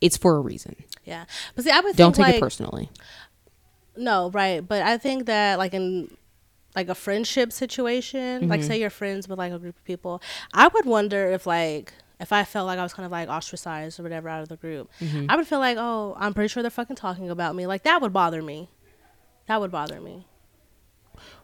It's 0.00 0.16
for 0.16 0.36
a 0.36 0.40
reason. 0.40 0.76
Yeah, 1.04 1.24
but 1.56 1.64
see, 1.64 1.70
I 1.70 1.80
would 1.80 1.96
Don't 1.96 2.14
think, 2.14 2.26
take 2.26 2.34
like, 2.34 2.36
it 2.36 2.40
personally. 2.40 2.90
No, 3.96 4.30
right. 4.30 4.66
But 4.66 4.82
I 4.82 4.98
think 4.98 5.26
that 5.26 5.58
like 5.58 5.74
in 5.74 6.16
like 6.74 6.88
a 6.88 6.94
friendship 6.94 7.52
situation, 7.52 8.48
like 8.48 8.60
Mm-hmm. 8.60 8.66
say 8.68 8.80
you're 8.80 8.90
friends 8.90 9.28
with 9.28 9.38
like 9.38 9.52
a 9.52 9.58
group 9.58 9.76
of 9.76 9.84
people, 9.84 10.22
I 10.54 10.68
would 10.68 10.86
wonder 10.86 11.30
if 11.30 11.46
like 11.46 11.92
if 12.20 12.32
I 12.32 12.44
felt 12.44 12.66
like 12.66 12.78
I 12.78 12.82
was 12.82 12.94
kind 12.94 13.04
of 13.04 13.12
like 13.12 13.28
ostracized 13.28 13.98
or 13.98 14.04
whatever 14.04 14.28
out 14.28 14.42
of 14.42 14.48
the 14.48 14.56
group, 14.56 14.90
Mm-hmm. 15.00 15.26
I 15.28 15.36
would 15.36 15.46
feel 15.46 15.58
like, 15.58 15.76
oh, 15.78 16.14
I'm 16.18 16.34
pretty 16.34 16.48
sure 16.48 16.62
they're 16.62 16.70
fucking 16.70 16.96
talking 16.96 17.30
about 17.30 17.54
me. 17.54 17.66
Like 17.66 17.82
that 17.82 18.00
would 18.00 18.12
bother 18.12 18.42
me. 18.42 18.68
That 19.48 19.60
would 19.60 19.70
bother 19.72 20.00
me. 20.00 20.26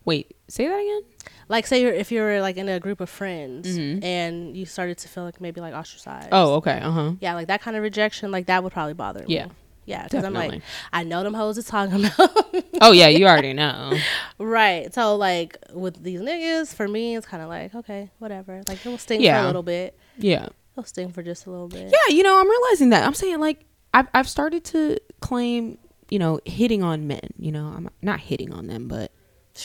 Wait, 0.08 0.34
say 0.48 0.66
that 0.66 0.74
again. 0.74 1.02
Like 1.50 1.66
say 1.66 1.82
you're 1.82 1.92
if 1.92 2.10
you're 2.10 2.40
like 2.40 2.56
in 2.56 2.66
a 2.66 2.80
group 2.80 3.02
of 3.02 3.10
friends 3.10 3.68
and 3.76 4.56
you 4.56 4.64
started 4.64 4.96
to 4.98 5.08
feel 5.08 5.22
like 5.22 5.38
maybe 5.38 5.60
like 5.60 5.74
ostracized. 5.74 6.30
Mm-hmm. 6.30 6.34
Oh, 6.34 6.54
okay. 6.54 6.80
Uh 6.80 6.90
huh. 6.90 7.12
Yeah, 7.20 7.34
like 7.34 7.48
that 7.48 7.60
kind 7.60 7.76
of 7.76 7.82
rejection, 7.82 8.30
like 8.30 8.46
that 8.46 8.64
would 8.64 8.72
probably 8.72 8.94
bother 8.94 9.20
me. 9.20 9.34
Yeah. 9.34 9.48
Yeah, 9.84 10.04
because 10.04 10.24
I'm 10.24 10.32
like, 10.34 10.60
I 10.92 11.04
know 11.04 11.22
them 11.22 11.32
hoes 11.34 11.56
is 11.58 11.66
talking 11.66 12.06
about. 12.06 12.30
Oh 12.80 12.92
yeah, 12.92 13.08
you 13.08 13.26
already 13.26 13.52
know. 13.54 13.92
Right. 14.38 14.94
So 14.94 15.16
like 15.16 15.58
with 15.72 16.02
these 16.02 16.20
niggas, 16.20 16.72
for 16.72 16.86
me, 16.86 17.16
it's 17.16 17.26
kind 17.26 17.42
of 17.42 17.48
like 17.50 17.74
okay, 17.74 18.10
whatever. 18.18 18.62
Like 18.66 18.84
it 18.86 18.88
will 18.88 18.96
sting 18.98 19.20
for 19.20 19.30
a 19.30 19.46
little 19.46 19.62
bit. 19.62 19.98
Yeah. 20.16 20.48
It'll 20.72 20.84
sting 20.84 21.10
for 21.12 21.22
just 21.22 21.44
a 21.46 21.50
little 21.50 21.68
bit. 21.68 21.92
Yeah, 21.92 22.14
you 22.14 22.22
know, 22.22 22.38
I'm 22.40 22.48
realizing 22.48 22.90
that. 22.90 23.04
I'm 23.04 23.14
saying 23.14 23.40
like 23.40 23.64
I've 23.92 24.06
I've 24.14 24.28
started 24.28 24.64
to 24.66 24.98
claim, 25.20 25.76
you 26.08 26.18
know, 26.18 26.40
hitting 26.46 26.82
on 26.82 27.06
men. 27.06 27.30
You 27.36 27.52
know, 27.52 27.66
I'm 27.76 27.90
not 28.00 28.20
hitting 28.20 28.52
on 28.54 28.68
them, 28.68 28.86
but 28.88 29.10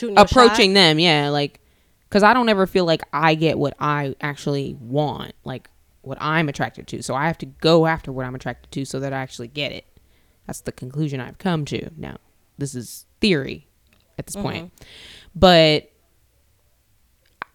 approaching 0.02 0.70
shot. 0.70 0.74
them. 0.74 0.98
Yeah, 0.98 1.28
like 1.30 1.60
because 2.08 2.22
I 2.22 2.32
don't 2.32 2.48
ever 2.48 2.66
feel 2.66 2.84
like 2.84 3.02
I 3.12 3.34
get 3.34 3.58
what 3.58 3.74
I 3.78 4.14
actually 4.20 4.76
want, 4.80 5.32
like 5.44 5.68
what 6.02 6.18
I'm 6.20 6.48
attracted 6.48 6.86
to. 6.88 7.02
So 7.02 7.14
I 7.14 7.26
have 7.26 7.38
to 7.38 7.46
go 7.46 7.86
after 7.86 8.12
what 8.12 8.24
I'm 8.24 8.34
attracted 8.34 8.70
to 8.72 8.84
so 8.84 9.00
that 9.00 9.12
I 9.12 9.18
actually 9.18 9.48
get 9.48 9.72
it. 9.72 9.84
That's 10.46 10.60
the 10.60 10.72
conclusion 10.72 11.20
I've 11.20 11.38
come 11.38 11.64
to. 11.66 11.90
Now, 11.96 12.18
this 12.58 12.74
is 12.74 13.06
theory 13.20 13.66
at 14.18 14.26
this 14.26 14.36
point, 14.36 14.66
mm-hmm. 14.66 14.84
but 15.34 15.90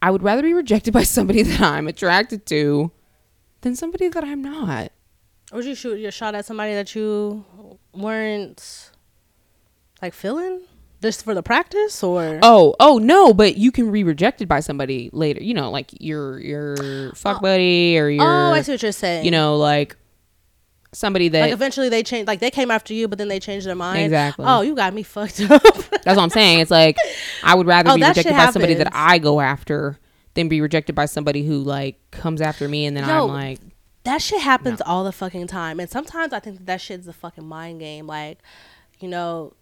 I 0.01 0.11
would 0.11 0.23
rather 0.23 0.41
be 0.41 0.53
rejected 0.53 0.93
by 0.93 1.03
somebody 1.03 1.43
that 1.43 1.61
I'm 1.61 1.87
attracted 1.87 2.45
to 2.47 2.91
than 3.61 3.75
somebody 3.75 4.07
that 4.09 4.23
I'm 4.23 4.41
not. 4.41 4.91
Would 5.51 5.65
you 5.65 5.75
shoot 5.75 5.99
your 5.99 6.11
shot 6.11 6.35
at 6.35 6.45
somebody 6.45 6.73
that 6.73 6.93
you 6.95 7.45
weren't 7.93 8.91
like 10.01 10.13
feeling 10.13 10.61
just 11.01 11.23
for 11.23 11.33
the 11.33 11.43
practice 11.43 12.03
or? 12.03 12.39
Oh, 12.41 12.75
oh 12.79 12.97
no, 12.97 13.33
but 13.33 13.57
you 13.57 13.71
can 13.71 13.91
be 13.91 14.03
rejected 14.03 14.47
by 14.47 14.59
somebody 14.59 15.09
later. 15.13 15.41
You 15.41 15.53
know, 15.53 15.71
like 15.71 15.91
your 15.99 16.39
your 16.39 17.13
fuck 17.15 17.37
oh. 17.37 17.41
buddy 17.41 17.97
or 17.97 18.05
oh, 18.05 18.09
your 18.09 18.23
Oh, 18.23 18.53
I 18.53 18.61
see 18.61 18.73
what 18.73 18.81
you're 18.81 18.91
saying. 18.91 19.25
you 19.25 19.31
know, 19.31 19.57
like 19.57 19.95
somebody 20.91 21.27
that 21.29 21.41
like 21.41 21.51
eventually 21.53 21.89
they 21.89 22.03
changed. 22.03 22.27
Like 22.27 22.39
they 22.39 22.51
came 22.51 22.71
after 22.71 22.93
you, 22.93 23.07
but 23.07 23.17
then 23.17 23.27
they 23.27 23.39
changed 23.39 23.67
their 23.67 23.75
mind. 23.75 24.01
Exactly. 24.01 24.45
Oh, 24.47 24.61
you 24.61 24.75
got 24.75 24.93
me 24.93 25.03
fucked 25.03 25.41
up. 25.41 25.61
that's 25.63 26.05
what 26.05 26.19
I'm 26.19 26.29
saying. 26.29 26.59
It's 26.59 26.71
like 26.71 26.97
I 27.43 27.55
would 27.55 27.67
rather 27.67 27.89
Oh, 27.91 27.95
be 27.95 28.03
rejected 28.03 28.33
by 28.33 28.51
somebody 28.51 28.73
that. 28.75 28.89
I 28.91 29.17
go 29.19 29.39
after 29.39 29.99
than 30.33 30.47
be 30.47 30.61
rejected 30.61 30.95
by 30.95 31.05
somebody 31.05 31.45
who 31.45 31.59
like 31.59 31.99
comes 32.11 32.41
after 32.41 32.67
me 32.67 32.85
and 32.85 32.95
then 32.95 33.03
I'm 33.03 33.27
like 33.27 33.59
That 34.03 34.21
shit 34.21 34.41
happens 34.41 34.81
all 34.81 35.03
the 35.03 35.11
fucking 35.11 35.47
time. 35.47 35.79
And 35.79 35.89
sometimes 35.89 36.33
I 36.33 36.39
think 36.39 36.57
that, 36.57 36.65
that 36.65 36.81
shit's 36.81 37.07
a 37.07 37.13
fucking 37.13 37.47
mind 37.47 37.79
game. 37.79 38.07
Like, 38.07 38.39
you 38.99 39.07
know, 39.07 39.53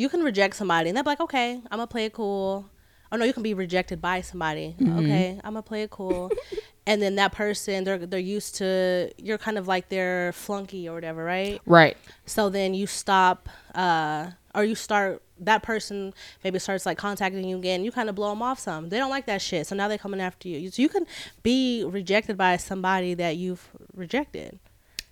you 0.00 0.08
can 0.08 0.22
reject 0.22 0.56
somebody 0.56 0.88
and 0.88 0.96
they're 0.96 1.04
like, 1.04 1.20
okay, 1.20 1.60
I'm 1.70 1.78
gonna 1.78 1.86
play 1.86 2.06
it 2.06 2.14
cool. 2.14 2.64
Oh 3.12 3.16
no, 3.16 3.24
you 3.26 3.34
can 3.34 3.42
be 3.42 3.52
rejected 3.52 4.00
by 4.00 4.22
somebody. 4.22 4.74
Mm-hmm. 4.80 4.98
Okay, 5.00 5.40
I'm 5.44 5.52
gonna 5.52 5.62
play 5.62 5.82
it 5.82 5.90
cool. 5.90 6.30
and 6.86 7.02
then 7.02 7.16
that 7.16 7.32
person, 7.32 7.84
they're 7.84 7.98
they're 7.98 8.18
used 8.18 8.54
to 8.56 9.12
you're 9.18 9.36
kind 9.36 9.58
of 9.58 9.68
like 9.68 9.90
their 9.90 10.32
flunky 10.32 10.88
or 10.88 10.94
whatever, 10.94 11.22
right? 11.22 11.60
right. 11.66 11.98
So 12.24 12.48
then 12.48 12.72
you 12.72 12.86
stop, 12.86 13.48
uh, 13.74 14.30
or 14.54 14.64
you 14.64 14.74
start. 14.74 15.22
That 15.42 15.62
person 15.62 16.12
maybe 16.44 16.58
starts 16.58 16.84
like 16.84 16.98
contacting 16.98 17.44
you 17.44 17.56
again. 17.56 17.84
You 17.84 17.92
kind 17.92 18.08
of 18.08 18.14
blow 18.14 18.30
them 18.30 18.42
off 18.42 18.58
some. 18.58 18.88
They 18.88 18.98
don't 18.98 19.10
like 19.10 19.26
that 19.26 19.42
shit, 19.42 19.66
so 19.66 19.74
now 19.74 19.88
they're 19.88 19.98
coming 19.98 20.20
after 20.20 20.48
you. 20.48 20.70
So 20.70 20.80
you 20.82 20.88
can 20.88 21.06
be 21.42 21.84
rejected 21.84 22.36
by 22.36 22.56
somebody 22.58 23.14
that 23.14 23.36
you've 23.36 23.68
rejected 23.94 24.58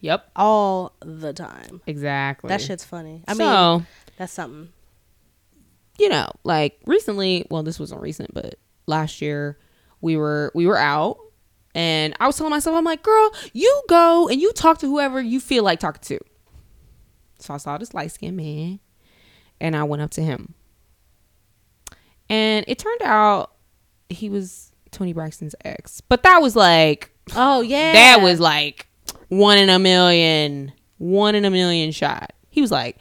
Yep. 0.00 0.30
all 0.36 0.92
the 1.00 1.32
time. 1.32 1.80
Exactly. 1.86 2.48
That 2.48 2.60
shit's 2.60 2.84
funny. 2.84 3.22
I 3.26 3.34
so, 3.34 3.78
mean, 3.78 3.86
that's 4.18 4.32
something. 4.32 4.68
You 5.98 6.08
know, 6.08 6.28
like 6.44 6.80
recently, 6.86 7.46
well, 7.50 7.62
this 7.62 7.78
wasn't 7.78 8.00
recent, 8.00 8.32
but 8.32 8.54
last 8.86 9.20
year 9.20 9.58
we 10.00 10.16
were 10.16 10.52
we 10.54 10.66
were 10.66 10.78
out 10.78 11.18
and 11.74 12.14
I 12.18 12.26
was 12.26 12.36
telling 12.36 12.50
myself, 12.50 12.76
I'm 12.76 12.84
like, 12.84 13.02
girl, 13.02 13.32
you 13.52 13.82
go 13.88 14.28
and 14.28 14.40
you 14.40 14.52
talk 14.52 14.78
to 14.78 14.86
whoever 14.86 15.20
you 15.20 15.40
feel 15.40 15.64
like 15.64 15.80
talking 15.80 16.02
to. 16.02 16.18
So 17.40 17.54
I 17.54 17.58
saw 17.58 17.78
this 17.78 17.94
light 17.94 18.10
skinned 18.10 18.36
man 18.36 18.80
and 19.60 19.76
I 19.76 19.84
went 19.84 20.02
up 20.02 20.10
to 20.12 20.22
him. 20.22 20.54
And 22.28 22.64
it 22.68 22.78
turned 22.78 23.02
out 23.02 23.52
he 24.08 24.28
was 24.28 24.72
Toni 24.90 25.12
Braxton's 25.12 25.54
ex. 25.64 26.00
But 26.00 26.22
that 26.24 26.38
was 26.38 26.56
like 26.56 27.12
Oh 27.36 27.60
yeah, 27.60 27.92
that 27.92 28.22
was 28.22 28.40
like 28.40 28.86
one 29.28 29.58
in 29.58 29.68
a 29.68 29.78
million, 29.78 30.72
one 30.96 31.34
in 31.34 31.44
a 31.44 31.50
million 31.50 31.92
shot. 31.92 32.32
He 32.50 32.60
was 32.60 32.70
like, 32.70 32.98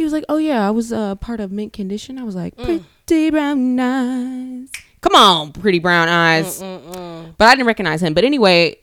he 0.00 0.04
was 0.04 0.14
like, 0.14 0.24
oh 0.30 0.38
yeah, 0.38 0.66
I 0.66 0.70
was 0.70 0.92
uh, 0.94 1.14
part 1.16 1.40
of 1.40 1.52
Mint 1.52 1.74
Condition. 1.74 2.18
I 2.18 2.22
was 2.24 2.34
like, 2.34 2.56
Mm. 2.56 2.84
pretty 3.06 3.30
brown 3.30 3.78
eyes. 3.78 4.68
Come 5.02 5.14
on, 5.14 5.52
pretty 5.52 5.78
brown 5.78 6.08
eyes. 6.08 6.58
But 6.60 7.44
I 7.48 7.54
didn't 7.54 7.66
recognize 7.66 8.02
him. 8.02 8.14
But 8.14 8.24
anyway, 8.24 8.76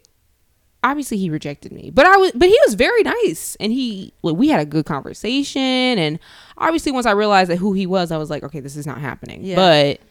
obviously 0.83 1.17
he 1.17 1.29
rejected 1.29 1.71
me. 1.71 1.89
But 1.91 2.05
I 2.05 2.17
was, 2.17 2.31
but 2.33 2.47
he 2.47 2.57
was 2.65 2.75
very 2.75 3.01
nice, 3.03 3.57
and 3.59 3.71
he, 3.71 4.13
well, 4.21 4.35
we 4.35 4.47
had 4.49 4.59
a 4.59 4.65
good 4.65 4.85
conversation. 4.85 5.61
And 5.61 6.19
obviously, 6.57 6.91
once 6.91 7.05
I 7.05 7.11
realized 7.11 7.49
that 7.49 7.57
who 7.57 7.73
he 7.73 7.85
was, 7.87 8.11
I 8.11 8.17
was 8.17 8.29
like, 8.29 8.43
okay, 8.43 8.59
this 8.59 8.75
is 8.75 8.85
not 8.85 8.99
happening. 8.99 9.43
Yeah. 9.43 9.55
But 9.55 10.01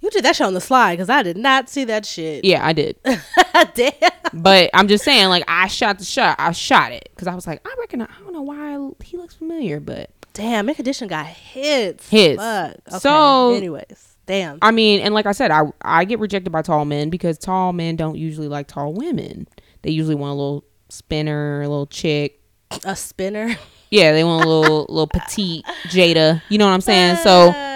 you 0.00 0.10
did 0.10 0.24
that 0.24 0.36
shit 0.36 0.46
on 0.46 0.54
the 0.54 0.60
slide 0.60 0.94
because 0.96 1.08
I 1.10 1.22
did 1.22 1.36
not 1.36 1.68
see 1.68 1.84
that 1.84 2.06
shit. 2.06 2.44
yeah, 2.44 2.64
I 2.66 2.72
did. 2.72 2.96
Damn. 3.74 3.92
But 4.32 4.70
I'm 4.74 4.88
just 4.88 5.04
saying, 5.04 5.28
like, 5.28 5.44
I 5.48 5.66
shot 5.68 5.98
the 5.98 6.04
shot. 6.04 6.36
I 6.38 6.52
shot 6.52 6.92
it 6.92 7.08
because 7.14 7.26
I 7.28 7.34
was 7.34 7.46
like, 7.46 7.60
I 7.66 7.74
reckon 7.80 8.02
I 8.02 8.06
don't 8.22 8.32
know 8.32 8.42
why 8.42 8.78
he 9.02 9.16
looks 9.16 9.34
familiar, 9.34 9.80
but 9.80 10.10
Damn, 10.34 10.66
Mint 10.66 10.76
Condition 10.76 11.08
got 11.08 11.26
hits. 11.26 12.08
Hits. 12.08 12.40
Fuck. 12.40 12.76
Okay. 12.88 12.98
So- 12.98 13.54
anyways, 13.54 14.16
damn. 14.26 14.58
I 14.62 14.70
mean, 14.70 15.00
and 15.00 15.14
like 15.14 15.26
I 15.26 15.32
said, 15.32 15.50
I 15.50 15.62
I 15.82 16.04
get 16.04 16.18
rejected 16.20 16.50
by 16.50 16.62
tall 16.62 16.84
men 16.84 17.10
because 17.10 17.38
tall 17.38 17.72
men 17.72 17.96
don't 17.96 18.16
usually 18.16 18.48
like 18.48 18.68
tall 18.68 18.92
women. 18.92 19.48
They 19.82 19.90
usually 19.90 20.14
want 20.14 20.30
a 20.32 20.34
little 20.34 20.64
spinner, 20.90 21.62
a 21.62 21.68
little 21.68 21.86
chick. 21.86 22.40
A 22.84 22.94
spinner. 22.94 23.56
Yeah, 23.90 24.12
they 24.12 24.22
want 24.22 24.44
a 24.44 24.48
little 24.48 24.80
little 24.90 25.06
petite 25.06 25.64
Jada. 25.84 26.42
You 26.50 26.58
know 26.58 26.66
what 26.66 26.74
I'm 26.74 26.82
saying? 26.82 27.16
So, 27.16 27.48
Uh, 27.56 27.67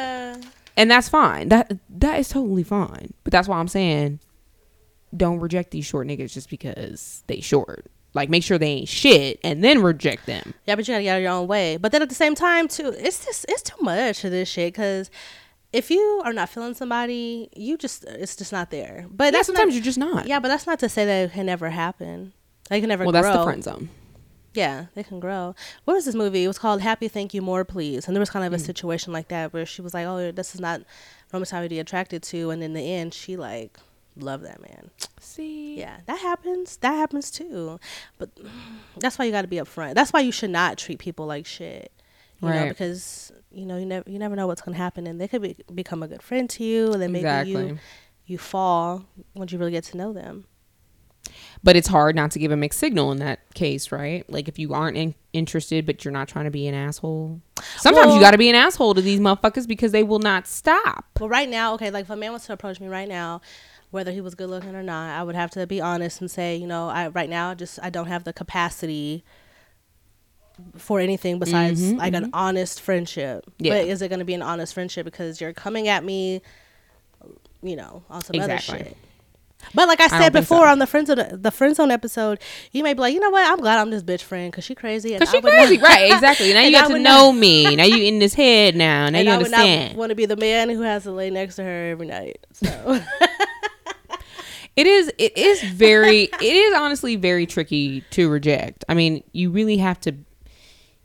and 0.76 0.90
that's 0.90 1.08
fine. 1.08 1.48
That 1.48 1.72
that 1.90 2.18
is 2.18 2.28
totally 2.28 2.62
fine. 2.62 3.12
But 3.24 3.32
that's 3.32 3.48
why 3.48 3.58
I'm 3.58 3.68
saying, 3.68 4.20
don't 5.16 5.40
reject 5.40 5.70
these 5.70 5.84
short 5.84 6.06
niggas 6.06 6.32
just 6.32 6.48
because 6.50 7.22
they 7.26 7.40
short. 7.40 7.86
Like, 8.14 8.28
make 8.28 8.42
sure 8.42 8.58
they 8.58 8.66
ain't 8.68 8.88
shit 8.88 9.40
and 9.42 9.64
then 9.64 9.80
reject 9.82 10.26
them. 10.26 10.52
Yeah, 10.66 10.74
but 10.74 10.86
you 10.86 10.92
gotta 10.92 11.02
get 11.02 11.12
out 11.12 11.16
of 11.16 11.22
your 11.22 11.32
own 11.32 11.48
way. 11.48 11.78
But 11.78 11.92
then 11.92 12.02
at 12.02 12.10
the 12.10 12.14
same 12.14 12.34
time, 12.34 12.68
too, 12.68 12.88
it's 12.96 13.24
just 13.24 13.46
it's 13.48 13.62
too 13.62 13.76
much 13.80 14.22
of 14.24 14.30
this 14.30 14.48
shit. 14.50 14.74
Because 14.74 15.10
if 15.72 15.90
you 15.90 16.20
are 16.24 16.32
not 16.34 16.50
feeling 16.50 16.74
somebody, 16.74 17.48
you 17.56 17.78
just 17.78 18.04
it's 18.04 18.36
just 18.36 18.52
not 18.52 18.70
there. 18.70 19.06
But 19.10 19.24
Yeah, 19.26 19.30
that's 19.32 19.46
sometimes 19.46 19.68
not, 19.68 19.74
you're 19.74 19.82
just 19.84 19.98
not. 19.98 20.26
yeah, 20.26 20.40
but 20.40 20.48
that's 20.48 20.66
not 20.66 20.78
to 20.80 20.88
say 20.90 21.06
that 21.06 21.30
it 21.30 21.32
can 21.32 21.46
never 21.46 21.70
happen. 21.70 22.34
They 22.68 22.80
can 22.80 22.88
never 22.90 23.04
Well, 23.04 23.12
grow. 23.12 23.22
that's 23.22 23.36
the 23.38 23.44
friend 23.44 23.64
zone. 23.64 23.88
Yeah, 24.54 24.86
they 24.94 25.02
can 25.02 25.20
grow. 25.20 25.54
What 25.84 25.94
was 25.94 26.04
this 26.04 26.14
movie? 26.14 26.44
It 26.44 26.48
was 26.48 26.58
called 26.58 26.82
Happy 26.82 27.08
Thank 27.08 27.32
You 27.32 27.42
More 27.42 27.64
Please. 27.64 28.06
And 28.06 28.14
there 28.14 28.20
was 28.20 28.30
kind 28.30 28.44
of 28.44 28.52
a 28.52 28.58
hmm. 28.58 28.64
situation 28.64 29.12
like 29.12 29.28
that 29.28 29.52
where 29.52 29.64
she 29.64 29.82
was 29.82 29.94
like, 29.94 30.06
Oh, 30.06 30.30
this 30.30 30.54
is 30.54 30.60
not 30.60 30.82
Roman 31.32 31.68
be 31.68 31.78
attracted 31.78 32.22
to 32.24 32.50
and 32.50 32.62
in 32.62 32.74
the 32.74 32.82
end 32.82 33.14
she 33.14 33.36
like 33.36 33.78
loved 34.16 34.44
that 34.44 34.60
man. 34.60 34.90
See, 35.20 35.78
Yeah, 35.78 35.98
that 36.06 36.18
happens. 36.18 36.76
That 36.78 36.94
happens 36.94 37.30
too. 37.30 37.80
But 38.18 38.30
that's 38.98 39.18
why 39.18 39.24
you 39.24 39.32
got 39.32 39.42
to 39.42 39.48
be 39.48 39.56
upfront. 39.56 39.94
That's 39.94 40.12
why 40.12 40.20
you 40.20 40.32
should 40.32 40.50
not 40.50 40.76
treat 40.76 40.98
people 40.98 41.26
like 41.26 41.46
shit. 41.46 41.90
You 42.42 42.48
know, 42.48 42.68
because 42.70 43.30
you 43.52 43.64
know 43.64 43.78
you 43.78 43.86
never 43.86 44.10
you 44.10 44.18
never 44.18 44.34
know 44.34 44.48
what's 44.48 44.62
gonna 44.62 44.76
happen, 44.76 45.06
and 45.06 45.20
they 45.20 45.28
could 45.28 45.42
be, 45.42 45.56
become 45.72 46.02
a 46.02 46.08
good 46.08 46.22
friend 46.22 46.50
to 46.50 46.64
you, 46.64 46.92
and 46.92 47.00
then 47.00 47.12
maybe 47.12 47.20
Exactly. 47.20 47.52
you 47.52 47.78
you 48.26 48.36
fall 48.36 49.04
once 49.34 49.52
you 49.52 49.58
really 49.58 49.70
get 49.70 49.84
to 49.84 49.96
know 49.96 50.12
them. 50.12 50.46
But 51.64 51.76
it's 51.76 51.86
hard 51.88 52.16
not 52.16 52.32
to 52.32 52.40
give 52.40 52.50
a 52.50 52.56
mixed 52.56 52.80
signal 52.80 53.12
in 53.12 53.18
that 53.18 53.38
case, 53.54 53.92
right? 53.92 54.28
Like 54.28 54.48
if 54.48 54.58
you 54.58 54.74
aren't 54.74 54.96
in- 54.96 55.14
interested, 55.32 55.86
but 55.86 56.04
you're 56.04 56.10
not 56.10 56.26
trying 56.26 56.46
to 56.46 56.50
be 56.50 56.66
an 56.66 56.74
asshole. 56.74 57.40
Sometimes 57.76 58.06
Well- 58.06 58.14
you 58.16 58.20
got 58.20 58.32
to 58.32 58.38
be 58.38 58.48
an 58.50 58.56
asshole 58.56 58.94
to 58.94 59.00
these 59.00 59.20
motherfuckers 59.20 59.68
because 59.68 59.92
they 59.92 60.02
will 60.02 60.18
not 60.18 60.48
stop. 60.48 61.04
Well, 61.20 61.28
right 61.28 61.48
now, 61.48 61.74
okay, 61.74 61.90
like 61.92 62.04
if 62.06 62.10
a 62.10 62.16
man 62.16 62.32
was 62.32 62.44
to 62.46 62.52
approach 62.52 62.80
me 62.80 62.88
right 62.88 63.08
now, 63.08 63.40
whether 63.92 64.10
he 64.10 64.20
was 64.20 64.34
good 64.34 64.50
looking 64.50 64.74
or 64.74 64.82
not, 64.82 65.10
I 65.16 65.22
would 65.22 65.36
have 65.36 65.50
to 65.52 65.66
be 65.66 65.80
honest 65.80 66.20
and 66.20 66.28
say, 66.30 66.56
you 66.56 66.66
know, 66.66 66.88
I 66.88 67.08
right 67.08 67.30
now 67.30 67.54
just 67.54 67.78
I 67.80 67.90
don't 67.90 68.06
have 68.06 68.24
the 68.24 68.32
capacity 68.32 69.22
for 70.76 70.98
anything 71.00 71.38
besides 71.38 71.92
like 71.92 72.14
an 72.14 72.30
honest 72.32 72.80
friendship. 72.80 73.44
Mm-hmm, 73.46 73.64
Yeah. 73.66 73.72
But 73.74 73.86
is 73.88 74.02
it 74.02 74.08
going 74.08 74.18
to 74.18 74.24
be 74.24 74.34
an 74.34 74.42
honest 74.42 74.74
friendship 74.74 75.04
because 75.04 75.40
you're 75.40 75.52
coming 75.52 75.88
at 75.88 76.04
me, 76.04 76.42
you 77.62 77.76
know, 77.76 78.02
on 78.10 78.22
some 78.22 78.34
Exactly. 78.36 78.74
other 78.74 78.84
shit? 78.84 78.96
But 79.74 79.88
like 79.88 80.00
I 80.00 80.08
said 80.08 80.20
think 80.20 80.32
before 80.34 80.64
so. 80.66 80.70
on 80.70 80.78
the 80.78 80.86
friend 80.86 81.06
zone, 81.06 81.18
the 81.32 81.50
friend 81.50 81.74
zone 81.74 81.90
episode, 81.90 82.40
you 82.72 82.82
may 82.82 82.94
be 82.94 83.00
like, 83.00 83.14
you 83.14 83.20
know 83.20 83.30
what? 83.30 83.50
I'm 83.50 83.58
glad 83.58 83.78
I'm 83.78 83.90
this 83.90 84.02
bitch 84.02 84.22
friend 84.22 84.50
because 84.50 84.64
she 84.64 84.74
crazy. 84.74 85.16
Cause 85.18 85.30
she 85.30 85.40
crazy, 85.40 85.78
not- 85.78 85.88
right? 85.88 86.12
Exactly. 86.12 86.52
Now 86.52 86.60
you 86.62 86.76
I 86.76 86.88
to 86.88 86.98
know 86.98 87.30
not- 87.32 87.36
me. 87.36 87.76
Now 87.76 87.84
you 87.84 88.02
in 88.04 88.18
this 88.18 88.34
head 88.34 88.76
now. 88.76 89.08
Now 89.08 89.18
and 89.18 89.26
you 89.26 89.32
I 89.32 89.36
understand. 89.36 89.96
want 89.96 90.10
to 90.10 90.14
be 90.16 90.26
the 90.26 90.36
man 90.36 90.68
who 90.68 90.82
has 90.82 91.04
to 91.04 91.12
lay 91.12 91.30
next 91.30 91.56
to 91.56 91.62
her 91.64 91.90
every 91.90 92.06
night. 92.06 92.38
So 92.52 93.00
It 94.74 94.86
is. 94.86 95.12
It 95.18 95.36
is 95.36 95.62
very. 95.62 96.22
it 96.22 96.42
is 96.42 96.74
honestly 96.74 97.16
very 97.16 97.44
tricky 97.44 98.00
to 98.10 98.30
reject. 98.30 98.84
I 98.88 98.94
mean, 98.94 99.22
you 99.32 99.50
really 99.50 99.76
have 99.76 100.00
to. 100.00 100.14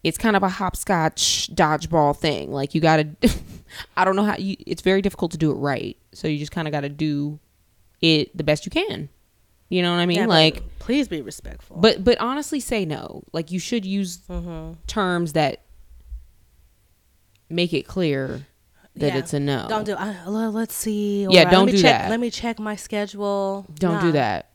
It's 0.05 0.17
kind 0.17 0.37
of 0.37 0.43
a 0.43 0.47
hopscotch 0.47 1.49
dodgeball 1.53 2.15
thing. 2.17 2.51
Like 2.51 2.73
you 2.73 2.79
got 2.79 2.97
to. 3.21 3.29
I 3.97 4.05
don't 4.05 4.15
know 4.15 4.23
how 4.23 4.37
you. 4.37 4.55
It's 4.65 4.81
very 4.81 5.01
difficult 5.01 5.31
to 5.33 5.37
do 5.37 5.51
it 5.51 5.55
right. 5.55 5.97
So 6.13 6.29
you 6.29 6.37
just 6.37 6.53
kind 6.53 6.65
of 6.67 6.71
got 6.71 6.81
to 6.81 6.89
do 6.89 7.39
it 8.01 8.35
the 8.37 8.43
best 8.43 8.65
you 8.65 8.71
can. 8.71 9.09
You 9.69 9.81
know 9.81 9.91
what 9.91 9.99
I 9.99 10.05
mean? 10.05 10.17
Yeah, 10.19 10.27
like, 10.27 10.63
please 10.79 11.07
be 11.09 11.21
respectful. 11.21 11.77
but 11.77 12.03
but 12.03 12.17
honestly, 12.19 12.59
say 12.61 12.85
no. 12.85 13.23
Like 13.33 13.51
you 13.51 13.59
should 13.59 13.85
use 13.85 14.19
Mm-hmm. 14.29 14.73
terms 14.87 15.33
that 15.33 15.63
make 17.49 17.73
it 17.73 17.83
clear 17.87 18.45
that 18.95 19.13
Yeah. 19.13 19.17
it's 19.19 19.33
a 19.33 19.39
no. 19.39 19.65
Don't 19.69 19.85
do. 19.85 19.93
Uh, 19.93 20.49
let's 20.51 20.73
see. 20.75 21.27
Yeah, 21.29 21.43
or, 21.43 21.47
uh, 21.47 21.51
don't 21.51 21.65
let 21.65 21.65
me 21.67 21.71
do 21.73 21.81
check, 21.81 22.01
that. 22.01 22.09
Let 22.09 22.19
me 22.19 22.29
check 22.31 22.59
my 22.59 22.75
schedule. 22.75 23.65
Don't 23.75 24.01
do 24.01 24.11
that. 24.13 24.51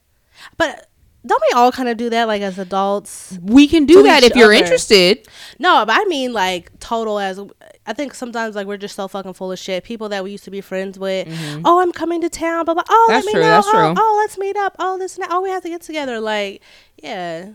But 0.57 0.89
don't 1.25 1.43
we 1.51 1.57
all 1.59 1.71
kind 1.73 1.89
of 1.89 1.97
do 1.97 2.11
that, 2.11 2.27
like 2.27 2.43
as 2.43 2.59
adults? 2.59 3.39
We 3.43 3.69
can 3.69 3.85
do 3.87 4.03
that 4.03 4.23
if 4.25 4.35
you're 4.35 4.47
other. 4.47 4.53
interested. 4.55 5.27
No, 5.59 5.85
but 5.87 5.97
I 6.01 6.05
mean 6.05 6.33
like 6.33 6.79
total 6.81 7.19
as. 7.19 7.41
I 7.87 7.93
think 7.93 8.15
sometimes 8.15 8.55
like 8.55 8.67
we're 8.67 8.77
just 8.77 8.95
so 8.97 9.09
fucking 9.09 9.33
full 9.35 9.51
of 9.53 9.59
shit. 9.59 9.83
People 9.85 10.09
that 10.11 10.23
we 10.25 10.31
used 10.33 10.45
to 10.45 10.51
be 10.51 10.61
friends 10.61 10.99
with. 10.99 11.29
Oh, 11.65 11.81
I'm 11.81 11.93
coming 11.93 12.21
to 12.23 12.29
town. 12.29 12.65
Blah 12.65 12.75
blah. 12.75 12.85
Oh, 12.89 13.09
Mm-hmm. 13.11 13.13
That's 13.13 13.27
let 13.27 13.27
me 13.27 13.33
true, 13.33 13.41
know. 13.43 13.49
that's 13.49 13.67
oh, 13.69 13.71
true. 13.73 13.95
oh, 13.99 14.17
let's 14.23 14.39
meet 14.39 14.57
up. 14.57 14.77
Oh, 14.79 14.99
this. 14.99 15.17
and 15.17 15.25
that. 15.25 15.31
Oh, 15.33 15.41
we 15.43 15.51
have 15.51 15.63
to 15.65 15.69
get 15.69 15.83
together. 15.83 16.21
Like, 16.21 16.63
yeah. 17.03 17.51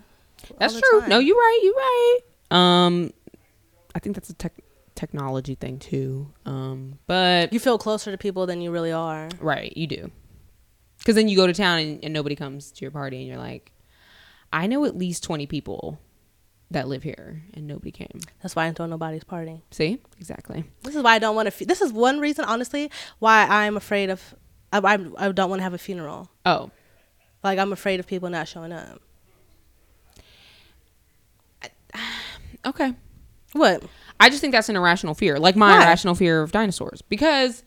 That's 0.60 0.80
true. 0.80 1.00
time. 1.02 1.10
No, 1.10 1.20
you're 1.20 1.36
right. 1.36 1.60
You're 1.64 1.74
right. 1.74 2.20
Um, 2.52 3.12
I 3.96 4.00
think 4.00 4.16
that's 4.16 4.30
a 4.30 4.34
tech 4.34 4.54
technology 4.96 5.56
thing 5.56 5.78
too. 5.80 6.32
Um, 6.46 7.00
but 7.08 7.54
You 7.54 7.60
feel 7.60 7.78
closer 7.78 8.12
to 8.12 8.18
people 8.18 8.46
than 8.48 8.62
you 8.62 8.72
really 8.72 8.92
are. 8.92 9.30
right, 9.40 9.76
you 9.78 9.88
do. 9.88 10.12
Because 11.08 11.16
then 11.16 11.30
you 11.30 11.38
go 11.38 11.48
to 11.48 11.54
town 11.54 11.80
and, 11.80 12.04
and 12.04 12.14
nobody 12.14 12.36
comes 12.36 12.70
to 12.70 12.82
your 12.82 12.92
party, 12.92 13.20
and 13.20 13.28
you're 13.28 13.38
like, 13.38 13.72
I 14.52 14.68
know 14.68 14.84
at 14.84 14.98
least 14.98 15.24
twenty 15.24 15.48
people 15.48 16.02
that 16.70 16.90
live 16.90 17.02
here, 17.02 17.44
and 17.54 17.66
nobody 17.66 17.92
came. 17.92 18.20
That's 18.42 18.58
why 18.58 18.64
I 18.64 18.66
don't 18.66 18.76
throw 18.76 18.88
nobody's 18.88 19.24
party. 19.24 19.62
See, 19.72 20.02
exactly. 20.20 20.66
This 20.84 20.98
is 20.98 21.04
why 21.04 21.14
I 21.14 21.20
don't 21.20 21.34
want 21.34 21.50
to. 21.50 21.66
This 21.66 21.80
is 21.80 21.94
one 21.94 22.20
reason, 22.20 22.44
honestly, 22.44 22.92
why 23.20 23.48
I'm 23.48 23.78
afraid 23.78 24.10
of. 24.10 24.36
I, 24.74 24.80
I, 24.80 24.98
I 25.18 25.32
don't 25.32 25.50
want 25.50 25.62
to 25.62 25.64
have 25.64 25.74
a 25.74 25.78
funeral. 25.78 26.30
Oh, 26.46 26.72
Like 27.42 27.58
I'm 27.58 27.72
afraid 27.72 28.02
of 28.02 28.08
people 28.08 28.30
not 28.30 28.50
showing 28.50 28.74
up. 28.74 29.00
okay. 32.66 32.94
What? 33.54 33.82
I 34.20 34.28
just 34.28 34.42
think 34.42 34.52
that's 34.52 34.68
an 34.68 34.76
irrational 34.76 35.14
fear, 35.14 35.40
like 35.40 35.56
my 35.56 35.72
Why? 35.72 35.86
irrational 35.86 36.16
fear 36.16 36.42
of 36.42 36.52
dinosaurs. 36.52 37.02
Because 37.02 37.64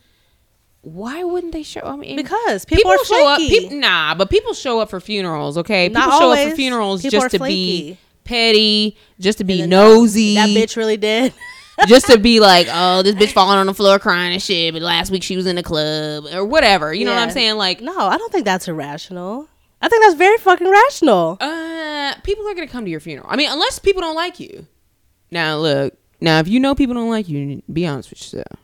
why 0.83 1.23
wouldn't 1.25 1.53
they 1.53 1.63
show? 1.63 1.83
I 1.85 1.97
mean, 1.97 2.17
Because 2.17 2.65
people, 2.65 2.91
are 2.91 3.05
show 3.05 3.29
up. 3.29 3.39
flaky. 3.39 3.75
nah, 3.77 4.15
but 4.15 4.31
people 4.31 4.55
show 4.55 4.81
up 4.81 4.91
for 4.91 5.01
funerals. 5.01 5.59
Okay, 5.59 5.89
Not 5.89 6.07
people 6.07 6.19
show 6.21 6.33
up 6.33 6.49
for 6.51 6.57
funerals 6.57 7.03
People 7.03 7.21
just 7.21 7.31
to 7.33 7.39
be 7.39 7.99
petty, 8.25 8.97
just 9.19 9.39
to 9.39 9.45
be 9.45 9.67
nosy, 9.67 10.37
That 10.37 10.49
bitch 10.49 10.77
really 10.77 10.97
did. 10.97 11.35
just 11.87 12.07
to 12.07 12.19
be 12.19 12.41
like, 12.41 12.67
oh, 12.73 13.03
this 13.03 13.15
bitch 13.15 13.33
falling 13.33 13.59
on 13.59 13.67
the 13.67 13.75
floor 13.75 13.99
crying 13.99 14.33
and 14.33 14.43
shit. 14.43 14.73
But 14.73 14.83
last 14.83 15.11
week 15.11 15.23
she 15.23 15.37
was 15.37 15.47
in 15.47 15.57
the 15.57 15.63
club 15.63 16.25
or 16.33 16.45
whatever. 16.45 16.95
You 16.95 17.05
know 17.05 17.13
what 17.13 17.21
I'm 17.21 17.31
saying? 17.31 17.57
Like, 17.57 17.81
no, 17.81 17.97
I 17.99 18.17
don't 18.17 18.33
think 18.33 18.45
that's 18.45 18.69
irrational. 18.69 19.49
I 19.83 19.89
think 19.89 20.03
that's 20.03 20.17
very 20.17 20.37
fucking 20.39 20.71
rational. 20.71 21.39
uh, 21.41 22.15
people 22.23 22.47
are 22.49 22.55
gonna 22.55 22.69
come 22.69 22.85
to 22.85 22.91
your 22.91 23.01
funeral. 23.01 23.29
I 23.31 23.37
mean, 23.37 23.51
unless 23.51 23.79
people 23.79 24.03
don't 24.03 24.17
like 24.17 24.41
you. 24.41 24.67
Now 25.31 25.59
look, 25.59 25.95
now 26.21 26.39
if 26.41 26.49
you 26.49 26.61
know 26.61 26.75
people 26.75 26.95
don't 26.95 27.11
like 27.11 27.29
you, 27.29 27.63
be 27.73 27.87
honest 27.87 28.11
with 28.11 28.21
yourself. 28.21 28.59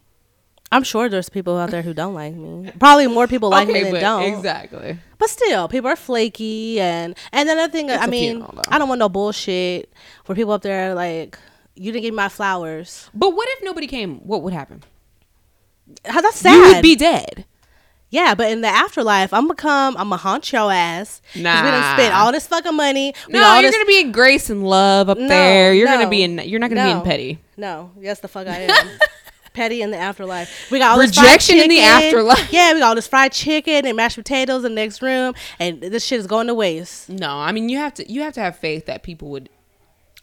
I'm 0.76 0.82
sure 0.82 1.08
there's 1.08 1.28
people 1.30 1.56
out 1.56 1.70
there 1.70 1.82
who 1.82 1.94
don't 1.94 2.14
like 2.14 2.34
me. 2.34 2.70
Probably 2.78 3.06
more 3.06 3.26
people 3.26 3.48
like 3.50 3.68
me 3.68 3.82
than 3.82 3.94
don't. 4.00 4.22
exactly. 4.22 4.98
But 5.18 5.30
still, 5.30 5.68
people 5.68 5.88
are 5.90 5.96
flaky, 5.96 6.78
and 6.80 7.16
and 7.32 7.48
another 7.48 7.72
thing. 7.72 7.88
It's 7.88 8.02
I 8.02 8.06
mean, 8.06 8.36
funeral. 8.44 8.60
I 8.68 8.78
don't 8.78 8.88
want 8.88 8.98
no 8.98 9.08
bullshit 9.08 9.90
for 10.24 10.34
people 10.34 10.52
up 10.52 10.62
there 10.62 10.94
like 10.94 11.38
you 11.74 11.92
didn't 11.92 12.02
give 12.02 12.12
me 12.14 12.16
my 12.16 12.28
flowers. 12.28 13.08
But 13.14 13.30
what 13.34 13.48
if 13.52 13.64
nobody 13.64 13.86
came? 13.86 14.18
What 14.26 14.42
would 14.42 14.52
happen? 14.52 14.82
How 16.04 16.20
that's 16.20 16.38
sad. 16.38 16.54
You 16.54 16.74
would 16.74 16.82
be 16.82 16.96
dead. 16.96 17.44
Yeah, 18.08 18.34
but 18.36 18.50
in 18.52 18.60
the 18.60 18.68
afterlife, 18.68 19.32
I'm 19.32 19.44
gonna 19.44 19.54
come. 19.56 19.96
I'm 19.96 20.08
gonna 20.10 20.16
haunt 20.16 20.52
your 20.52 20.70
ass. 20.72 21.20
'Cause 21.32 21.36
we 21.36 21.42
done 21.42 21.80
Nah. 21.80 21.94
spent 21.96 22.14
all 22.14 22.30
this 22.32 22.46
fucking 22.46 22.74
money. 22.76 23.14
No, 23.28 23.42
all 23.42 23.54
you're 23.60 23.62
this- 23.70 23.74
gonna 23.76 23.84
be 23.86 24.00
in 24.00 24.12
grace 24.12 24.48
and 24.48 24.62
love 24.66 25.08
up 25.08 25.18
No, 25.18 25.26
there. 25.28 25.74
You're 25.74 25.88
no, 25.88 25.96
gonna 25.98 26.08
be 26.10 26.22
in. 26.22 26.38
You're 26.38 26.60
not 26.60 26.70
gonna 26.70 26.84
be 26.84 26.90
in 26.92 27.00
petty. 27.02 27.38
No, 27.56 27.90
yes, 28.00 28.20
the 28.20 28.28
fuck 28.28 28.46
I 28.46 28.58
am. 28.70 28.86
Petty 29.56 29.80
in 29.82 29.90
the 29.90 29.96
afterlife. 29.96 30.70
We 30.70 30.78
got 30.78 30.92
all 30.92 30.98
this 30.98 31.14
fried 31.14 31.24
Rejection 31.24 31.58
in 31.58 31.68
the 31.68 31.80
afterlife. 31.80 32.52
Yeah, 32.52 32.74
we 32.74 32.80
got 32.80 32.88
all 32.88 32.94
this 32.94 33.08
fried 33.08 33.32
chicken 33.32 33.86
and 33.86 33.96
mashed 33.96 34.16
potatoes 34.16 34.64
in 34.64 34.74
the 34.74 34.82
next 34.82 35.00
room, 35.02 35.34
and 35.58 35.80
this 35.80 36.04
shit 36.04 36.20
is 36.20 36.26
going 36.26 36.46
to 36.46 36.54
waste. 36.54 37.08
No, 37.08 37.38
I 37.38 37.52
mean 37.52 37.68
you 37.68 37.78
have 37.78 37.94
to. 37.94 38.10
You 38.10 38.20
have 38.22 38.34
to 38.34 38.40
have 38.40 38.56
faith 38.58 38.86
that 38.86 39.02
people 39.02 39.30
would 39.30 39.48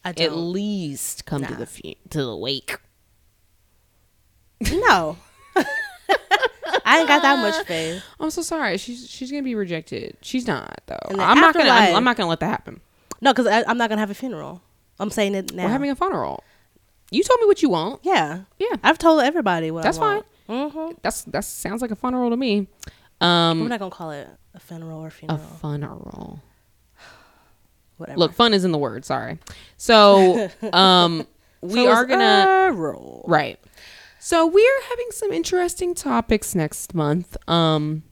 at 0.06 0.18
least 0.36 1.26
come 1.26 1.44
to 1.44 1.56
the 1.56 1.66
fu- 1.66 1.96
to 2.12 2.24
the 2.24 2.36
wake. 2.36 2.78
no. 4.72 5.18
I 6.86 7.00
ain't 7.00 7.08
got 7.08 7.22
that 7.22 7.40
much 7.40 7.66
faith. 7.66 8.04
I'm 8.20 8.30
so 8.30 8.42
sorry. 8.42 8.78
She's 8.78 9.10
she's 9.10 9.32
gonna 9.32 9.44
be 9.44 9.56
rejected. 9.56 10.18
She's 10.22 10.48
not 10.48 10.82
though. 10.86 11.00
I'm 11.10 11.40
not 11.40 11.54
gonna. 11.54 11.70
I'm. 11.70 11.96
I'm 11.96 12.04
not 12.04 12.18
gonna 12.18 12.30
let 12.30 12.40
that 12.42 12.50
happen. 12.50 12.82
No, 13.22 13.34
because 13.34 13.48
I'm 13.48 13.78
not 13.78 13.90
gonna 13.90 14.02
have 14.02 14.12
a 14.12 14.16
funeral. 14.16 14.62
I'm 15.00 15.10
saying 15.10 15.34
it 15.36 15.54
now. 15.54 15.64
We're 15.64 15.70
having 15.70 15.90
a 15.90 15.96
funeral. 15.96 16.44
You 17.14 17.24
told 17.24 17.40
me 17.42 17.46
what 17.46 17.62
you 17.62 17.70
want. 17.70 18.00
yeah, 18.04 18.42
Yeah, 18.60 18.76
I've 18.84 18.98
told 18.98 19.22
everybody 19.24 19.70
what 19.72 19.84
That's 19.84 19.98
I 19.98 20.02
want. 20.02 20.26
Mm-hmm. 20.50 20.94
that's 21.02 21.24
that 21.26 21.46
sounds 21.46 21.82
like 21.82 21.92
a 21.92 21.96
funeral 21.96 22.30
to 22.30 22.38
me. 22.38 22.68
We're 23.22 23.28
Um, 23.28 23.68
not 23.70 23.80
gonna 23.80 23.92
call 23.92 24.12
it 24.12 24.28
a 24.54 24.60
funeral 24.60 25.00
or 25.00 25.10
funeral. 25.10 25.40
a 25.40 25.58
funeral. 25.60 26.00
funeral. 26.00 26.44
whatever. 27.98 28.20
Look, 28.20 28.34
fun 28.34 28.54
is 28.54 28.66
in 28.66 28.72
the 28.72 28.78
word. 28.78 29.06
Sorry. 29.06 29.40
So, 29.78 30.50
um, 30.74 31.26
we 31.62 31.86
So 31.86 31.90
are 31.92 32.06
gonna 32.06 32.72
roll. 32.74 33.24
right. 33.28 33.60
So 34.20 34.46
we 34.48 34.62
are 34.66 34.90
having 34.90 35.08
some 35.12 35.32
interesting 35.32 35.94
topics 35.96 36.56
next 36.56 36.94
month. 36.96 37.38
Um, 37.48 38.04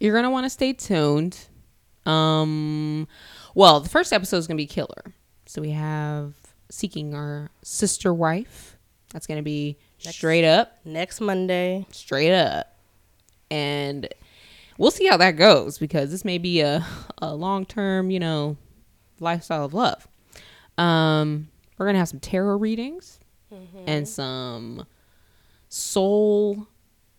you're 0.00 0.14
gonna 0.14 0.30
want 0.30 0.44
to 0.46 0.50
stay 0.50 0.72
tuned. 0.72 1.38
Um, 2.06 3.06
well, 3.54 3.80
the 3.80 3.88
first 3.88 4.12
episode 4.12 4.38
is 4.38 4.46
gonna 4.46 4.56
be 4.56 4.66
killer. 4.66 5.14
So 5.46 5.60
we 5.62 5.70
have 5.70 6.34
seeking 6.74 7.14
our 7.14 7.50
sister 7.62 8.12
wife. 8.12 8.76
That's 9.12 9.26
gonna 9.26 9.42
be 9.42 9.78
straight 9.98 10.44
up, 10.44 10.78
Next 10.84 11.20
Monday. 11.20 11.86
straight 11.92 12.34
up, 12.34 12.76
and 13.50 14.08
we'll 14.76 14.90
see 14.90 15.06
how 15.06 15.16
that 15.18 15.32
goes 15.32 15.78
because 15.78 16.10
this 16.10 16.24
may 16.24 16.38
be 16.38 16.60
a 16.60 16.84
a 17.18 17.34
long 17.34 17.64
term, 17.64 18.10
you 18.10 18.18
know, 18.20 18.56
lifestyle 19.20 19.64
of 19.64 19.72
love. 19.74 20.08
Um, 20.76 21.48
we're 21.78 21.86
gonna 21.86 21.98
have 21.98 22.08
some 22.08 22.20
tarot 22.20 22.56
readings 22.58 23.20
and 23.86 24.08
some 24.08 24.84
soul. 25.68 26.66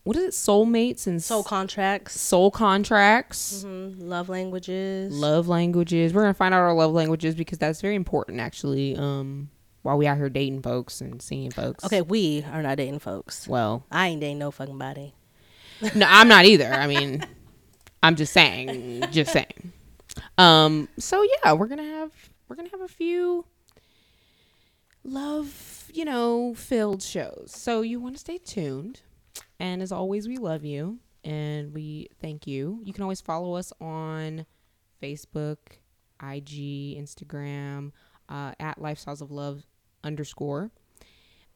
What 0.05 0.15
is 0.17 0.23
it? 0.23 0.31
Soulmates 0.31 1.07
and 1.07 1.21
Soul 1.21 1.43
contracts. 1.43 2.19
soul 2.21 2.51
contracts. 2.51 3.63
Mhm. 3.65 3.95
Love 4.07 4.29
languages. 4.29 5.11
Love 5.13 5.47
languages. 5.47 6.13
We're 6.13 6.21
gonna 6.21 6.33
find 6.35 6.53
out 6.53 6.59
our 6.61 6.73
love 6.73 6.93
languages 6.93 7.35
because 7.35 7.57
that's 7.57 7.81
very 7.81 7.95
important, 7.95 8.39
actually. 8.39 8.95
Um, 8.95 9.49
while 9.81 9.97
we 9.97 10.07
out 10.07 10.17
here 10.17 10.29
dating 10.29 10.61
folks 10.61 11.01
and 11.01 11.21
seeing 11.21 11.51
folks. 11.51 11.83
Okay, 11.83 12.01
we 12.01 12.43
are 12.51 12.61
not 12.61 12.77
dating 12.77 12.99
folks. 12.99 13.47
Well, 13.47 13.83
I 13.91 14.07
ain't 14.07 14.21
dating 14.21 14.39
no 14.39 14.51
fucking 14.51 14.77
body. 14.77 15.13
no, 15.95 16.05
I'm 16.07 16.27
not 16.27 16.45
either. 16.45 16.71
I 16.71 16.87
mean, 16.87 17.25
I'm 18.03 18.15
just 18.15 18.31
saying. 18.31 19.05
Just 19.11 19.33
saying. 19.33 19.73
Um. 20.37 20.87
So 20.99 21.23
yeah, 21.43 21.53
we're 21.53 21.67
gonna 21.67 21.83
have 21.83 22.11
we're 22.47 22.55
gonna 22.55 22.69
have 22.69 22.81
a 22.81 22.87
few 22.87 23.45
love, 25.03 25.89
you 25.93 26.05
know, 26.05 26.53
filled 26.55 27.01
shows. 27.01 27.51
So 27.55 27.81
you 27.81 27.99
want 27.99 28.15
to 28.15 28.19
stay 28.19 28.37
tuned. 28.37 29.01
And 29.59 29.81
as 29.81 29.91
always, 29.91 30.27
we 30.27 30.37
love 30.37 30.63
you 30.65 30.99
and 31.23 31.73
we 31.73 32.09
thank 32.21 32.45
you. 32.47 32.79
You 32.83 32.93
can 32.93 33.03
always 33.03 33.21
follow 33.21 33.55
us 33.55 33.71
on 33.81 34.45
Facebook, 35.01 35.57
IG, 36.21 36.97
Instagram, 36.97 37.91
uh, 38.29 38.53
at 38.59 38.79
Lifestyles 38.79 39.21
of 39.21 39.31
Love 39.31 39.63
underscore. 40.03 40.71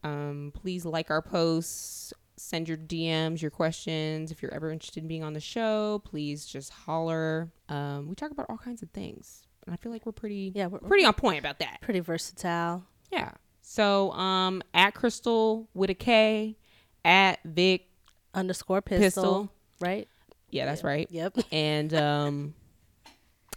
Um, 0.04 0.52
please 0.56 0.86
like 0.86 1.10
our 1.12 1.22
posts, 1.22 2.14
send 2.38 2.70
your 2.70 2.78
DMs, 2.78 3.42
your 3.42 3.52
questions. 3.52 4.32
If 4.32 4.42
you're 4.42 4.54
ever 4.54 4.72
interested 4.72 5.04
in 5.04 5.08
being 5.08 5.24
on 5.24 5.34
the 5.34 5.40
show, 5.42 6.02
please 6.06 6.46
just 6.46 6.72
holler. 6.72 7.52
Um, 7.68 8.08
we 8.08 8.16
talk 8.16 8.32
about 8.32 8.46
all 8.50 8.58
kinds 8.58 8.82
of 8.82 8.90
things. 8.92 9.44
and 9.66 9.74
I 9.74 9.78
feel 9.78 9.92
like 9.92 10.06
we're 10.06 10.14
pretty 10.14 10.52
Yeah, 10.56 10.68
we're- 10.68 10.88
pretty 10.88 11.04
on 11.06 11.14
point 11.14 11.38
about 11.38 11.60
that. 11.60 11.80
Pretty 11.82 12.00
versatile. 12.00 12.86
Yeah. 13.12 13.32
So 13.62 14.12
um 14.14 14.64
at 14.74 14.96
Crystal 14.96 15.70
with 15.76 15.90
a 15.92 15.94
K, 15.94 16.58
at 17.06 17.40
Vic. 17.44 17.86
Underscore 18.34 18.82
pistol. 18.82 19.06
Pistol. 19.06 19.52
Right? 19.80 20.08
Yeah, 20.50 20.66
that's 20.66 20.84
right. 20.84 21.08
Yep. 21.10 21.38
And 21.52 21.94
um 21.94 22.54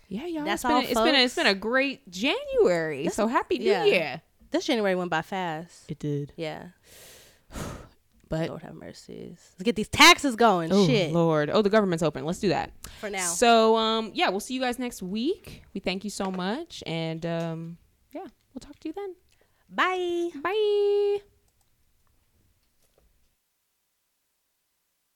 yeah, 0.08 0.26
y'all. 0.26 0.44
That's 0.44 0.62
it's 0.62 0.64
been, 0.64 0.72
all, 0.72 0.80
a, 0.80 0.84
it's 0.84 0.94
been 1.00 1.14
a, 1.14 1.18
it's 1.18 1.34
folks. 1.34 1.44
been 1.46 1.56
a 1.56 1.58
great 1.58 2.10
January. 2.10 3.08
so 3.08 3.26
happy 3.26 3.58
New 3.58 3.70
yeah. 3.70 3.84
Year. 3.84 4.22
This 4.50 4.66
January 4.66 4.94
went 4.94 5.10
by 5.10 5.22
fast. 5.22 5.90
It 5.90 5.98
did. 5.98 6.32
Yeah. 6.36 6.68
But 8.28 8.48
Lord 8.48 8.62
have 8.62 8.74
mercies. 8.74 9.36
Let's 9.58 9.62
get 9.62 9.76
these 9.76 9.90
taxes 9.90 10.36
going. 10.36 10.72
oh 10.72 10.86
Shit. 10.86 11.12
Lord. 11.12 11.50
Oh, 11.50 11.60
the 11.60 11.68
government's 11.68 12.02
open. 12.02 12.24
Let's 12.24 12.38
do 12.38 12.48
that. 12.48 12.72
For 12.98 13.10
now. 13.10 13.26
So 13.26 13.76
um 13.76 14.10
yeah, 14.14 14.30
we'll 14.30 14.40
see 14.40 14.54
you 14.54 14.60
guys 14.60 14.78
next 14.78 15.02
week. 15.02 15.64
We 15.74 15.80
thank 15.80 16.02
you 16.02 16.08
so 16.08 16.30
much 16.30 16.82
and 16.86 17.26
um 17.26 17.76
yeah, 18.10 18.22
we'll 18.54 18.60
talk 18.60 18.78
to 18.78 18.88
you 18.88 18.94
then. 18.94 19.16
Bye. 19.68 20.30
Bye. 20.42 21.18